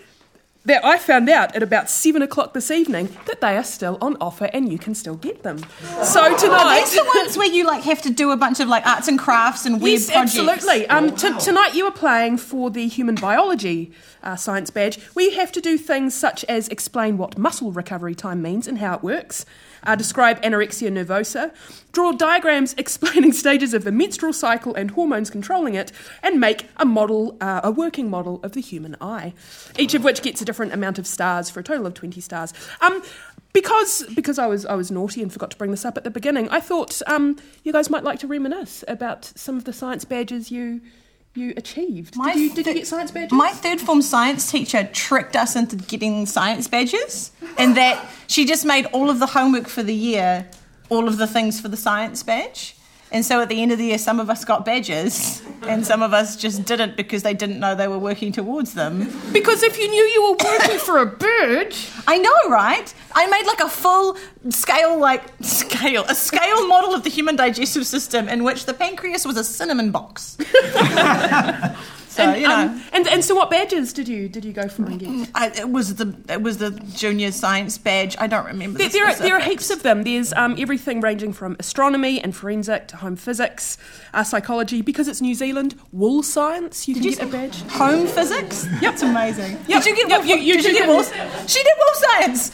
that 0.67 0.85
I 0.85 0.99
found 0.99 1.31
out 1.31 1.57
at 1.57 1.63
about 1.63 1.89
seven 1.89 2.21
o'clock 2.21 2.53
this 2.53 2.71
evening 2.71 3.09
that 3.27 3.41
they 3.41 3.57
are 3.57 3.65
still 3.65 3.97
on 4.03 4.19
offer 4.21 4.51
and 4.53 4.71
you 4.71 4.79
can 4.79 4.95
still 4.95 5.17
get 5.17 5.43
them. 5.43 5.59
So 6.05 6.21
Are 6.21 6.39
tonight, 6.39 6.81
these 6.85 6.97
the 6.97 7.05
ones 7.17 7.39
where 7.39 7.47
you 7.51 7.65
like 7.67 7.83
have 7.85 8.03
to 8.03 8.11
do 8.11 8.31
a 8.31 8.37
bunch 8.37 8.61
of 8.61 8.69
like 8.69 8.87
arts 8.87 9.09
and 9.09 9.19
crafts 9.19 9.65
and 9.65 9.81
weird 9.81 10.01
Yes, 10.01 10.11
projects? 10.11 10.37
absolutely. 10.37 10.87
Um, 10.89 11.17
t- 11.17 11.33
tonight 11.39 11.75
you 11.75 11.87
are 11.87 11.91
playing 11.93 12.37
for 12.37 12.71
the 12.71 12.87
human 12.89 13.15
biology 13.15 13.93
uh, 14.23 14.37
science 14.37 14.69
badge. 14.69 15.01
We 15.15 15.31
have 15.35 15.51
to 15.53 15.63
do 15.63 15.79
things 15.79 16.15
such 16.15 16.45
as 16.45 16.69
explain 16.69 17.17
what 17.17 17.39
muscle 17.39 17.73
recovery 17.73 18.15
time 18.15 18.43
means 18.43 18.69
and 18.69 18.79
how 18.79 18.95
it 18.97 19.03
works, 19.03 19.47
uh, 19.85 19.95
describe 19.97 20.41
anorexia 20.43 20.91
nervosa, 20.91 21.53
draw 21.93 22.13
diagrams 22.13 22.75
explaining 22.77 23.33
stages 23.45 23.75
of 23.75 23.85
the 23.85 23.93
menstrual 23.93 24.33
cycle 24.33 24.75
and 24.75 24.93
hormones 24.93 25.31
controlling 25.31 25.75
it, 25.75 25.93
and 26.23 26.41
make 26.41 26.67
a 26.77 26.85
model, 26.85 27.37
uh, 27.41 27.61
a 27.65 27.71
working 27.71 28.11
model 28.11 28.41
of 28.43 28.53
the 28.53 28.61
human 28.61 28.97
eye. 29.01 29.35
Each 29.79 29.95
of 29.95 30.05
which 30.05 30.23
gets 30.23 30.41
a 30.41 30.45
different 30.45 30.73
amount 30.73 30.99
of 30.99 31.07
stars 31.07 31.51
for 31.51 31.61
a 31.61 31.63
total 31.63 31.87
of 31.87 31.95
twenty 31.95 32.21
stars. 32.21 32.53
Um, 32.81 33.03
because 33.53 34.05
because 34.15 34.39
I 34.39 34.47
was 34.47 34.65
I 34.67 34.75
was 34.75 34.91
naughty 34.91 35.23
and 35.23 35.33
forgot 35.33 35.51
to 35.51 35.57
bring 35.57 35.71
this 35.71 35.85
up 35.85 35.97
at 35.97 36.05
the 36.05 36.11
beginning, 36.11 36.49
I 36.51 36.61
thought 36.61 37.01
um, 37.07 37.37
you 37.65 37.73
guys 37.73 37.91
might 37.91 38.05
like 38.05 38.19
to 38.21 38.27
reminisce 38.27 38.85
about 38.87 39.25
some 39.35 39.57
of 39.57 39.65
the 39.65 39.73
science 39.73 40.05
badges 40.05 40.51
you 40.51 40.81
you 41.35 41.55
achieved. 41.57 42.17
My 42.17 42.33
did 42.33 42.41
you 42.41 42.55
did 42.55 42.67
you 42.67 42.75
get 42.75 42.87
science 42.87 43.11
badges? 43.11 43.33
My 43.33 43.51
third 43.51 43.81
form 43.81 44.03
science 44.03 44.51
teacher 44.51 44.89
tricked 44.93 45.37
us 45.37 45.57
into 45.57 45.77
getting 45.77 46.27
science 46.27 46.67
badges, 46.67 47.31
and 47.57 47.77
that 47.77 48.11
she 48.27 48.45
just 48.45 48.65
made 48.65 48.87
all 48.87 49.11
of 49.11 49.19
the 49.21 49.27
homework 49.27 49.69
for 49.69 49.83
the 49.83 49.95
year, 49.95 50.49
all 50.89 51.07
of 51.09 51.19
the 51.19 51.27
things 51.27 51.61
for 51.61 51.69
the 51.69 51.77
science 51.77 52.23
badge. 52.23 52.77
And 53.13 53.25
so 53.25 53.41
at 53.41 53.49
the 53.49 53.61
end 53.61 53.73
of 53.73 53.79
the 53.79 53.87
year, 53.87 53.99
some 53.99 54.21
of 54.21 54.31
us 54.31 54.45
got 54.45 54.65
badges, 54.65 55.43
and 55.63 55.85
some 55.85 56.01
of 56.01 56.13
us 56.13 56.37
just 56.37 56.65
didn't 56.65 56.97
because 56.97 57.25
they 57.25 57.35
didn't 57.35 57.59
know 57.59 57.75
they 57.75 57.89
were 57.89 57.99
working 57.99 58.31
towards 58.31 58.75
them. 58.75 59.13
because 59.33 59.63
if 59.65 59.79
you 59.79 59.89
knew 59.89 60.03
you 60.03 60.23
were 60.23 60.37
working 60.53 60.79
for 60.79 60.99
a 60.99 61.07
bird, 61.07 61.75
I 62.07 62.19
know, 62.19 62.37
right? 62.49 62.93
I 63.13 63.27
made 63.27 63.47
like 63.47 63.61
a 63.61 63.69
full 63.69 64.17
scale, 64.51 64.99
like 64.99 65.25
scale, 65.41 66.05
a 66.09 66.15
scale 66.15 66.69
model 66.69 66.95
of 66.95 67.03
the 67.03 67.11
human 67.11 67.35
digestive 67.35 67.87
system 67.87 68.29
in 68.29 68.45
which 68.45 68.67
the 68.67 68.75
pancreas 68.75 69.27
was 69.27 69.37
a 69.37 69.45
cinnamon 69.45 69.91
box. 69.91 70.39
so 72.11 72.25
and, 72.25 72.41
you 72.41 72.49
know. 72.49 72.55
um, 72.55 72.83
and 72.93 73.07
and 73.09 73.25
so 73.25 73.35
what 73.37 73.51
badges 73.51 73.93
did 73.93 74.09
you 74.09 74.29
did 74.29 74.45
you 74.45 74.53
go 74.53 74.67
for 74.69 74.85
and 74.85 74.99
get? 74.99 75.31
I, 75.35 75.47
it 75.57 75.71
was 75.71 75.95
the 75.95 76.15
it 76.29 76.43
was 76.43 76.59
the 76.59 76.71
junior 76.73 77.31
science 77.31 77.79
badge. 77.79 78.17
I 78.19 78.27
don't 78.27 78.45
remember. 78.47 78.79
There, 78.79 78.89
the 78.89 78.93
there, 78.99 79.07
are, 79.07 79.15
there 79.15 79.35
are 79.37 79.41
heaps 79.41 79.71
of 79.71 79.83
them. 79.85 80.03
There's 80.03 80.33
um, 80.33 80.57
everything 80.59 81.01
ranging 81.01 81.33
from 81.33 81.55
astronomy 81.61 82.21
and 82.21 82.35
forensic 82.35 82.89
to 82.89 82.97
home 82.97 83.15
physics, 83.17 83.79
uh, 84.13 84.25
psychology. 84.25 84.83
Because 84.83 85.07
it's 85.07 85.21
New 85.21 85.35
Zealand, 85.37 85.77
wool 85.93 86.23
science. 86.25 86.89
You 86.89 86.95
Did 86.95 87.03
can 87.03 87.11
you 87.11 87.17
get 87.17 87.29
a 87.29 87.31
badge. 87.31 87.63
home 87.71 88.07
physics? 88.09 88.67
Yep, 88.83 88.93
it's 88.95 89.03
amazing. 89.03 89.53
Yep, 89.69 89.83
Did 89.85 89.87
you 89.87 89.97
get 89.97 90.09
yep, 90.09 90.21
wool? 90.21 90.29
you- 90.29 90.37
you 90.37 90.55
did 90.55 90.65
you 90.65 90.71
did 90.73 90.79
get 90.79 90.87
get 90.87 90.89
wool? 90.89 91.47
She 91.47 91.63
did 91.69 91.75
wool 91.79 91.95
science. 91.95 92.51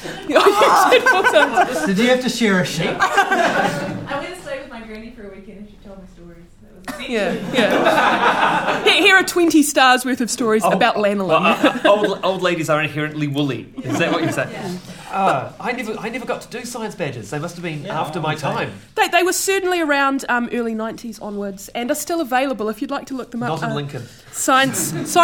Did 1.86 1.98
you 1.98 2.08
have 2.08 2.20
to 2.22 2.28
share 2.28 2.60
a 2.60 2.66
sheet? 2.66 2.88
I 2.88 4.18
went 4.20 4.34
to 4.36 4.42
stay 4.42 4.60
with 4.60 4.70
my 4.70 4.82
granny 4.82 5.10
for 5.12 5.26
a 5.30 5.34
weekend 5.34 5.58
and 5.60 5.68
she 5.68 5.76
told 5.84 5.98
me 6.00 6.04
stories. 6.14 6.45
That 6.86 6.98
was 6.98 7.08
yeah, 7.08 7.34
yeah. 7.52 8.84
Here, 8.84 9.02
here 9.02 9.16
are 9.16 9.24
twenty 9.24 9.62
stars 9.62 10.04
worth 10.04 10.20
of 10.20 10.30
stories 10.30 10.64
about 10.64 10.96
lanolin. 10.96 11.28
Well, 11.28 11.44
uh, 11.44 11.80
uh, 11.84 11.88
old, 11.88 12.20
old 12.24 12.42
ladies 12.42 12.68
are 12.70 12.82
inherently 12.82 13.26
woolly. 13.26 13.72
Is 13.82 13.98
that 13.98 14.12
what 14.12 14.22
you're 14.22 14.32
saying? 14.32 14.80
Ah, 15.08 15.54
I 15.60 15.72
never, 15.72 15.96
I 15.98 16.08
never 16.08 16.26
got 16.26 16.40
to 16.42 16.48
do 16.48 16.64
science 16.64 16.94
badges. 16.94 17.30
They 17.30 17.38
must 17.38 17.54
have 17.56 17.62
been 17.62 17.86
after 17.86 18.20
my 18.20 18.34
time. 18.34 18.72
They, 18.96 19.08
they 19.08 19.22
were 19.22 19.32
certainly 19.32 19.80
around 19.80 20.24
um, 20.28 20.48
early 20.52 20.74
90s 20.74 21.22
onwards 21.22 21.68
and 21.70 21.90
are 21.90 21.94
still 21.94 22.20
available 22.20 22.68
if 22.68 22.80
you'd 22.82 22.90
like 22.90 23.06
to 23.06 23.14
look 23.14 23.30
them 23.30 23.42
up. 23.42 23.48
Not 23.60 23.62
in 23.62 23.70
Uh, 23.70 23.74
Lincoln. 23.74 24.02
Science, 24.32 24.92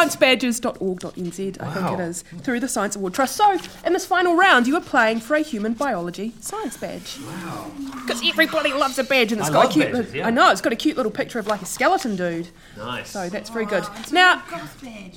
sciencebadges.org.nz, 0.52 1.60
I 1.60 1.74
think 1.74 1.98
it 1.98 2.02
is, 2.02 2.22
through 2.42 2.60
the 2.60 2.68
Science 2.68 2.96
Award 2.96 3.14
Trust. 3.14 3.36
So, 3.36 3.58
in 3.84 3.92
this 3.92 4.06
final 4.06 4.36
round, 4.36 4.66
you 4.66 4.76
are 4.76 4.80
playing 4.80 5.20
for 5.20 5.34
a 5.36 5.40
human 5.40 5.74
biology 5.74 6.32
science 6.40 6.76
badge. 6.76 7.18
Wow. 7.26 7.70
Because 8.02 8.26
everybody 8.26 8.72
loves 8.72 8.98
a 8.98 9.04
badge 9.04 9.32
and 9.32 9.40
it's 9.40 9.50
I 9.50 9.52
got 9.52 9.58
love 9.64 9.70
a 9.70 9.72
cute 9.74 9.86
badges, 9.86 9.98
little, 10.06 10.16
yeah. 10.16 10.26
I 10.26 10.30
know, 10.30 10.50
it's 10.50 10.60
got 10.60 10.72
a 10.72 10.76
cute 10.76 10.96
little 10.96 11.12
picture 11.12 11.38
of 11.38 11.46
like 11.46 11.62
a 11.62 11.66
skeleton 11.66 12.16
dude. 12.16 12.48
Nice. 12.76 13.10
So 13.10 13.28
that's 13.28 13.50
very 13.50 13.66
good. 13.66 13.84
Now, 14.10 14.42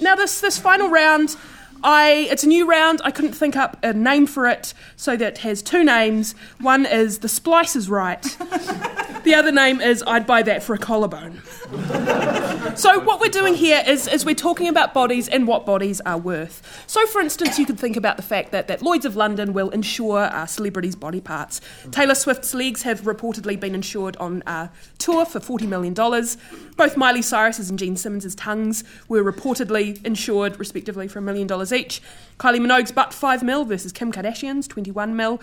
now 0.01 0.15
this 0.15 0.41
this 0.41 0.57
final 0.57 0.89
round, 0.89 1.35
I 1.83 2.27
it's 2.31 2.43
a 2.43 2.47
new 2.47 2.67
round. 2.67 3.01
I 3.03 3.11
couldn't 3.11 3.33
think 3.33 3.55
up 3.55 3.77
a 3.83 3.93
name 3.93 4.27
for 4.27 4.47
it, 4.47 4.73
so 4.95 5.15
that 5.17 5.39
has 5.39 5.61
two 5.61 5.83
names. 5.83 6.33
One 6.59 6.85
is 6.85 7.19
the 7.19 7.29
splice 7.29 7.75
is 7.75 7.89
right. 7.89 8.21
the 9.23 9.33
other 9.35 9.51
name 9.51 9.81
is 9.81 10.03
I'd 10.07 10.27
buy 10.27 10.43
that 10.43 10.63
for 10.63 10.73
a 10.73 10.77
collarbone. 10.77 11.41
So 12.75 12.99
what 12.99 13.21
we're 13.21 13.29
doing 13.29 13.53
here 13.53 13.81
is, 13.87 14.05
is 14.05 14.25
we're 14.25 14.35
talking 14.35 14.67
about 14.67 14.93
bodies 14.93 15.29
and 15.29 15.47
what 15.47 15.65
bodies 15.65 16.01
are 16.01 16.17
worth. 16.17 16.83
So 16.87 17.05
for 17.07 17.21
instance, 17.21 17.57
you 17.57 17.65
could 17.65 17.79
think 17.79 17.95
about 17.95 18.17
the 18.17 18.23
fact 18.23 18.51
that, 18.51 18.67
that 18.67 18.81
Lloyd's 18.81 19.05
of 19.05 19.15
London 19.15 19.53
will 19.53 19.69
insure 19.69 20.23
uh, 20.23 20.45
celebrities' 20.45 20.95
body 20.95 21.21
parts. 21.21 21.61
Taylor 21.91 22.15
Swift's 22.15 22.53
legs 22.53 22.81
have 22.81 23.01
reportedly 23.03 23.57
been 23.57 23.75
insured 23.75 24.17
on 24.17 24.43
uh, 24.45 24.67
tour 24.97 25.23
for 25.25 25.39
$40 25.39 25.69
million. 25.69 25.93
Both 25.93 26.97
Miley 26.97 27.21
Cyrus's 27.21 27.69
and 27.69 27.79
Gene 27.79 27.95
Simmons' 27.95 28.35
tongues 28.35 28.83
were 29.07 29.23
reportedly 29.23 30.05
insured 30.05 30.59
respectively 30.59 31.07
for 31.07 31.19
a 31.19 31.21
million 31.21 31.47
dollars 31.47 31.64
each. 31.71 32.01
Kylie 32.39 32.59
Minogue's 32.59 32.91
butt 32.91 33.13
5 33.13 33.43
mil 33.43 33.63
versus 33.65 33.91
Kim 33.91 34.11
Kardashian's 34.11 34.67
21 34.67 35.15
mil. 35.15 35.37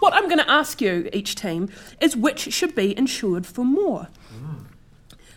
What 0.00 0.12
I'm 0.12 0.24
going 0.24 0.38
to 0.38 0.50
ask 0.50 0.80
you, 0.80 1.08
each 1.12 1.34
team, 1.36 1.68
is 2.00 2.16
which 2.16 2.52
should 2.52 2.74
be 2.74 2.96
insured 2.96 3.46
for 3.46 3.64
more? 3.64 4.08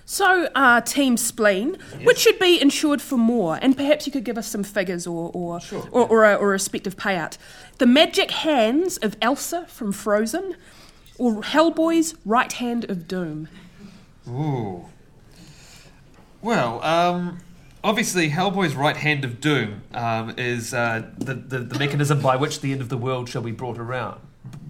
So, 0.07 0.49
uh, 0.53 0.81
Team 0.81 1.17
Spleen, 1.17 1.77
which 2.03 2.19
should 2.19 2.37
be 2.37 2.61
insured 2.61 3.01
for 3.01 3.17
more, 3.17 3.57
and 3.59 3.75
perhaps 3.75 4.05
you 4.05 4.11
could 4.11 4.23
give 4.23 4.37
us 4.37 4.47
some 4.47 4.63
figures 4.63 5.07
or 5.07 5.31
or, 5.33 5.59
or, 5.91 6.07
or, 6.07 6.25
a, 6.25 6.35
or 6.35 6.49
a 6.49 6.51
respective 6.51 6.95
payout. 6.95 7.39
The 7.79 7.87
magic 7.87 8.29
hands 8.29 8.97
of 8.97 9.17
Elsa 9.19 9.65
from 9.65 9.91
Frozen, 9.91 10.55
or 11.17 11.41
Hellboy's 11.41 12.13
right 12.23 12.53
hand 12.53 12.85
of 12.87 13.07
doom. 13.07 13.47
Ooh. 14.29 14.85
Well, 16.43 16.83
um, 16.83 17.39
obviously, 17.85 18.29
Hellboy's 18.29 18.75
right 18.75 18.97
hand 18.97 19.23
of 19.23 19.39
doom 19.39 19.83
um, 19.93 20.33
is 20.37 20.73
uh, 20.73 21.09
the, 21.17 21.35
the 21.35 21.59
the 21.59 21.79
mechanism 21.79 22.19
by 22.21 22.35
which 22.35 22.59
the 22.59 22.71
end 22.71 22.81
of 22.81 22.89
the 22.89 22.97
world 22.97 23.29
shall 23.29 23.41
be 23.41 23.51
brought 23.51 23.77
around, 23.77 24.19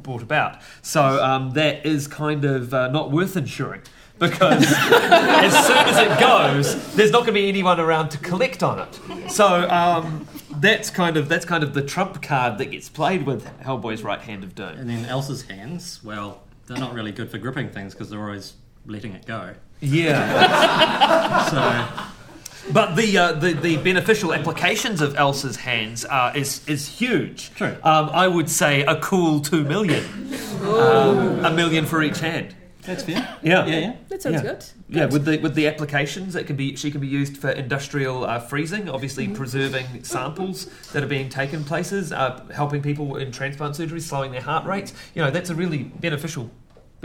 brought 0.03 0.21
about. 0.21 0.61
So 0.83 1.23
um, 1.23 1.51
that 1.51 1.85
is 1.85 2.07
kind 2.07 2.45
of 2.45 2.73
uh, 2.73 2.89
not 2.89 3.11
worth 3.11 3.35
insuring. 3.35 3.81
Because 4.17 4.63
as 4.71 5.67
soon 5.67 5.77
as 5.77 5.97
it 5.97 6.19
goes, 6.19 6.95
there's 6.95 7.11
not 7.11 7.21
going 7.21 7.33
to 7.33 7.41
be 7.41 7.49
anyone 7.49 7.81
around 7.81 8.09
to 8.09 8.17
collect 8.19 8.63
on 8.63 8.79
it. 8.79 9.29
So 9.31 9.67
um, 9.69 10.25
that's 10.51 10.89
kind 10.89 11.17
of 11.17 11.27
that's 11.27 11.43
kind 11.43 11.63
of 11.63 11.73
the 11.73 11.81
trump 11.81 12.21
card 12.21 12.57
that 12.59 12.67
gets 12.71 12.87
played 12.87 13.25
with 13.25 13.45
Hellboy's 13.59 14.03
right 14.03 14.21
hand 14.21 14.43
of 14.43 14.55
doom. 14.55 14.77
And 14.77 14.89
then 14.89 15.05
Elsa's 15.05 15.41
hands, 15.43 16.01
well, 16.01 16.43
they're 16.67 16.77
not 16.77 16.93
really 16.93 17.11
good 17.11 17.29
for 17.29 17.37
gripping 17.37 17.69
things 17.69 17.93
because 17.93 18.09
they're 18.09 18.21
always 18.21 18.53
letting 18.85 19.13
it 19.13 19.25
go. 19.25 19.55
Yeah. 19.81 21.41
So, 21.49 22.14
But 22.71 22.95
the, 22.95 23.17
uh, 23.17 23.31
the 23.33 23.53
the 23.53 23.77
beneficial 23.77 24.33
applications 24.33 24.99
of 25.01 25.15
Elsa's 25.15 25.55
hands 25.57 26.03
uh, 26.05 26.33
is 26.35 26.67
is 26.67 26.87
huge. 26.87 27.51
True. 27.55 27.75
Um, 27.83 28.09
I 28.11 28.27
would 28.27 28.49
say 28.49 28.81
a 28.81 28.95
cool 28.99 29.39
two 29.39 29.63
million. 29.63 30.03
Um, 30.63 31.45
a 31.45 31.51
million 31.51 31.85
for 31.85 32.01
each 32.01 32.19
hand. 32.19 32.55
that's 32.81 33.03
fair. 33.03 33.37
Yeah. 33.43 33.65
Yeah, 33.65 33.79
yeah. 33.79 33.93
That 34.09 34.21
sounds 34.21 34.35
Yeah. 34.35 34.41
good. 34.41 34.65
Yeah, 34.89 35.05
with 35.05 35.25
the 35.25 35.37
with 35.39 35.53
the 35.55 35.67
applications, 35.67 36.35
it 36.35 36.45
can 36.47 36.55
be 36.55 36.75
she 36.75 36.89
can 36.91 37.01
be 37.01 37.07
used 37.07 37.37
for 37.37 37.49
industrial 37.49 38.25
uh, 38.25 38.39
freezing, 38.39 38.89
obviously 38.89 39.27
preserving 39.27 40.03
samples 40.03 40.65
that 40.93 41.03
are 41.03 41.07
being 41.07 41.29
taken 41.29 41.63
places, 41.63 42.11
uh, 42.11 42.43
helping 42.53 42.81
people 42.81 43.15
in 43.17 43.31
transplant 43.31 43.75
surgery, 43.75 43.99
slowing 43.99 44.31
their 44.31 44.41
heart 44.41 44.65
rates. 44.65 44.93
You 45.13 45.21
know, 45.23 45.29
that's 45.31 45.49
a 45.51 45.55
really 45.55 45.83
beneficial 45.83 46.49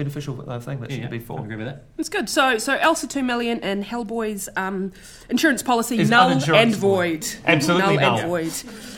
beneficial 0.03 0.35
uh, 0.51 0.59
thing 0.61 0.81
that 0.81 0.91
Yeah, 0.91 0.97
she 0.97 1.03
yeah. 1.03 1.09
can 1.09 1.19
be 1.19 1.25
I 1.25 1.27
for. 1.27 1.41
agree 1.45 1.57
with 1.57 1.67
that. 1.67 1.85
It's 1.99 2.09
good. 2.09 2.29
So, 2.29 2.59
so 2.59 2.75
Elsa 2.77 3.07
two 3.07 3.23
million 3.23 3.61
and 3.61 3.85
Hellboy's 3.85 4.49
um, 4.57 4.93
insurance 5.29 5.63
policy 5.63 5.99
Is 6.01 6.09
null 6.11 6.31
and 6.31 6.75
void. 6.75 7.27
Absolutely 7.45 7.97
null 7.97 8.17
null. 8.17 8.19
and 8.19 8.29
void. 8.29 8.53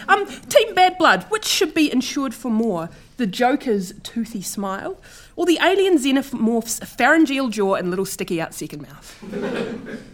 Um, 0.08 0.26
Team 0.48 0.74
Bad 0.74 0.98
Blood, 0.98 1.24
which 1.30 1.44
should 1.44 1.74
be 1.74 1.92
insured 1.92 2.34
for 2.34 2.50
more? 2.50 2.88
The 3.16 3.26
Joker's 3.26 3.92
toothy 4.02 4.42
smile, 4.42 4.96
or 5.36 5.46
the 5.46 5.58
alien 5.62 5.96
xenomorph's 5.98 6.78
pharyngeal 6.96 7.48
jaw 7.50 7.74
and 7.74 7.90
little 7.90 8.06
sticky 8.06 8.40
out 8.40 8.54
second 8.54 8.82
mouth? 8.82 9.08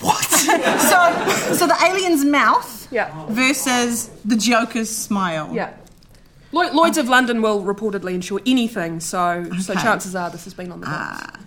What? 0.00 0.24
so, 0.24 1.54
so 1.54 1.66
the 1.66 1.76
alien's 1.84 2.24
mouth 2.24 2.88
Yeah. 2.90 3.26
versus 3.28 4.08
the 4.24 4.34
Joker's 4.36 4.88
smile. 4.88 5.50
Yeah. 5.52 5.74
Lloyd, 6.52 6.72
Lloyd's 6.72 6.98
of 6.98 7.08
London 7.08 7.42
will 7.42 7.62
reportedly 7.62 8.12
insure 8.14 8.40
anything, 8.44 9.00
so 9.00 9.48
so 9.60 9.74
chances 9.74 10.14
are 10.14 10.30
this 10.30 10.44
has 10.44 10.54
been 10.54 10.72
on 10.72 10.80
the 10.80 10.86
books. 10.86 11.44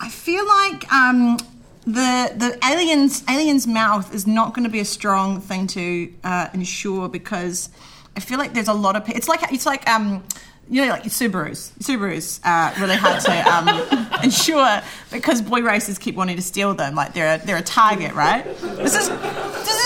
I 0.00 0.08
feel 0.10 0.46
like 0.46 0.92
um, 0.92 1.38
the 1.86 2.32
the 2.36 2.58
alien's 2.66 3.24
alien's 3.28 3.66
mouth 3.66 4.14
is 4.14 4.26
not 4.26 4.54
going 4.54 4.64
to 4.64 4.70
be 4.70 4.80
a 4.80 4.84
strong 4.84 5.40
thing 5.40 5.66
to 5.68 6.12
uh, 6.22 6.48
insure 6.52 7.08
because 7.08 7.70
I 8.16 8.20
feel 8.20 8.38
like 8.38 8.52
there's 8.52 8.68
a 8.68 8.74
lot 8.74 8.96
of 8.96 9.04
pe- 9.04 9.14
it's 9.14 9.28
like 9.28 9.52
it's 9.52 9.66
like 9.66 9.88
um, 9.88 10.22
you 10.68 10.82
know, 10.82 10.88
like 10.88 11.04
Subarus. 11.04 11.72
Subarus 11.78 12.40
are 12.44 12.72
really 12.80 12.96
hard 12.96 13.20
to 13.22 13.32
um, 13.50 14.18
insure 14.24 14.80
because 15.10 15.42
boy 15.42 15.62
racers 15.62 15.98
keep 15.98 16.14
wanting 16.14 16.36
to 16.36 16.42
steal 16.42 16.74
them. 16.74 16.94
Like 16.94 17.12
they're 17.12 17.36
a, 17.36 17.46
they're 17.46 17.58
a 17.58 17.62
target, 17.62 18.14
right? 18.14 18.44
This 18.60 18.94
is 18.94 19.08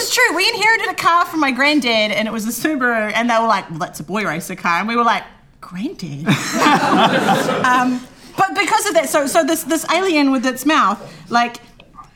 is 0.09 0.15
true. 0.15 0.37
We 0.37 0.49
inherited 0.49 0.89
a 0.89 0.95
car 0.95 1.27
from 1.27 1.41
my 1.41 1.51
granddad, 1.53 2.11
and 2.13 2.27
it 2.29 2.31
was 2.33 2.47
a 2.47 2.51
Subaru, 2.69 3.13
and 3.15 3.29
they 3.31 3.39
were 3.39 3.47
like, 3.47 3.69
"Well, 3.71 3.79
that's 3.79 4.01
a 4.01 4.05
boy 4.05 4.25
racer 4.25 4.55
car," 4.57 4.79
and 4.81 4.89
we 4.89 4.97
were 4.97 5.05
like, 5.05 5.25
"Granddad." 5.61 6.27
um, 7.65 8.01
but 8.37 8.55
because 8.55 8.87
of 8.87 8.95
that, 8.95 9.07
so 9.09 9.27
so 9.27 9.45
this 9.45 9.65
this 9.65 9.85
alien 9.91 10.31
with 10.31 10.47
its 10.47 10.65
mouth, 10.67 10.99
like 11.31 11.59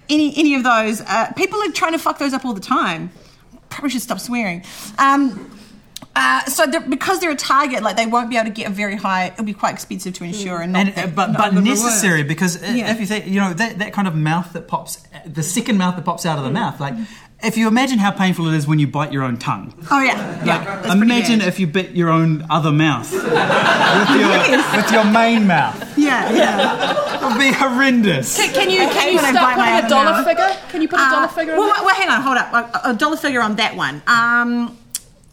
any 0.08 0.36
any 0.36 0.54
of 0.54 0.64
those, 0.64 1.00
uh, 1.02 1.32
people 1.36 1.60
are 1.62 1.70
trying 1.72 1.92
to 1.92 1.98
fuck 1.98 2.18
those 2.18 2.32
up 2.32 2.44
all 2.44 2.54
the 2.54 2.60
time. 2.60 3.10
Probably 3.68 3.90
should 3.90 4.02
stop 4.02 4.20
swearing. 4.20 4.64
Um, 4.98 5.48
uh, 6.14 6.44
so 6.44 6.66
because 6.90 7.20
they're 7.20 7.30
a 7.30 7.34
target, 7.36 7.82
like 7.82 7.96
they 7.96 8.04
won't 8.04 8.28
be 8.28 8.36
able 8.36 8.44
to 8.48 8.52
get 8.52 8.66
a 8.66 8.70
very 8.70 8.96
high. 8.96 9.28
It'll 9.28 9.46
be 9.46 9.54
quite 9.54 9.72
expensive 9.72 10.12
to 10.14 10.24
insure 10.24 10.60
and 10.60 10.72
not. 10.74 10.88
And, 10.88 10.90
uh, 10.90 10.94
that- 11.06 11.14
but 11.16 11.32
not 11.32 11.54
but 11.54 11.64
necessary 11.64 12.22
because 12.22 12.60
Yeah. 12.62 12.90
if 12.92 13.00
you 13.00 13.06
think 13.06 13.26
you 13.26 13.40
know 13.40 13.54
that, 13.54 13.78
that 13.78 13.94
kind 13.94 14.06
of 14.06 14.14
mouth 14.14 14.52
that 14.52 14.68
pops 14.68 15.02
the 15.24 15.42
second 15.42 15.78
mouth 15.78 15.96
that 15.96 16.04
pops 16.04 16.26
out 16.26 16.36
of 16.36 16.44
the 16.44 16.50
mouth 16.50 16.80
like 16.80 16.94
if 17.42 17.56
you 17.56 17.66
imagine 17.68 17.98
how 17.98 18.10
painful 18.10 18.46
it 18.48 18.54
is 18.54 18.66
when 18.66 18.78
you 18.78 18.86
bite 18.86 19.12
your 19.12 19.22
own 19.24 19.36
tongue 19.36 19.72
Oh 19.90 20.00
yeah, 20.00 20.44
yeah. 20.44 20.80
that's 20.82 20.94
imagine 20.94 21.40
bad. 21.40 21.48
if 21.48 21.58
you 21.60 21.66
bit 21.66 21.90
your 21.92 22.08
own 22.10 22.46
other 22.50 22.72
mouth 22.72 23.10
with 23.12 23.22
your, 24.20 24.76
with 24.76 24.90
your 24.92 25.04
main 25.04 25.46
mouth 25.46 25.76
Yeah, 25.98 26.30
yeah. 26.32 27.16
it 27.16 27.24
would 27.26 27.38
be 27.38 27.52
horrendous 27.52 28.36
Can, 28.36 28.52
can 28.54 28.70
you 28.70 28.78
can 28.88 29.08
you 29.12 29.16
when 29.22 29.34
start 29.34 29.56
bite 29.56 29.56
my 29.56 29.70
putting 29.72 29.86
a 29.86 29.88
dollar 29.88 30.10
mouth. 30.12 30.26
figure? 30.26 30.56
Can 30.70 30.82
you 30.82 30.88
put 30.88 31.00
a 31.00 31.02
dollar 31.10 31.24
Uh, 31.24 31.28
figure 31.28 31.54
well, 31.56 31.62
on 31.70 31.76
that? 31.76 31.84
well, 31.84 31.94
hang 31.94 32.08
on, 32.08 32.20
hold 32.22 32.36
up. 32.38 32.52
A, 32.84 32.90
a 32.90 32.94
dollar 32.94 33.16
figure 33.16 33.40
on 33.42 33.56
that 33.56 33.76
one. 33.76 34.02
Um, 34.06 34.76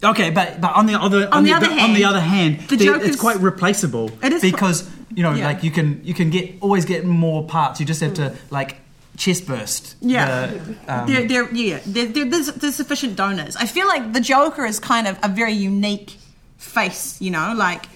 okay 0.02 0.30
but 0.30 0.60
but 0.60 0.74
on 0.74 0.86
the 0.86 0.94
other 0.94 1.28
on, 1.32 1.44
the 1.44 1.52
other 1.52 1.66
hand, 1.68 1.80
on 1.80 1.92
the 1.94 2.00
hand, 2.02 2.04
other 2.16 2.20
hand 2.20 2.60
the 2.68 2.76
the- 2.76 2.84
joke 2.86 3.02
it's 3.02 3.10
is- 3.16 3.20
quite 3.20 3.38
replaceable 3.38 4.10
It 4.22 4.32
is 4.32 4.40
because 4.42 4.88
you 5.14 5.22
know 5.22 5.34
Yeah. 5.34 5.46
like 5.48 5.62
you 5.62 5.70
can 5.70 6.00
you 6.04 6.14
can 6.14 6.30
get 6.30 6.54
always 6.60 6.84
get 6.86 7.04
more 7.04 7.44
parts 7.46 7.80
you 7.80 7.86
just 7.86 8.00
have 8.00 8.14
to 8.14 8.34
like 8.50 8.76
chest 9.20 9.46
burst 9.46 9.96
Yeah. 10.00 10.46
the, 10.46 10.76
um, 10.88 11.06
they're, 11.06 11.28
they're, 11.28 11.54
yeah, 11.54 11.80
they're, 11.84 12.24
there's 12.24 12.74
sufficient 12.74 13.16
donors. 13.16 13.54
I 13.54 13.66
feel 13.66 13.86
like 13.86 14.14
the 14.14 14.20
Joker 14.20 14.64
is 14.64 14.80
kind 14.80 15.06
of 15.06 15.18
a 15.22 15.28
very 15.28 15.52
unique 15.52 16.16
face, 16.56 17.20
you 17.20 17.30
know, 17.30 17.52
like. 17.56 17.86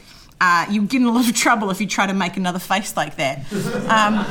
Uh, 0.41 0.67
you 0.69 0.83
get 0.83 1.01
in 1.01 1.07
a 1.07 1.13
lot 1.13 1.27
of 1.27 1.35
trouble 1.35 1.71
if 1.71 1.81
you 1.81 1.87
try 1.87 2.07
to 2.07 2.13
make 2.13 2.37
another 2.37 2.59
face 2.59 2.97
like 2.97 3.17
that. 3.17 3.39
Um, 3.89 4.15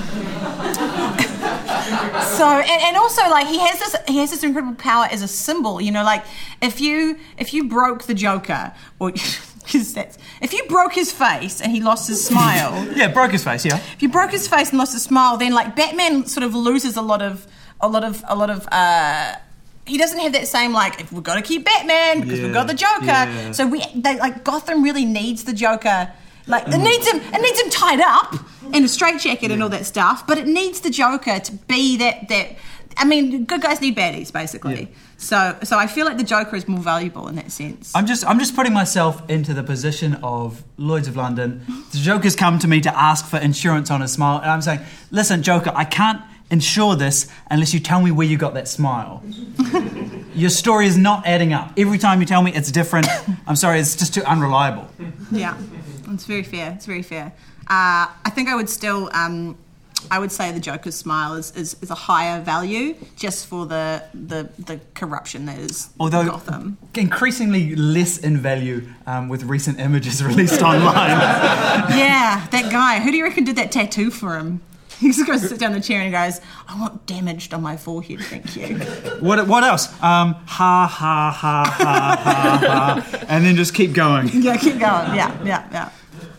so, 2.37 2.45
and, 2.45 2.81
and 2.83 2.97
also 2.97 3.21
like 3.29 3.47
he 3.47 3.57
has 3.57 3.79
this, 3.79 3.95
he 4.07 4.17
has 4.19 4.29
this 4.29 4.43
incredible 4.43 4.75
power 4.75 5.07
as 5.09 5.23
a 5.23 5.27
symbol. 5.27 5.81
You 5.81 5.91
know, 5.91 6.03
like 6.03 6.23
if 6.61 6.81
you 6.81 7.17
if 7.37 7.53
you 7.53 7.67
broke 7.69 8.03
the 8.03 8.13
Joker, 8.13 8.73
or 8.99 9.11
because 9.63 9.93
that's 9.93 10.17
if 10.41 10.53
you 10.53 10.63
broke 10.65 10.93
his 10.93 11.11
face 11.11 11.61
and 11.61 11.71
he 11.71 11.81
lost 11.81 12.07
his 12.07 12.23
smile, 12.25 12.85
yeah 12.95 13.07
broke 13.07 13.31
his 13.31 13.43
face 13.43 13.65
yeah 13.65 13.77
if 13.95 14.01
you 14.01 14.09
broke 14.09 14.31
his 14.31 14.47
face 14.47 14.69
and 14.69 14.77
lost 14.79 14.93
his 14.93 15.03
smile, 15.03 15.37
then 15.37 15.53
like 15.53 15.75
Batman 15.75 16.25
sort 16.25 16.43
of 16.43 16.53
loses 16.55 16.97
a 16.97 17.01
lot 17.01 17.21
of 17.21 17.47
a 17.81 17.87
lot 17.87 18.03
of 18.03 18.23
a 18.27 18.35
lot 18.35 18.49
of 18.49 18.67
uh 18.71 19.35
he 19.85 19.97
doesn't 19.97 20.19
have 20.19 20.31
that 20.33 20.47
same 20.47 20.71
like 20.71 21.01
if 21.01 21.11
we've 21.11 21.23
got 21.23 21.35
to 21.35 21.41
keep 21.41 21.65
Batman 21.65 22.21
because 22.21 22.39
we've 22.39 22.53
got 22.53 22.67
the 22.67 22.73
Joker. 22.73 23.05
yeah. 23.05 23.51
So 23.51 23.67
we 23.67 23.83
they 23.95 24.17
like 24.17 24.43
Gotham 24.43 24.83
really 24.83 25.05
needs 25.05 25.43
the 25.43 25.53
Joker. 25.53 26.11
Like 26.47 26.67
it 26.67 26.77
needs 26.77 27.07
him 27.09 27.21
it 27.21 27.41
needs 27.41 27.59
him 27.59 27.69
tied 27.69 28.01
up 28.01 28.35
in 28.73 28.83
a 28.83 28.87
straitjacket 28.87 29.51
and 29.51 29.61
all 29.63 29.69
that 29.69 29.85
stuff, 29.85 30.25
but 30.27 30.37
it 30.37 30.47
needs 30.47 30.81
the 30.81 30.89
Joker 30.89 31.39
to 31.39 31.51
be 31.51 31.97
that 31.97 32.27
that 32.29 32.55
I 32.97 33.05
mean, 33.05 33.45
good 33.45 33.61
guys 33.61 33.81
need 33.81 33.95
baddies 33.95 34.31
basically. 34.31 34.89
So 35.17 35.57
so 35.63 35.77
I 35.77 35.87
feel 35.87 36.05
like 36.05 36.17
the 36.17 36.23
Joker 36.23 36.55
is 36.55 36.67
more 36.67 36.79
valuable 36.79 37.27
in 37.27 37.35
that 37.35 37.51
sense. 37.51 37.91
I'm 37.95 38.05
just 38.05 38.25
I'm 38.25 38.39
just 38.39 38.55
putting 38.55 38.73
myself 38.73 39.27
into 39.29 39.53
the 39.53 39.63
position 39.63 40.15
of 40.23 40.63
Lloyd's 40.77 41.07
of 41.07 41.15
London. 41.15 41.65
The 41.91 41.97
Joker's 41.99 42.35
come 42.35 42.59
to 42.59 42.67
me 42.67 42.81
to 42.81 42.97
ask 42.97 43.25
for 43.25 43.37
insurance 43.37 43.89
on 43.91 44.01
his 44.01 44.11
smile, 44.11 44.39
and 44.39 44.49
I'm 44.49 44.61
saying, 44.61 44.81
listen, 45.11 45.43
Joker, 45.43 45.71
I 45.75 45.85
can't 45.85 46.21
insure 46.51 46.95
this 46.95 47.27
unless 47.49 47.73
you 47.73 47.79
tell 47.79 48.01
me 48.01 48.11
where 48.11 48.27
you 48.27 48.37
got 48.37 48.53
that 48.53 48.67
smile. 48.67 49.23
Your 50.35 50.49
story 50.49 50.87
is 50.87 50.97
not 50.97 51.25
adding 51.25 51.53
up. 51.53 51.73
Every 51.77 51.97
time 51.97 52.19
you 52.19 52.25
tell 52.25 52.41
me 52.41 52.53
it's 52.53 52.71
different, 52.71 53.07
I'm 53.47 53.55
sorry, 53.55 53.79
it's 53.79 53.95
just 53.95 54.13
too 54.13 54.23
unreliable. 54.23 54.87
Yeah, 55.31 55.57
it's 56.09 56.25
very 56.25 56.43
fair. 56.43 56.73
It's 56.75 56.85
very 56.85 57.01
fair. 57.03 57.33
Uh, 57.67 58.07
I 58.25 58.29
think 58.31 58.49
I 58.49 58.55
would 58.55 58.69
still, 58.69 59.09
um, 59.13 59.57
I 60.11 60.19
would 60.19 60.31
say 60.31 60.51
the 60.51 60.59
Joker's 60.59 60.95
smile 60.95 61.33
is, 61.35 61.51
is, 61.55 61.75
is 61.81 61.89
a 61.91 61.95
higher 61.95 62.41
value 62.41 62.95
just 63.17 63.47
for 63.47 63.65
the 63.65 64.03
the, 64.13 64.49
the 64.59 64.79
corruption 64.93 65.45
that 65.47 65.57
is 65.59 65.89
Although 65.99 66.25
Gotham. 66.25 66.77
increasingly 66.95 67.75
less 67.75 68.17
in 68.17 68.37
value 68.37 68.87
um, 69.07 69.29
with 69.29 69.43
recent 69.43 69.79
images 69.79 70.23
released 70.31 70.61
online. 70.61 71.09
yeah, 71.97 72.47
that 72.51 72.71
guy. 72.71 72.99
Who 72.99 73.11
do 73.11 73.17
you 73.17 73.23
reckon 73.23 73.43
did 73.43 73.55
that 73.57 73.71
tattoo 73.71 74.09
for 74.11 74.37
him? 74.37 74.61
He 74.99 75.11
just 75.11 75.25
goes 75.27 75.41
sit 75.49 75.59
down 75.59 75.73
in 75.73 75.79
the 75.81 75.83
chair 75.83 76.01
and 76.01 76.11
goes, 76.13 76.39
"I 76.67 76.79
want 76.79 77.05
damaged 77.07 77.53
on 77.53 77.61
my 77.61 77.75
forehead, 77.75 78.21
thank 78.21 78.55
you." 78.55 78.77
what 79.19 79.47
what 79.47 79.63
else? 79.63 79.87
Um, 80.01 80.35
ha 80.45 80.87
ha 80.87 81.31
ha 81.35 81.65
ha 81.73 82.15
ha 82.17 83.01
ha, 83.05 83.25
and 83.27 83.43
then 83.43 83.55
just 83.55 83.73
keep 83.73 83.91
going. 83.93 84.29
yeah, 84.29 84.55
keep 84.55 84.73
going. 84.79 85.15
Yeah, 85.15 85.43
yeah, 85.43 85.67
yeah. 85.71 85.89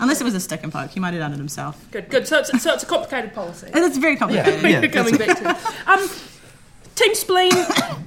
Unless 0.00 0.20
it 0.20 0.24
was 0.24 0.34
a 0.34 0.40
stick 0.40 0.62
and 0.62 0.72
poke, 0.72 0.90
he 0.90 1.00
might 1.00 1.14
have 1.14 1.20
done 1.20 1.32
it 1.32 1.38
himself. 1.38 1.86
Good, 1.90 2.08
good. 2.08 2.26
So 2.26 2.38
it's, 2.38 2.62
so 2.62 2.72
it's 2.74 2.82
a 2.82 2.86
complicated 2.86 3.32
policy. 3.32 3.68
And 3.72 3.84
it's 3.84 3.96
very 3.96 4.16
complicated. 4.16 4.62
Yeah, 4.62 4.80
We're 4.80 4.88
coming 4.88 5.16
back 5.16 5.38
to. 5.38 5.90
Um, 5.90 6.08
Team 6.94 7.14
Spleen, 7.14 7.50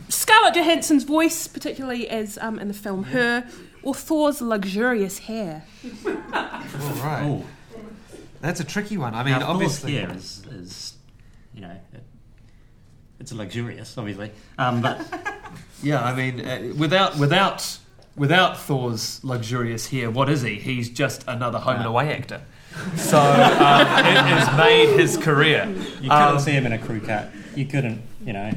Scarlett 0.07 0.55
Johansson's 0.55 1.03
voice, 1.03 1.47
particularly 1.47 2.07
as 2.09 2.37
um, 2.37 2.57
in 2.57 2.67
the 2.69 2.73
film 2.73 3.03
Her, 3.05 3.45
or 3.83 3.93
Thor's 3.93 4.41
luxurious 4.41 5.19
hair. 5.19 5.63
All 6.05 6.13
right. 7.03 7.43
That's 8.39 8.59
a 8.59 8.63
tricky 8.63 8.97
one. 8.97 9.13
I 9.13 9.23
mean, 9.23 9.39
Now, 9.39 9.49
obviously. 9.49 9.97
Thor's 9.97 10.07
hair 10.07 10.17
is, 10.17 10.45
is 10.47 10.93
you 11.53 11.61
know, 11.61 11.75
it, 11.93 12.03
it's 13.19 13.33
luxurious, 13.33 13.97
obviously. 13.97 14.31
Um, 14.57 14.81
but 14.81 15.05
Yeah, 15.83 16.03
I 16.03 16.15
mean, 16.15 16.41
uh, 16.45 16.73
without 16.77 17.17
without 17.17 17.77
without 18.17 18.57
Thor's 18.57 19.23
luxurious 19.23 19.87
hair, 19.87 20.09
what 20.11 20.29
is 20.29 20.41
he? 20.41 20.55
He's 20.55 20.89
just 20.89 21.23
another 21.27 21.59
home 21.59 21.77
and 21.77 21.85
away 21.85 22.11
actor. 22.13 22.41
So 22.95 23.17
um, 23.17 23.39
it 24.05 24.17
has 24.23 24.57
made 24.57 24.99
his 24.99 25.17
career. 25.17 25.65
you 26.01 26.09
couldn't 26.09 26.11
Um, 26.11 26.39
see 26.39 26.51
him 26.51 26.65
in 26.65 26.73
a 26.73 26.77
crew 26.77 26.99
cut. 26.99 27.29
You 27.55 27.65
couldn't, 27.65 28.01
you 28.25 28.33
know. 28.33 28.51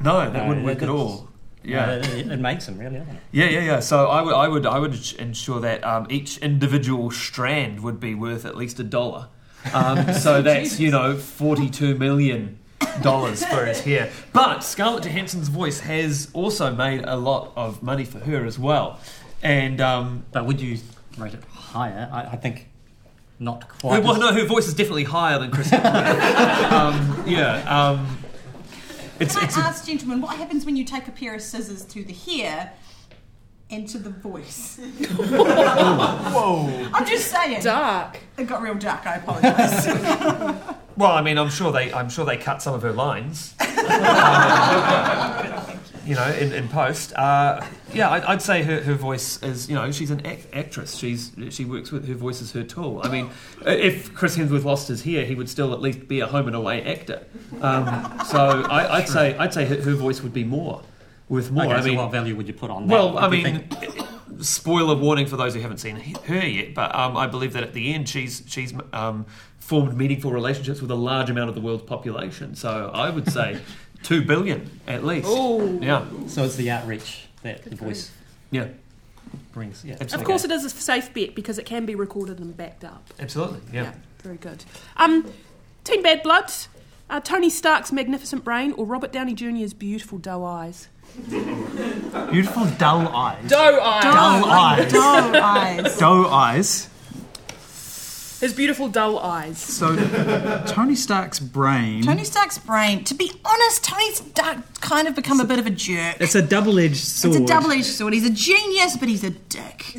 No, 0.00 0.20
that 0.20 0.32
No, 0.32 0.46
wouldn't 0.48 0.64
work 0.66 0.76
at 0.78 0.84
it's- 0.84 0.96
all. 0.98 1.28
Yeah. 1.62 1.94
It, 1.96 2.06
it, 2.14 2.30
it 2.30 2.38
makes 2.38 2.68
him 2.68 2.78
really, 2.78 2.98
doesn't 3.00 3.12
it? 3.14 3.20
Yeah, 3.32 3.46
yeah, 3.46 3.60
yeah. 3.60 3.80
So 3.80 4.06
I 4.06 4.22
would, 4.22 4.34
I 4.34 4.46
would, 4.46 4.66
I 4.66 4.78
would 4.78 4.94
ensure 5.18 5.58
that 5.60 5.82
um, 5.82 6.06
each 6.08 6.38
individual 6.38 7.10
strand 7.10 7.80
would 7.82 7.98
be 7.98 8.14
worth 8.14 8.44
at 8.44 8.56
least 8.56 8.78
a 8.78 8.84
dollar. 8.84 9.26
Um, 9.74 10.12
so 10.14 10.40
that's 10.48 10.78
you 10.78 10.92
know 10.92 11.16
forty-two 11.16 11.96
million 11.96 12.60
dollars 13.02 13.44
for 13.44 13.64
his 13.66 13.80
hair. 13.80 14.10
But 14.32 14.60
Scarlett 14.60 15.04
Johansson's 15.04 15.48
voice 15.48 15.80
has 15.80 16.28
also 16.32 16.74
made 16.74 17.04
a 17.04 17.16
lot 17.16 17.52
of 17.56 17.82
money 17.82 18.04
for 18.04 18.18
her 18.20 18.44
as 18.44 18.58
well. 18.58 18.98
And 19.42 19.80
um, 19.80 20.24
But 20.32 20.46
would 20.46 20.60
you 20.60 20.78
rate 21.18 21.34
it 21.34 21.44
higher? 21.44 22.08
I, 22.12 22.22
I 22.32 22.36
think 22.36 22.68
not 23.38 23.68
quite. 23.68 24.02
well, 24.02 24.14
as- 24.14 24.18
no, 24.20 24.32
her 24.32 24.46
voice 24.46 24.66
is 24.66 24.74
definitely 24.74 25.04
higher 25.04 25.38
than 25.38 25.50
Chris. 25.50 25.70
Um, 26.76 27.24
yeah. 27.26 27.64
Um, 27.68 28.18
it's 29.18 29.34
Can 29.34 29.42
I 29.44 29.46
it's 29.46 29.56
a, 29.56 29.60
ask, 29.60 29.86
gentlemen, 29.86 30.20
what 30.20 30.36
happens 30.36 30.64
when 30.66 30.76
you 30.76 30.84
take 30.84 31.06
a 31.08 31.10
pair 31.10 31.34
of 31.34 31.40
scissors 31.42 31.84
to 31.86 32.02
the 32.04 32.12
hair 32.12 32.72
and 33.70 33.88
to 33.88 33.98
the 33.98 34.10
voice? 34.10 34.78
Whoa! 35.16 36.88
I'm 36.92 37.06
just 37.06 37.30
saying. 37.30 37.62
Dark. 37.62 38.18
It 38.36 38.46
got 38.46 38.60
real 38.62 38.74
dark. 38.74 39.06
I 39.06 39.16
apologise. 39.16 40.76
well, 40.96 41.12
I 41.12 41.22
mean, 41.22 41.38
I'm 41.38 41.50
sure 41.50 41.72
they, 41.72 41.92
I'm 41.92 42.08
sure 42.08 42.24
they 42.24 42.36
cut 42.36 42.62
some 42.62 42.74
of 42.74 42.82
her 42.82 42.92
lines. 42.92 43.54
Um, 43.60 43.66
you 46.06 46.14
know, 46.14 46.28
in, 46.38 46.52
in 46.52 46.68
post. 46.68 47.12
Uh, 47.14 47.64
yeah, 47.92 48.10
I'd, 48.10 48.22
I'd 48.24 48.42
say 48.42 48.62
her, 48.62 48.80
her 48.82 48.94
voice 48.94 49.42
is, 49.42 49.68
you 49.68 49.74
know, 49.74 49.90
she's 49.90 50.10
an 50.10 50.24
act- 50.24 50.46
actress. 50.52 50.96
She's 50.96 51.32
she 51.50 51.64
works 51.64 51.90
with 51.90 52.06
her 52.08 52.14
voice 52.14 52.40
is 52.40 52.52
her 52.52 52.62
tool. 52.62 53.00
I 53.02 53.08
mean, 53.08 53.30
if 53.66 54.14
Chris 54.14 54.36
Hemsworth 54.36 54.64
lost 54.64 54.88
his 54.88 55.02
hair, 55.02 55.26
he 55.26 55.34
would 55.34 55.48
still 55.48 55.72
at 55.72 55.80
least 55.80 56.06
be 56.08 56.20
a 56.20 56.26
home 56.26 56.46
and 56.46 56.56
away 56.56 56.82
actor. 56.82 57.26
Um, 57.60 57.86
so 58.26 58.64
I, 58.68 58.98
I'd 58.98 59.08
say 59.08 59.36
I'd 59.36 59.52
say 59.52 59.64
her, 59.66 59.82
her 59.82 59.94
voice 59.94 60.22
would 60.22 60.32
be 60.32 60.44
more 60.44 60.82
worth 61.28 61.50
more. 61.50 61.64
Okay, 61.64 61.74
I 61.74 61.80
so 61.80 61.88
mean, 61.88 61.96
what 61.96 62.12
value 62.12 62.36
would 62.36 62.46
you 62.46 62.54
put 62.54 62.70
on 62.70 62.86
that? 62.86 62.92
well, 62.92 63.18
I 63.18 63.28
mean, 63.28 63.68
spoiler 64.40 64.94
warning 64.94 65.26
for 65.26 65.36
those 65.36 65.54
who 65.54 65.60
haven't 65.60 65.78
seen 65.78 65.96
her 65.96 66.46
yet, 66.46 66.74
but 66.74 66.94
um, 66.94 67.16
I 67.16 67.26
believe 67.26 67.52
that 67.54 67.62
at 67.62 67.72
the 67.72 67.94
end 67.94 68.08
she's 68.08 68.42
she's 68.46 68.74
um, 68.92 69.26
formed 69.66 69.96
meaningful 69.96 70.30
relationships 70.30 70.80
with 70.80 70.92
a 70.92 70.96
large 70.96 71.28
amount 71.28 71.48
of 71.48 71.56
the 71.56 71.60
world's 71.60 71.82
population. 71.82 72.54
So 72.54 72.90
I 72.94 73.10
would 73.10 73.30
say 73.30 73.60
two 74.04 74.24
billion 74.24 74.70
at 74.86 75.04
least. 75.04 75.28
Ooh. 75.28 75.80
Yeah, 75.82 76.06
so 76.28 76.44
it's 76.44 76.54
the 76.54 76.70
outreach 76.70 77.26
that 77.42 77.64
the 77.64 77.74
voice 77.74 78.12
yeah, 78.52 78.68
brings. 79.52 79.84
Yeah, 79.84 79.94
Absolutely. 79.94 80.22
Of 80.22 80.26
course, 80.26 80.44
it 80.44 80.52
is 80.52 80.64
a 80.64 80.70
safe 80.70 81.12
bet 81.12 81.34
because 81.34 81.58
it 81.58 81.66
can 81.66 81.84
be 81.84 81.96
recorded 81.96 82.38
and 82.38 82.56
backed 82.56 82.84
up. 82.84 83.12
absolutely. 83.18 83.60
Yeah. 83.72 83.92
very 84.22 84.36
good. 84.36 84.64
Um, 84.96 85.32
Team 85.82 86.00
Bad 86.02 86.22
Blood, 86.22 86.52
uh, 87.10 87.18
Tony 87.20 87.50
Stark's 87.50 87.90
magnificent 87.90 88.44
brain, 88.44 88.72
or 88.72 88.86
Robert 88.86 89.10
Downey 89.10 89.34
Jr.'s 89.34 89.74
beautiful 89.74 90.18
doe 90.18 90.44
eyes. 90.44 90.88
Beautiful 92.30 92.66
dull 92.78 93.08
eyes. 93.08 93.48
Doe 93.48 93.80
eyes. 93.80 94.02
Dull 94.04 94.44
eyes. 94.44 94.92
Doe 94.92 95.40
eyes. 95.40 95.98
Doe 95.98 96.28
eyes. 96.28 96.88
His 98.40 98.52
beautiful 98.52 98.88
dull 98.88 99.18
eyes. 99.18 99.58
So, 99.58 99.96
Tony 100.66 100.94
Stark's 100.94 101.40
brain. 101.40 102.02
Tony 102.02 102.24
Stark's 102.24 102.58
brain. 102.58 103.02
To 103.04 103.14
be 103.14 103.30
honest, 103.44 103.84
Tony 103.84 104.12
Stark 104.12 104.80
kind 104.80 105.08
of 105.08 105.14
become 105.14 105.40
a 105.40 105.44
bit 105.44 105.58
of 105.58 105.66
a 105.66 105.70
jerk. 105.70 106.16
It's 106.20 106.34
a 106.34 106.42
double-edged 106.42 106.96
sword. 106.96 107.34
It's 107.36 107.44
a 107.44 107.46
double-edged 107.46 107.84
sword. 107.86 108.12
He's 108.12 108.26
a 108.26 108.30
genius, 108.32 108.96
but 108.98 109.08
he's 109.08 109.24
a 109.24 109.30
dick. 109.30 109.94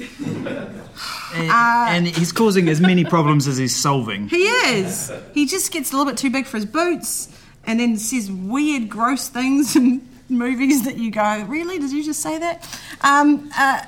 and, 1.33 1.51
Uh, 1.51 1.85
and 1.89 2.07
he's 2.07 2.31
causing 2.31 2.69
as 2.69 2.79
many 2.79 3.03
problems 3.05 3.47
as 3.47 3.57
he's 3.57 3.75
solving. 3.75 4.29
He 4.29 4.43
is. 4.45 5.11
He 5.33 5.45
just 5.45 5.71
gets 5.71 5.91
a 5.91 5.97
little 5.97 6.09
bit 6.11 6.17
too 6.17 6.29
big 6.29 6.45
for 6.45 6.57
his 6.57 6.65
boots, 6.65 7.29
and 7.65 7.79
then 7.79 7.97
says 7.97 8.31
weird, 8.31 8.87
gross 8.89 9.29
things 9.29 9.75
in 9.79 10.07
movies 10.29 10.83
that 10.85 10.97
you 10.97 11.09
go, 11.11 11.43
"Really? 11.47 11.79
Did 11.79 11.91
you 11.91 12.03
just 12.03 12.21
say 12.21 12.37
that?" 12.37 12.63
Um, 13.01 13.49
uh, 13.57 13.81
and 13.81 13.87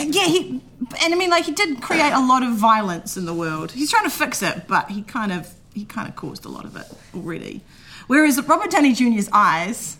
yeah, 0.00 0.26
he. 0.26 0.60
And 1.02 1.12
I 1.12 1.16
mean, 1.16 1.30
like 1.30 1.44
he 1.44 1.52
did 1.52 1.80
create 1.82 2.12
a 2.12 2.20
lot 2.20 2.42
of 2.42 2.54
violence 2.54 3.16
in 3.16 3.26
the 3.26 3.34
world. 3.34 3.72
He's 3.72 3.90
trying 3.90 4.04
to 4.04 4.10
fix 4.10 4.42
it, 4.42 4.66
but 4.68 4.90
he 4.90 5.02
kind 5.02 5.32
of 5.32 5.52
he 5.74 5.84
kind 5.84 6.08
of 6.08 6.16
caused 6.16 6.44
a 6.44 6.48
lot 6.48 6.64
of 6.64 6.76
it 6.76 6.86
already. 7.14 7.62
Whereas 8.06 8.40
Robert 8.46 8.70
Downey 8.70 8.94
Jr.'s 8.94 9.28
eyes, 9.32 9.98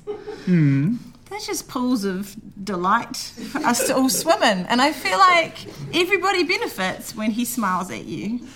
they're 1.28 1.38
just 1.40 1.68
pools 1.68 2.04
of 2.04 2.34
delight 2.64 3.16
for 3.16 3.58
us 3.58 3.86
to 3.86 3.94
all 3.94 4.08
swim 4.08 4.42
in. 4.42 4.66
And 4.66 4.80
I 4.80 4.92
feel 4.92 5.18
like 5.18 5.56
everybody 5.94 6.42
benefits 6.44 7.14
when 7.14 7.32
he 7.32 7.44
smiles 7.44 7.90
at 7.90 8.04
you. 8.06 8.46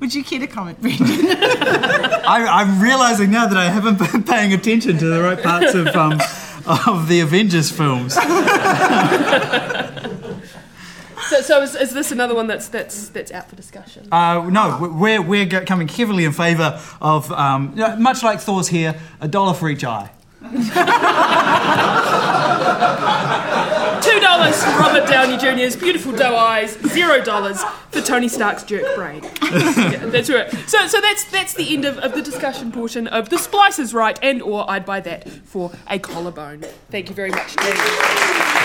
Would 0.00 0.14
you 0.14 0.22
care 0.22 0.38
to 0.38 0.46
comment, 0.46 0.80
Brendon? 0.80 1.06
I, 1.10 2.46
I'm 2.48 2.80
realizing 2.80 3.32
now 3.32 3.48
that 3.48 3.58
I 3.58 3.68
haven't 3.68 3.98
been 3.98 4.22
paying 4.22 4.52
attention 4.52 4.96
to 4.98 5.06
the 5.06 5.20
right 5.20 5.42
parts 5.42 5.74
of 5.74 5.88
um, 5.88 6.20
of 6.68 7.08
the 7.08 7.20
Avengers 7.20 7.70
films. 7.70 8.16
So, 11.28 11.42
so 11.42 11.60
is, 11.60 11.74
is 11.74 11.92
this 11.92 12.10
another 12.10 12.34
one 12.34 12.46
that's 12.46 12.68
that's 12.68 13.10
that's 13.10 13.30
out 13.32 13.50
for 13.50 13.56
discussion? 13.56 14.08
Uh, 14.10 14.48
no, 14.48 14.96
we're 14.98 15.20
we're 15.20 15.46
coming 15.46 15.86
heavily 15.86 16.24
in 16.24 16.32
favour 16.32 16.80
of 17.02 17.30
um, 17.32 17.74
much 18.00 18.22
like 18.22 18.40
Thor's 18.40 18.68
here, 18.68 18.98
a 19.20 19.28
dollar 19.28 19.52
for 19.52 19.68
each 19.68 19.84
eye. 19.84 20.10
Dollars 24.38 24.62
for 24.62 24.70
Robert 24.78 25.08
Downey 25.08 25.36
Jr.'s 25.36 25.74
beautiful 25.74 26.12
doe 26.12 26.36
eyes. 26.36 26.78
Zero 26.90 27.20
dollars 27.24 27.60
for 27.90 28.00
Tony 28.00 28.28
Stark's 28.28 28.62
jerk 28.62 28.94
brain. 28.94 29.22
Yeah, 29.48 30.06
that's 30.06 30.30
right. 30.30 30.48
So, 30.68 30.86
so 30.86 31.00
that's 31.00 31.24
that's 31.30 31.54
the 31.54 31.74
end 31.74 31.84
of, 31.84 31.98
of 31.98 32.12
the 32.12 32.22
discussion 32.22 32.70
portion 32.70 33.08
of 33.08 33.30
the 33.30 33.38
Splice 33.38 33.78
is 33.80 33.92
right, 33.92 34.16
and 34.22 34.40
or 34.42 34.70
I'd 34.70 34.84
buy 34.84 35.00
that 35.00 35.28
for 35.28 35.72
a 35.88 35.98
collarbone. 35.98 36.60
Thank 36.90 37.08
you 37.08 37.14
very 37.16 37.30
much, 37.30 37.56
Dave. 37.56 38.57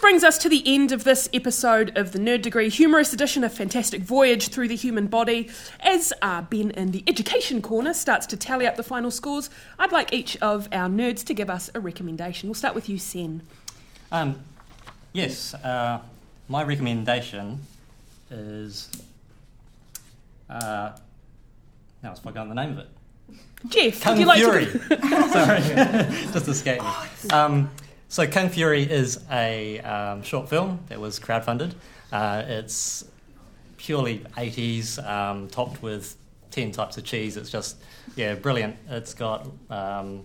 Brings 0.00 0.24
us 0.24 0.38
to 0.38 0.48
the 0.48 0.62
end 0.66 0.92
of 0.92 1.04
this 1.04 1.28
episode 1.32 1.96
of 1.96 2.12
the 2.12 2.18
Nerd 2.18 2.40
Degree 2.40 2.70
Humerus 2.70 3.12
Edition, 3.12 3.44
a 3.44 3.50
fantastic 3.50 4.00
voyage 4.00 4.48
through 4.48 4.68
the 4.68 4.74
human 4.74 5.06
body. 5.08 5.50
As 5.80 6.12
uh, 6.22 6.40
Ben 6.42 6.70
in 6.70 6.90
the 6.92 7.04
Education 7.06 7.60
Corner 7.60 7.92
starts 7.92 8.26
to 8.28 8.36
tally 8.36 8.66
up 8.66 8.76
the 8.76 8.82
final 8.82 9.10
scores, 9.10 9.50
I'd 9.78 9.92
like 9.92 10.12
each 10.12 10.38
of 10.38 10.68
our 10.72 10.88
nerds 10.88 11.22
to 11.26 11.34
give 11.34 11.50
us 11.50 11.70
a 11.74 11.80
recommendation. 11.80 12.48
We'll 12.48 12.54
start 12.54 12.74
with 12.74 12.88
you, 12.88 12.98
Cen. 12.98 13.42
Um, 14.10 14.40
yes, 15.12 15.52
uh, 15.54 16.00
my 16.48 16.64
recommendation 16.64 17.60
is. 18.30 18.88
Uh, 20.48 20.92
now 22.02 22.12
I've 22.12 22.18
forgotten 22.18 22.48
the 22.48 22.54
name 22.54 22.72
of 22.72 22.78
it. 22.78 22.88
Jeff, 23.68 24.00
Kung 24.00 24.14
would 24.14 24.20
you 24.20 24.26
like 24.26 24.38
Fury. 24.38 24.64
to? 24.64 24.78
Sorry, 25.28 26.32
just 26.32 26.48
escaped 26.48 26.82
me. 26.82 27.30
Um, 27.30 27.70
so 28.10 28.26
Kung 28.26 28.48
Fury 28.48 28.82
is 28.82 29.20
a 29.30 29.78
um, 29.80 30.24
short 30.24 30.48
film 30.48 30.80
that 30.88 30.98
was 31.00 31.20
crowdfunded. 31.20 31.74
Uh, 32.10 32.42
it's 32.44 33.04
purely 33.76 34.18
80s, 34.36 34.98
um, 35.08 35.46
topped 35.46 35.80
with 35.80 36.16
10 36.50 36.72
types 36.72 36.98
of 36.98 37.04
cheese. 37.04 37.36
It's 37.36 37.50
just, 37.50 37.76
yeah, 38.16 38.34
brilliant. 38.34 38.76
It's 38.88 39.14
got 39.14 39.48
um, 39.70 40.24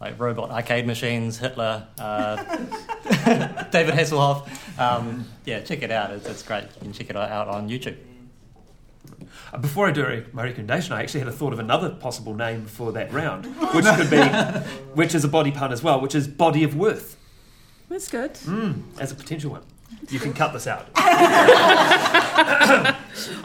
like 0.00 0.18
robot 0.18 0.50
arcade 0.50 0.88
machines, 0.88 1.38
Hitler, 1.38 1.86
uh, 2.00 2.36
David 3.70 3.94
Hasselhoff. 3.94 4.48
Um, 4.76 5.24
yeah, 5.44 5.60
check 5.60 5.82
it 5.82 5.92
out. 5.92 6.10
It's, 6.10 6.26
it's 6.28 6.42
great. 6.42 6.64
You 6.64 6.80
can 6.80 6.92
check 6.92 7.10
it 7.10 7.16
out 7.16 7.46
on 7.46 7.68
YouTube. 7.68 7.96
Uh, 9.52 9.58
Before 9.58 9.86
I 9.86 9.92
do 9.92 10.04
a- 10.04 10.24
my 10.32 10.44
recommendation, 10.44 10.92
I 10.92 11.00
actually 11.02 11.20
had 11.20 11.28
a 11.28 11.32
thought 11.32 11.52
of 11.52 11.58
another 11.58 11.90
possible 11.90 12.34
name 12.34 12.66
for 12.66 12.92
that 12.92 13.12
round, 13.12 13.46
which 13.74 13.84
could 13.84 14.10
be, 14.10 14.22
which 14.94 15.14
is 15.14 15.24
a 15.24 15.28
body 15.28 15.50
pun 15.50 15.72
as 15.72 15.82
well, 15.82 16.00
which 16.00 16.14
is 16.14 16.28
body 16.28 16.64
of 16.64 16.76
worth 16.76 17.16
That's 17.88 18.08
good. 18.08 18.34
mm, 18.34 18.82
as 18.98 19.12
a 19.12 19.14
potential 19.14 19.50
one. 19.52 19.62
You 20.10 20.18
can 20.18 20.32
cut 20.32 20.52
this 20.52 20.66
out. 20.66 20.88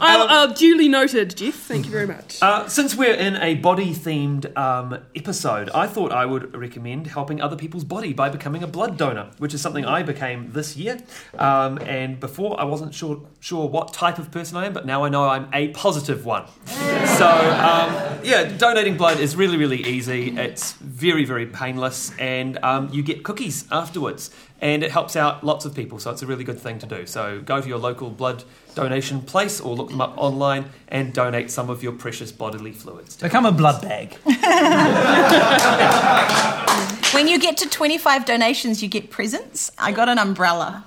I'll 0.00 0.54
duly 0.54 0.88
noted, 0.88 1.36
Jeff. 1.36 1.54
Thank 1.54 1.84
you 1.84 1.90
very 1.90 2.06
much. 2.06 2.38
Uh, 2.40 2.66
since 2.68 2.94
we're 2.94 3.14
in 3.14 3.36
a 3.36 3.56
body 3.56 3.92
themed 3.92 4.56
um, 4.56 4.98
episode, 5.14 5.68
I 5.70 5.86
thought 5.86 6.12
I 6.12 6.24
would 6.24 6.56
recommend 6.56 7.08
helping 7.08 7.40
other 7.40 7.56
people's 7.56 7.84
body 7.84 8.12
by 8.12 8.28
becoming 8.28 8.62
a 8.62 8.66
blood 8.66 8.96
donor, 8.96 9.30
which 9.38 9.52
is 9.52 9.60
something 9.60 9.84
I 9.84 10.02
became 10.02 10.52
this 10.52 10.76
year. 10.76 10.98
Um, 11.38 11.78
and 11.78 12.20
before, 12.20 12.58
I 12.60 12.64
wasn't 12.64 12.94
sure 12.94 13.22
sure 13.40 13.68
what 13.68 13.92
type 13.92 14.18
of 14.18 14.30
person 14.30 14.56
I 14.56 14.66
am, 14.66 14.72
but 14.72 14.86
now 14.86 15.04
I 15.04 15.10
know 15.10 15.28
I'm 15.28 15.48
a 15.52 15.68
positive 15.68 16.24
one. 16.24 16.44
So, 17.14 17.28
um, 17.28 18.18
yeah, 18.24 18.44
donating 18.56 18.96
blood 18.96 19.20
is 19.20 19.36
really, 19.36 19.56
really 19.56 19.80
easy. 19.84 20.36
It's 20.36 20.72
very, 20.72 21.24
very 21.24 21.46
painless, 21.46 22.12
and 22.18 22.58
um, 22.64 22.88
you 22.92 23.04
get 23.04 23.22
cookies 23.22 23.66
afterwards. 23.70 24.30
And 24.64 24.82
it 24.82 24.90
helps 24.90 25.14
out 25.14 25.44
lots 25.44 25.66
of 25.66 25.74
people, 25.74 25.98
so 25.98 26.10
it's 26.10 26.22
a 26.22 26.26
really 26.26 26.42
good 26.42 26.58
thing 26.58 26.78
to 26.78 26.86
do. 26.86 27.04
So 27.04 27.42
go 27.42 27.60
to 27.60 27.68
your 27.68 27.76
local 27.76 28.08
blood 28.08 28.44
donation 28.74 29.20
place 29.20 29.60
or 29.60 29.76
look 29.76 29.90
them 29.90 30.00
up 30.00 30.14
online 30.16 30.70
and 30.88 31.12
donate 31.12 31.50
some 31.50 31.68
of 31.68 31.82
your 31.82 31.92
precious 31.92 32.32
bodily 32.32 32.72
fluids. 32.72 33.18
Become 33.18 33.44
a 33.44 33.52
blood 33.52 33.82
bag. 33.82 34.14
when 37.14 37.28
you 37.28 37.38
get 37.38 37.58
to 37.58 37.68
25 37.68 38.24
donations, 38.24 38.82
you 38.82 38.88
get 38.88 39.10
presents. 39.10 39.70
I 39.76 39.92
got 39.92 40.08
an 40.08 40.18
umbrella. 40.18 40.86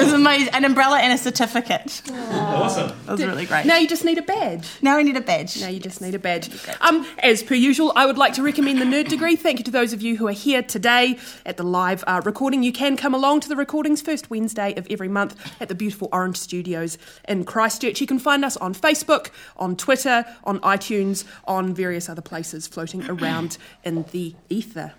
It 0.00 0.04
was 0.04 0.12
amazing. 0.12 0.54
An 0.54 0.64
umbrella 0.64 0.98
and 0.98 1.12
a 1.12 1.18
certificate. 1.18 2.02
Awesome. 2.10 2.88
That 3.06 3.12
was 3.12 3.24
really 3.24 3.46
great. 3.46 3.66
Now 3.66 3.76
you 3.76 3.88
just 3.88 4.04
need 4.04 4.18
a 4.18 4.22
badge. 4.22 4.68
Now 4.80 4.96
I 4.96 5.02
need 5.02 5.16
a 5.16 5.20
badge. 5.20 5.60
Now 5.60 5.68
you 5.68 5.80
just 5.80 6.00
need 6.00 6.14
a 6.14 6.18
badge. 6.18 6.50
Um, 6.80 7.06
as 7.18 7.42
per 7.42 7.54
usual, 7.54 7.92
I 7.96 8.06
would 8.06 8.18
like 8.18 8.34
to 8.34 8.42
recommend 8.42 8.80
the 8.80 8.84
Nerd 8.84 9.08
Degree. 9.08 9.36
Thank 9.36 9.58
you 9.58 9.64
to 9.64 9.70
those 9.70 9.92
of 9.92 10.02
you 10.02 10.16
who 10.16 10.26
are 10.28 10.32
here 10.32 10.62
today 10.62 11.18
at 11.44 11.56
the 11.56 11.64
live 11.64 12.04
uh, 12.06 12.22
recording. 12.24 12.62
You 12.62 12.72
can 12.72 12.96
come 12.96 13.14
along 13.14 13.40
to 13.40 13.48
the 13.48 13.56
recordings 13.56 14.00
first 14.00 14.30
Wednesday 14.30 14.74
of 14.76 14.86
every 14.90 15.08
month 15.08 15.36
at 15.60 15.68
the 15.68 15.74
beautiful 15.74 16.08
Orange 16.12 16.36
Studios 16.36 16.96
in 17.28 17.44
Christchurch. 17.44 18.00
You 18.00 18.06
can 18.06 18.18
find 18.18 18.44
us 18.44 18.56
on 18.56 18.74
Facebook, 18.74 19.30
on 19.56 19.76
Twitter, 19.76 20.24
on 20.44 20.60
iTunes, 20.60 21.24
on 21.44 21.74
various 21.74 22.08
other 22.08 22.22
places 22.22 22.66
floating 22.66 23.08
around 23.10 23.58
in 23.84 24.04
the 24.12 24.34
ether. 24.48 24.94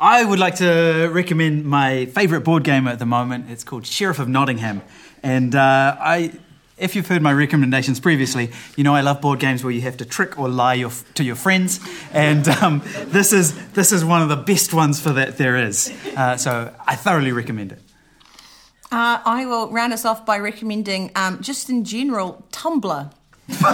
I 0.00 0.24
would 0.24 0.38
like 0.38 0.54
to 0.56 1.10
recommend 1.12 1.66
my 1.66 2.06
favourite 2.06 2.42
board 2.42 2.64
game 2.64 2.88
at 2.88 2.98
the 2.98 3.04
moment. 3.04 3.50
It's 3.50 3.64
called 3.64 3.86
Sheriff 3.86 4.18
of 4.18 4.28
Nottingham, 4.28 4.80
and 5.22 5.54
uh, 5.54 5.96
I. 6.00 6.32
If 6.78 6.96
you've 6.96 7.06
heard 7.06 7.20
my 7.20 7.34
recommendations 7.34 8.00
previously, 8.00 8.52
you 8.74 8.84
know 8.84 8.94
I 8.94 9.02
love 9.02 9.20
board 9.20 9.38
games 9.38 9.62
where 9.62 9.70
you 9.70 9.82
have 9.82 9.98
to 9.98 10.06
trick 10.06 10.38
or 10.38 10.48
lie 10.48 10.72
your, 10.72 10.90
to 11.16 11.22
your 11.22 11.36
friends, 11.36 11.78
and 12.14 12.48
um, 12.48 12.80
this 13.08 13.34
is 13.34 13.54
this 13.72 13.92
is 13.92 14.02
one 14.02 14.22
of 14.22 14.30
the 14.30 14.36
best 14.36 14.72
ones 14.72 14.98
for 14.98 15.10
that 15.10 15.36
there 15.36 15.58
is. 15.58 15.92
Uh, 16.16 16.38
so 16.38 16.74
I 16.86 16.96
thoroughly 16.96 17.32
recommend 17.32 17.72
it. 17.72 17.80
Uh, 18.90 19.20
I 19.22 19.44
will 19.44 19.70
round 19.70 19.92
us 19.92 20.06
off 20.06 20.24
by 20.24 20.38
recommending, 20.38 21.10
um, 21.14 21.42
just 21.42 21.68
in 21.68 21.84
general, 21.84 22.46
Tumblr. 22.50 23.12
Um, 23.50 23.66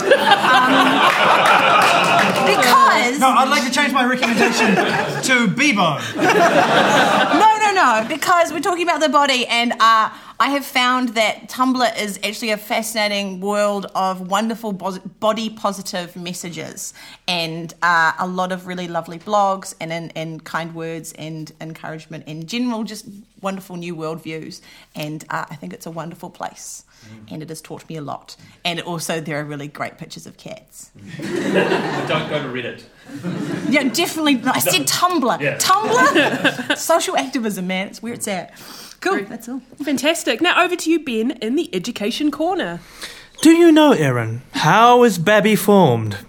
because 2.47 3.19
No, 3.21 3.29
I'd 3.29 3.49
like 3.49 3.65
to 3.65 3.71
change 3.71 3.93
my 3.93 4.05
recommendation 4.05 4.75
to 4.75 5.47
Bebo. 5.49 5.99
no, 6.17 7.57
no, 7.59 7.73
no, 7.73 8.05
because 8.09 8.53
we're 8.53 8.61
talking 8.61 8.83
about 8.83 9.01
the 9.01 9.09
body, 9.09 9.47
and 9.47 9.73
uh, 9.81 10.11
I 10.39 10.51
have 10.51 10.67
found 10.67 11.11
that 11.11 11.49
Tumblr 11.49 11.99
is 11.99 12.21
actually 12.23 12.51
a 12.51 12.59
fascinating 12.59 13.41
world 13.41 13.87
of 13.95 14.29
wonderful 14.31 14.73
body 14.73 15.49
positive 15.49 16.15
messages 16.15 16.93
and 17.27 17.73
uh, 17.81 18.13
a 18.19 18.27
lot 18.27 18.53
of 18.53 18.67
really 18.67 18.87
lovely 18.87 19.19
blogs 19.19 19.75
and, 19.81 19.91
and, 19.93 20.13
and 20.15 20.45
kind 20.45 20.75
words 20.75 21.15
and 21.15 21.53
encouragement 21.61 22.29
in 22.29 22.47
general, 22.47 22.85
just 22.85 23.07
wonderful 23.41 23.77
new 23.77 23.97
worldviews. 23.97 24.61
And 24.95 25.25
uh, 25.31 25.47
I 25.49 25.57
think 25.57 25.73
it's 25.73 25.87
a 25.87 25.91
wonderful 25.91 26.29
place. 26.29 26.85
And 27.31 27.41
it 27.41 27.49
has 27.51 27.61
taught 27.61 27.89
me 27.89 27.97
a 27.97 28.01
lot. 28.01 28.35
And 28.65 28.81
also, 28.81 29.21
there 29.21 29.39
are 29.39 29.45
really 29.45 29.69
great 29.69 29.97
pictures 29.97 30.27
of 30.27 30.37
cats. 30.39 30.91
Don't 31.19 32.29
go 32.29 32.43
to 32.43 32.49
Reddit. 32.49 32.83
Yeah, 33.71 33.85
definitely. 33.85 34.43
I 34.45 34.59
said 34.59 34.89
Tumblr. 34.89 35.41
Yeah. 35.41 35.57
Tumblr? 35.57 36.77
Social 36.77 37.17
activism, 37.17 37.69
man. 37.69 37.87
It's 37.87 38.03
where 38.03 38.13
it's 38.13 38.27
at. 38.27 38.59
Cool. 39.01 39.25
That's 39.25 39.49
all. 39.49 39.61
Fantastic. 39.85 40.41
Now 40.41 40.63
over 40.63 40.75
to 40.77 40.91
you, 40.91 40.99
Ben, 41.05 41.33
in 41.43 41.55
the 41.57 41.69
Education 41.75 42.31
Corner. 42.31 42.81
Do 43.43 43.51
you 43.51 43.71
know, 43.71 43.93
Erin, 43.93 44.43
how 44.53 45.03
is 45.05 45.19
Babby 45.19 45.57
formed? 45.57 46.17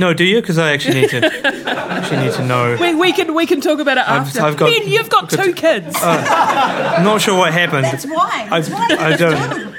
No, 0.00 0.12
do 0.12 0.24
you? 0.24 0.40
Because 0.40 0.58
I 0.58 0.72
actually 0.72 1.02
need 1.02 1.10
to. 1.10 1.24
actually 1.24 2.24
need 2.24 2.32
to 2.32 2.44
know. 2.44 2.76
We, 2.80 2.94
we 2.96 3.12
can 3.12 3.32
we 3.32 3.46
can 3.46 3.60
talk 3.60 3.78
about 3.78 3.96
it 3.96 4.00
I've- 4.08 4.26
after. 4.28 4.42
I've 4.42 4.56
got- 4.56 4.66
ben, 4.66 4.88
you've 4.88 5.08
got 5.08 5.30
got- 5.30 5.44
two 5.44 5.52
kids. 5.54 5.94
I'm 6.00 7.04
not 7.04 7.20
sure 7.20 7.38
what 7.38 7.52
happened. 7.52 7.84
That's 7.84 8.04
why. 8.04 8.48
That's 8.50 8.70
I- 8.70 8.74
why 8.74 8.86
you 8.90 8.96
I 8.98 9.16
just 9.16 9.20
don't- 9.50 9.73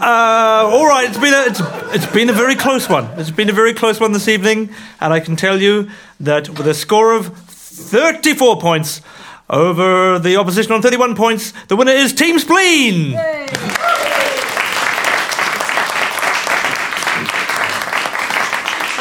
Uh, 0.00 0.68
all 0.70 0.86
right, 0.86 1.08
it's 1.08 1.18
been 1.18 1.32
a 1.32 1.44
it's, 1.46 1.60
it's 1.94 2.12
been 2.12 2.28
a 2.28 2.32
very 2.32 2.54
close 2.54 2.88
one. 2.88 3.06
It's 3.18 3.30
been 3.30 3.48
a 3.48 3.52
very 3.52 3.72
close 3.72 3.98
one 3.98 4.12
this 4.12 4.28
evening, 4.28 4.70
and 5.00 5.12
I 5.12 5.20
can 5.20 5.36
tell 5.36 5.60
you 5.60 5.88
that 6.20 6.48
with 6.50 6.66
a 6.66 6.74
score 6.74 7.12
of 7.14 7.34
34 7.36 8.60
points 8.60 9.00
over 9.48 10.18
the 10.18 10.36
opposition 10.36 10.72
on 10.72 10.82
31 10.82 11.14
points, 11.14 11.52
the 11.68 11.76
winner 11.76 11.92
is 11.92 12.12
Team 12.12 12.38
Spleen. 12.38 13.12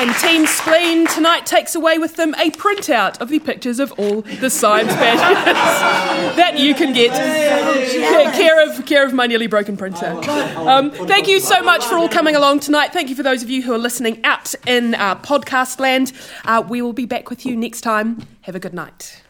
And 0.06 0.16
Team 0.18 0.46
Spleen 0.46 1.08
tonight 1.08 1.48
takes 1.48 1.74
away 1.74 1.98
with 1.98 2.16
them 2.16 2.36
a 2.36 2.52
printout 2.52 3.20
of 3.20 3.30
the 3.30 3.40
pictures 3.40 3.80
of 3.80 3.92
all 3.94 4.22
the 4.22 4.52
science 4.52 4.94
badges 4.94 6.36
that 6.36 6.60
you 6.60 6.76
can 6.76 6.94
get. 6.94 7.10
Care, 8.36 8.70
of 8.70 8.86
care 8.86 9.04
of 9.04 9.14
my 9.14 9.26
nearly 9.26 9.48
broken 9.48 9.76
printer. 9.76 10.12
Um, 10.58 10.92
thank 10.92 11.28
you 11.28 11.40
so 11.40 11.64
much 11.64 11.84
for 11.84 11.96
all 11.96 12.08
coming 12.08 12.36
along 12.36 12.60
tonight. 12.60 12.94
Thank 12.94 13.10
you 13.10 13.16
for 13.16 13.24
those 13.24 13.42
of 13.42 13.50
you 13.50 13.64
who 13.64 13.74
are 13.74 13.80
listening 13.80 14.24
out 14.24 14.54
in 14.68 14.94
uh, 14.94 15.16
podcast 15.16 15.80
land. 15.80 16.12
Uh, 16.44 16.64
we 16.70 16.84
will 16.84 16.94
be 16.94 17.08
back 17.08 17.32
with 17.32 17.44
you 17.44 17.56
next 17.56 17.82
time. 17.82 18.28
Have 18.42 18.54
a 18.54 18.60
good 18.60 18.76
night. 18.76 19.24